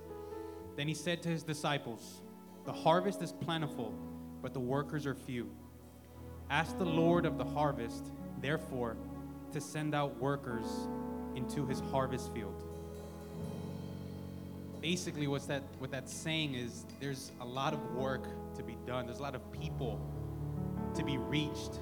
Then 0.78 0.88
he 0.88 0.94
said 0.94 1.24
to 1.24 1.30
his 1.30 1.42
disciples, 1.42 2.22
The 2.66 2.72
harvest 2.72 3.24
is 3.24 3.32
plentiful, 3.32 3.92
but 4.44 4.54
the 4.54 4.60
workers 4.60 5.08
are 5.08 5.16
few. 5.16 5.50
Ask 6.52 6.78
the 6.78 6.86
Lord 6.86 7.26
of 7.26 7.40
the 7.40 7.44
harvest, 7.44 8.12
therefore, 8.40 8.96
to 9.52 9.60
send 9.60 9.96
out 9.96 10.20
workers 10.20 10.68
into 11.36 11.66
his 11.66 11.80
harvest 11.92 12.32
field. 12.36 12.64
Basically, 14.80 15.26
what's 15.26 15.48
that, 15.48 15.64
what 15.80 15.90
that's 15.90 16.14
saying 16.14 16.54
is 16.54 16.86
there's 17.00 17.32
a 17.42 17.46
lot 17.46 17.74
of 17.74 17.96
work 17.96 18.28
to 18.58 18.64
be 18.64 18.78
done, 18.86 19.08
there's 19.08 19.20
a 19.20 19.24
lot 19.24 19.34
of 19.34 19.52
people 19.52 20.00
to 20.94 21.04
be 21.04 21.18
reached, 21.18 21.80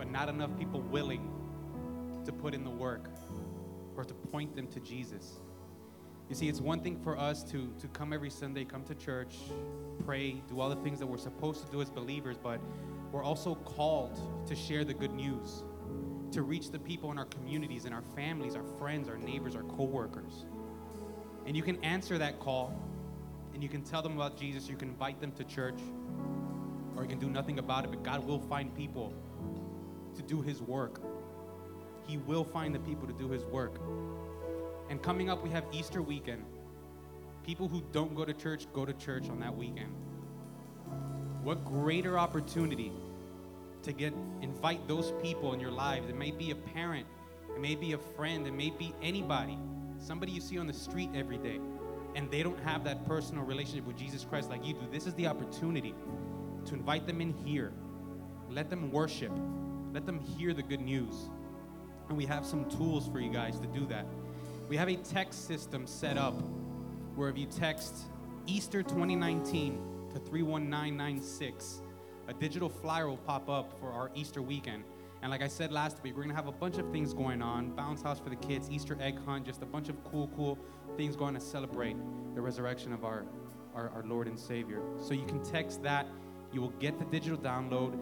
but 0.00 0.10
not 0.10 0.30
enough 0.30 0.48
people 0.56 0.80
willing 0.80 1.30
to 2.24 2.32
put 2.32 2.54
in 2.54 2.64
the 2.64 2.70
work 2.70 3.10
or 3.98 4.02
to 4.02 4.14
point 4.14 4.56
them 4.56 4.66
to 4.66 4.80
Jesus. 4.80 5.40
You 6.30 6.34
see, 6.34 6.48
it's 6.48 6.58
one 6.58 6.80
thing 6.80 6.98
for 7.04 7.18
us 7.18 7.44
to, 7.50 7.70
to 7.78 7.86
come 7.88 8.14
every 8.14 8.30
Sunday, 8.30 8.64
come 8.64 8.82
to 8.84 8.94
church, 8.94 9.36
pray, 10.06 10.42
do 10.48 10.58
all 10.58 10.70
the 10.70 10.76
things 10.76 11.00
that 11.00 11.06
we're 11.06 11.18
supposed 11.18 11.66
to 11.66 11.70
do 11.70 11.82
as 11.82 11.90
believers, 11.90 12.38
but 12.42 12.62
we're 13.12 13.22
also 13.22 13.56
called 13.56 14.18
to 14.46 14.56
share 14.56 14.84
the 14.84 14.94
good 14.94 15.12
news, 15.12 15.64
to 16.32 16.40
reach 16.40 16.70
the 16.70 16.78
people 16.78 17.12
in 17.12 17.18
our 17.18 17.26
communities, 17.26 17.84
in 17.84 17.92
our 17.92 18.04
families, 18.16 18.56
our 18.56 18.64
friends, 18.78 19.06
our 19.06 19.18
neighbors, 19.18 19.54
our 19.54 19.64
coworkers. 19.64 20.46
And 21.44 21.54
you 21.54 21.62
can 21.62 21.76
answer 21.84 22.16
that 22.16 22.40
call 22.40 22.74
and 23.52 23.62
you 23.62 23.68
can 23.68 23.82
tell 23.82 24.00
them 24.00 24.14
about 24.14 24.38
Jesus, 24.38 24.66
you 24.66 24.76
can 24.76 24.88
invite 24.88 25.20
them 25.20 25.32
to 25.32 25.44
church, 25.44 25.78
or 26.96 27.02
you 27.02 27.08
can 27.10 27.18
do 27.18 27.28
nothing 27.28 27.58
about 27.58 27.84
it, 27.84 27.90
but 27.90 28.02
God 28.02 28.26
will 28.26 28.40
find 28.40 28.74
people 28.74 29.12
to 30.20 30.26
do 30.26 30.40
His 30.42 30.60
work. 30.60 31.00
He 32.06 32.18
will 32.18 32.44
find 32.44 32.74
the 32.74 32.80
people 32.80 33.06
to 33.06 33.12
do 33.12 33.30
His 33.30 33.44
work. 33.44 33.80
And 34.88 35.02
coming 35.02 35.30
up, 35.30 35.42
we 35.42 35.50
have 35.50 35.64
Easter 35.72 36.02
weekend. 36.02 36.44
People 37.44 37.68
who 37.68 37.82
don't 37.92 38.14
go 38.14 38.24
to 38.24 38.34
church 38.34 38.66
go 38.72 38.84
to 38.84 38.92
church 38.92 39.28
on 39.28 39.40
that 39.40 39.56
weekend. 39.56 39.94
What 41.42 41.64
greater 41.64 42.18
opportunity 42.18 42.92
to 43.82 43.92
get 43.92 44.12
invite 44.42 44.86
those 44.86 45.12
people 45.22 45.54
in 45.54 45.60
your 45.60 45.70
lives. 45.70 46.08
It 46.08 46.16
may 46.16 46.30
be 46.30 46.50
a 46.50 46.54
parent, 46.54 47.06
it 47.54 47.60
may 47.60 47.74
be 47.74 47.92
a 47.92 47.98
friend, 47.98 48.46
it 48.46 48.52
may 48.52 48.70
be 48.70 48.94
anybody, 49.02 49.58
somebody 49.98 50.32
you 50.32 50.40
see 50.40 50.58
on 50.58 50.66
the 50.66 50.72
street 50.72 51.10
every 51.14 51.38
day, 51.38 51.60
and 52.14 52.30
they 52.30 52.42
don't 52.42 52.60
have 52.60 52.84
that 52.84 53.06
personal 53.06 53.44
relationship 53.44 53.86
with 53.86 53.96
Jesus 53.96 54.24
Christ 54.28 54.50
like 54.50 54.64
you 54.64 54.74
do. 54.74 54.80
This 54.92 55.06
is 55.06 55.14
the 55.14 55.26
opportunity 55.26 55.94
to 56.66 56.74
invite 56.74 57.06
them 57.06 57.20
in 57.20 57.32
here. 57.32 57.72
Let 58.50 58.68
them 58.68 58.90
worship. 58.90 59.32
Let 59.92 60.06
them 60.06 60.20
hear 60.20 60.54
the 60.54 60.62
good 60.62 60.80
news. 60.80 61.28
And 62.08 62.16
we 62.16 62.26
have 62.26 62.44
some 62.44 62.68
tools 62.70 63.08
for 63.08 63.20
you 63.20 63.30
guys 63.30 63.58
to 63.60 63.66
do 63.66 63.86
that. 63.86 64.06
We 64.68 64.76
have 64.76 64.88
a 64.88 64.96
text 64.96 65.46
system 65.46 65.86
set 65.86 66.16
up 66.16 66.34
where 67.14 67.28
if 67.28 67.36
you 67.36 67.46
text 67.46 67.96
Easter 68.46 68.82
2019 68.82 69.90
to 70.12 70.18
31996. 70.18 71.82
A 72.28 72.34
digital 72.34 72.68
flyer 72.68 73.08
will 73.08 73.16
pop 73.16 73.48
up 73.48 73.78
for 73.80 73.90
our 73.92 74.10
Easter 74.14 74.42
weekend. 74.42 74.84
And 75.22 75.30
like 75.30 75.42
I 75.42 75.48
said 75.48 75.70
last 75.70 76.02
week, 76.02 76.16
we're 76.16 76.22
gonna 76.22 76.34
have 76.34 76.46
a 76.46 76.52
bunch 76.52 76.78
of 76.78 76.90
things 76.90 77.12
going 77.12 77.42
on 77.42 77.70
bounce 77.70 78.02
house 78.02 78.18
for 78.18 78.30
the 78.30 78.36
kids, 78.36 78.70
Easter 78.70 78.96
egg 79.00 79.18
hunt, 79.24 79.44
just 79.44 79.62
a 79.62 79.66
bunch 79.66 79.88
of 79.88 80.02
cool, 80.04 80.30
cool 80.34 80.58
things 80.96 81.14
going 81.14 81.34
to 81.34 81.40
celebrate 81.40 81.96
the 82.34 82.40
resurrection 82.40 82.92
of 82.92 83.04
our, 83.04 83.24
our, 83.74 83.90
our 83.90 84.02
Lord 84.04 84.26
and 84.26 84.38
Savior. 84.38 84.80
So 84.98 85.14
you 85.14 85.26
can 85.26 85.42
text 85.44 85.82
that, 85.82 86.06
you 86.52 86.60
will 86.60 86.72
get 86.80 86.98
the 86.98 87.04
digital 87.04 87.38
download. 87.38 87.98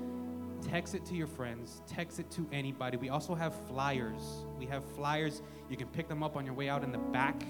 Text 0.62 0.94
it 0.94 1.04
to 1.06 1.14
your 1.14 1.26
friends, 1.26 1.82
text 1.86 2.18
it 2.18 2.30
to 2.32 2.46
anybody. 2.52 2.96
We 2.96 3.10
also 3.10 3.34
have 3.34 3.54
flyers. 3.68 4.44
We 4.58 4.66
have 4.66 4.84
flyers. 4.84 5.42
You 5.70 5.76
can 5.76 5.86
pick 5.88 6.08
them 6.08 6.22
up 6.22 6.36
on 6.36 6.44
your 6.44 6.54
way 6.54 6.68
out 6.68 6.82
in 6.82 6.92
the 6.92 6.98
back. 6.98 7.42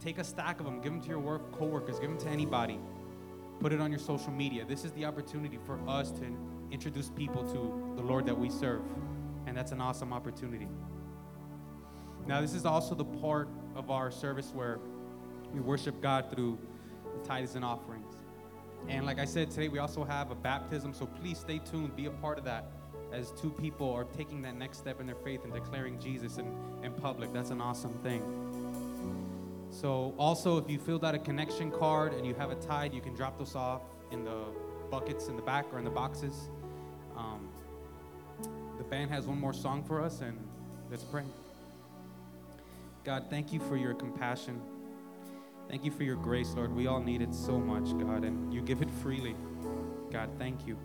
Take 0.00 0.18
a 0.18 0.24
stack 0.24 0.58
of 0.58 0.66
them, 0.66 0.80
give 0.80 0.92
them 0.92 1.00
to 1.02 1.08
your 1.08 1.20
work 1.20 1.52
coworkers, 1.52 2.00
give 2.00 2.08
them 2.08 2.18
to 2.18 2.28
anybody. 2.28 2.80
Put 3.60 3.72
it 3.72 3.80
on 3.80 3.90
your 3.90 4.00
social 4.00 4.32
media. 4.32 4.64
This 4.64 4.84
is 4.84 4.90
the 4.92 5.04
opportunity 5.04 5.58
for 5.64 5.78
us 5.86 6.10
to 6.12 6.24
introduce 6.72 7.10
people 7.10 7.44
to 7.44 7.94
the 7.94 8.02
Lord 8.02 8.26
that 8.26 8.36
we 8.36 8.50
serve. 8.50 8.82
And 9.46 9.56
that's 9.56 9.70
an 9.70 9.80
awesome 9.80 10.12
opportunity. 10.12 10.68
Now, 12.26 12.40
this 12.40 12.54
is 12.54 12.64
also 12.64 12.94
the 12.94 13.04
part 13.04 13.48
of 13.76 13.90
our 13.90 14.10
service 14.10 14.52
where 14.54 14.80
we 15.52 15.60
worship 15.60 16.00
God 16.00 16.30
through 16.30 16.58
the 17.16 17.26
tithes 17.26 17.54
and 17.54 17.64
offerings. 17.64 18.01
And 18.88 19.06
like 19.06 19.18
I 19.18 19.24
said, 19.24 19.50
today 19.50 19.68
we 19.68 19.78
also 19.78 20.04
have 20.04 20.30
a 20.30 20.34
baptism, 20.34 20.92
so 20.92 21.06
please 21.06 21.38
stay 21.38 21.58
tuned, 21.58 21.96
be 21.96 22.06
a 22.06 22.10
part 22.10 22.38
of 22.38 22.44
that 22.44 22.66
as 23.12 23.30
two 23.32 23.50
people 23.50 23.92
are 23.92 24.04
taking 24.04 24.42
that 24.42 24.56
next 24.56 24.78
step 24.78 25.00
in 25.00 25.06
their 25.06 25.16
faith 25.16 25.44
and 25.44 25.52
declaring 25.52 25.98
Jesus 26.00 26.38
in, 26.38 26.46
in 26.82 26.92
public. 26.92 27.32
That's 27.32 27.50
an 27.50 27.60
awesome 27.60 27.92
thing. 28.02 28.22
So 29.70 30.14
also, 30.18 30.58
if 30.58 30.68
you 30.68 30.78
filled 30.78 31.04
out 31.04 31.14
a 31.14 31.18
connection 31.18 31.70
card 31.70 32.12
and 32.14 32.26
you 32.26 32.34
have 32.34 32.50
a 32.50 32.54
tithe, 32.56 32.92
you 32.92 33.00
can 33.00 33.14
drop 33.14 33.38
those 33.38 33.54
off 33.54 33.82
in 34.10 34.24
the 34.24 34.44
buckets 34.90 35.28
in 35.28 35.36
the 35.36 35.42
back 35.42 35.66
or 35.72 35.78
in 35.78 35.84
the 35.84 35.90
boxes. 35.90 36.50
Um, 37.16 37.48
the 38.76 38.84
band 38.84 39.10
has 39.10 39.26
one 39.26 39.40
more 39.40 39.54
song 39.54 39.82
for 39.84 40.00
us, 40.00 40.20
and 40.20 40.38
let's 40.90 41.04
pray. 41.04 41.24
God, 43.04 43.26
thank 43.30 43.52
you 43.52 43.60
for 43.60 43.76
your 43.76 43.94
compassion. 43.94 44.60
Thank 45.72 45.86
you 45.86 45.90
for 45.90 46.02
your 46.02 46.16
grace, 46.16 46.52
Lord. 46.54 46.76
We 46.76 46.86
all 46.86 47.00
need 47.00 47.22
it 47.22 47.34
so 47.34 47.58
much, 47.58 47.96
God, 47.98 48.24
and 48.24 48.52
you 48.52 48.60
give 48.60 48.82
it 48.82 48.90
freely. 48.90 49.34
God, 50.10 50.28
thank 50.38 50.66
you. 50.66 50.76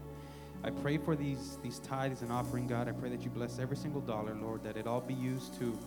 I 0.64 0.70
pray 0.70 0.98
for 0.98 1.14
these, 1.14 1.60
these 1.62 1.80
tithes 1.80 2.22
and 2.22 2.32
offering, 2.32 2.68
God. 2.68 2.88
I 2.88 2.94
pray 2.94 3.10
that 3.10 3.22
you 3.22 3.30
bless 3.30 3.60
every 3.60 3.76
single 3.76 4.00
dollar, 4.00 4.34
Lord, 4.34 4.64
that 4.64 4.78
it 4.78 4.88
all 4.88 5.02
be 5.02 5.14
used 5.14 5.60
to 5.60 5.78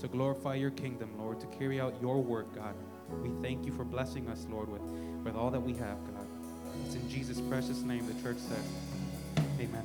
to 0.00 0.08
glorify 0.08 0.56
your 0.56 0.72
kingdom, 0.72 1.10
Lord, 1.16 1.38
to 1.38 1.46
carry 1.46 1.80
out 1.80 1.94
your 2.02 2.20
work, 2.20 2.52
God. 2.52 2.74
We 3.22 3.30
thank 3.40 3.64
you 3.64 3.72
for 3.72 3.84
blessing 3.84 4.26
us, 4.28 4.44
Lord, 4.50 4.68
with, 4.68 4.82
with 5.22 5.36
all 5.36 5.52
that 5.52 5.60
we 5.60 5.74
have, 5.74 5.98
God. 6.12 6.26
It's 6.86 6.96
in 6.96 7.08
Jesus' 7.08 7.40
precious 7.42 7.82
name 7.82 8.04
the 8.04 8.20
church 8.20 8.38
said, 8.38 9.44
Amen. 9.60 9.84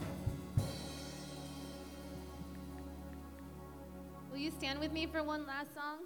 Will 4.31 4.39
you 4.39 4.49
stand 4.49 4.79
with 4.79 4.91
me 4.91 5.05
for 5.05 5.21
one 5.21 5.45
last 5.45 5.71
song? 5.75 5.99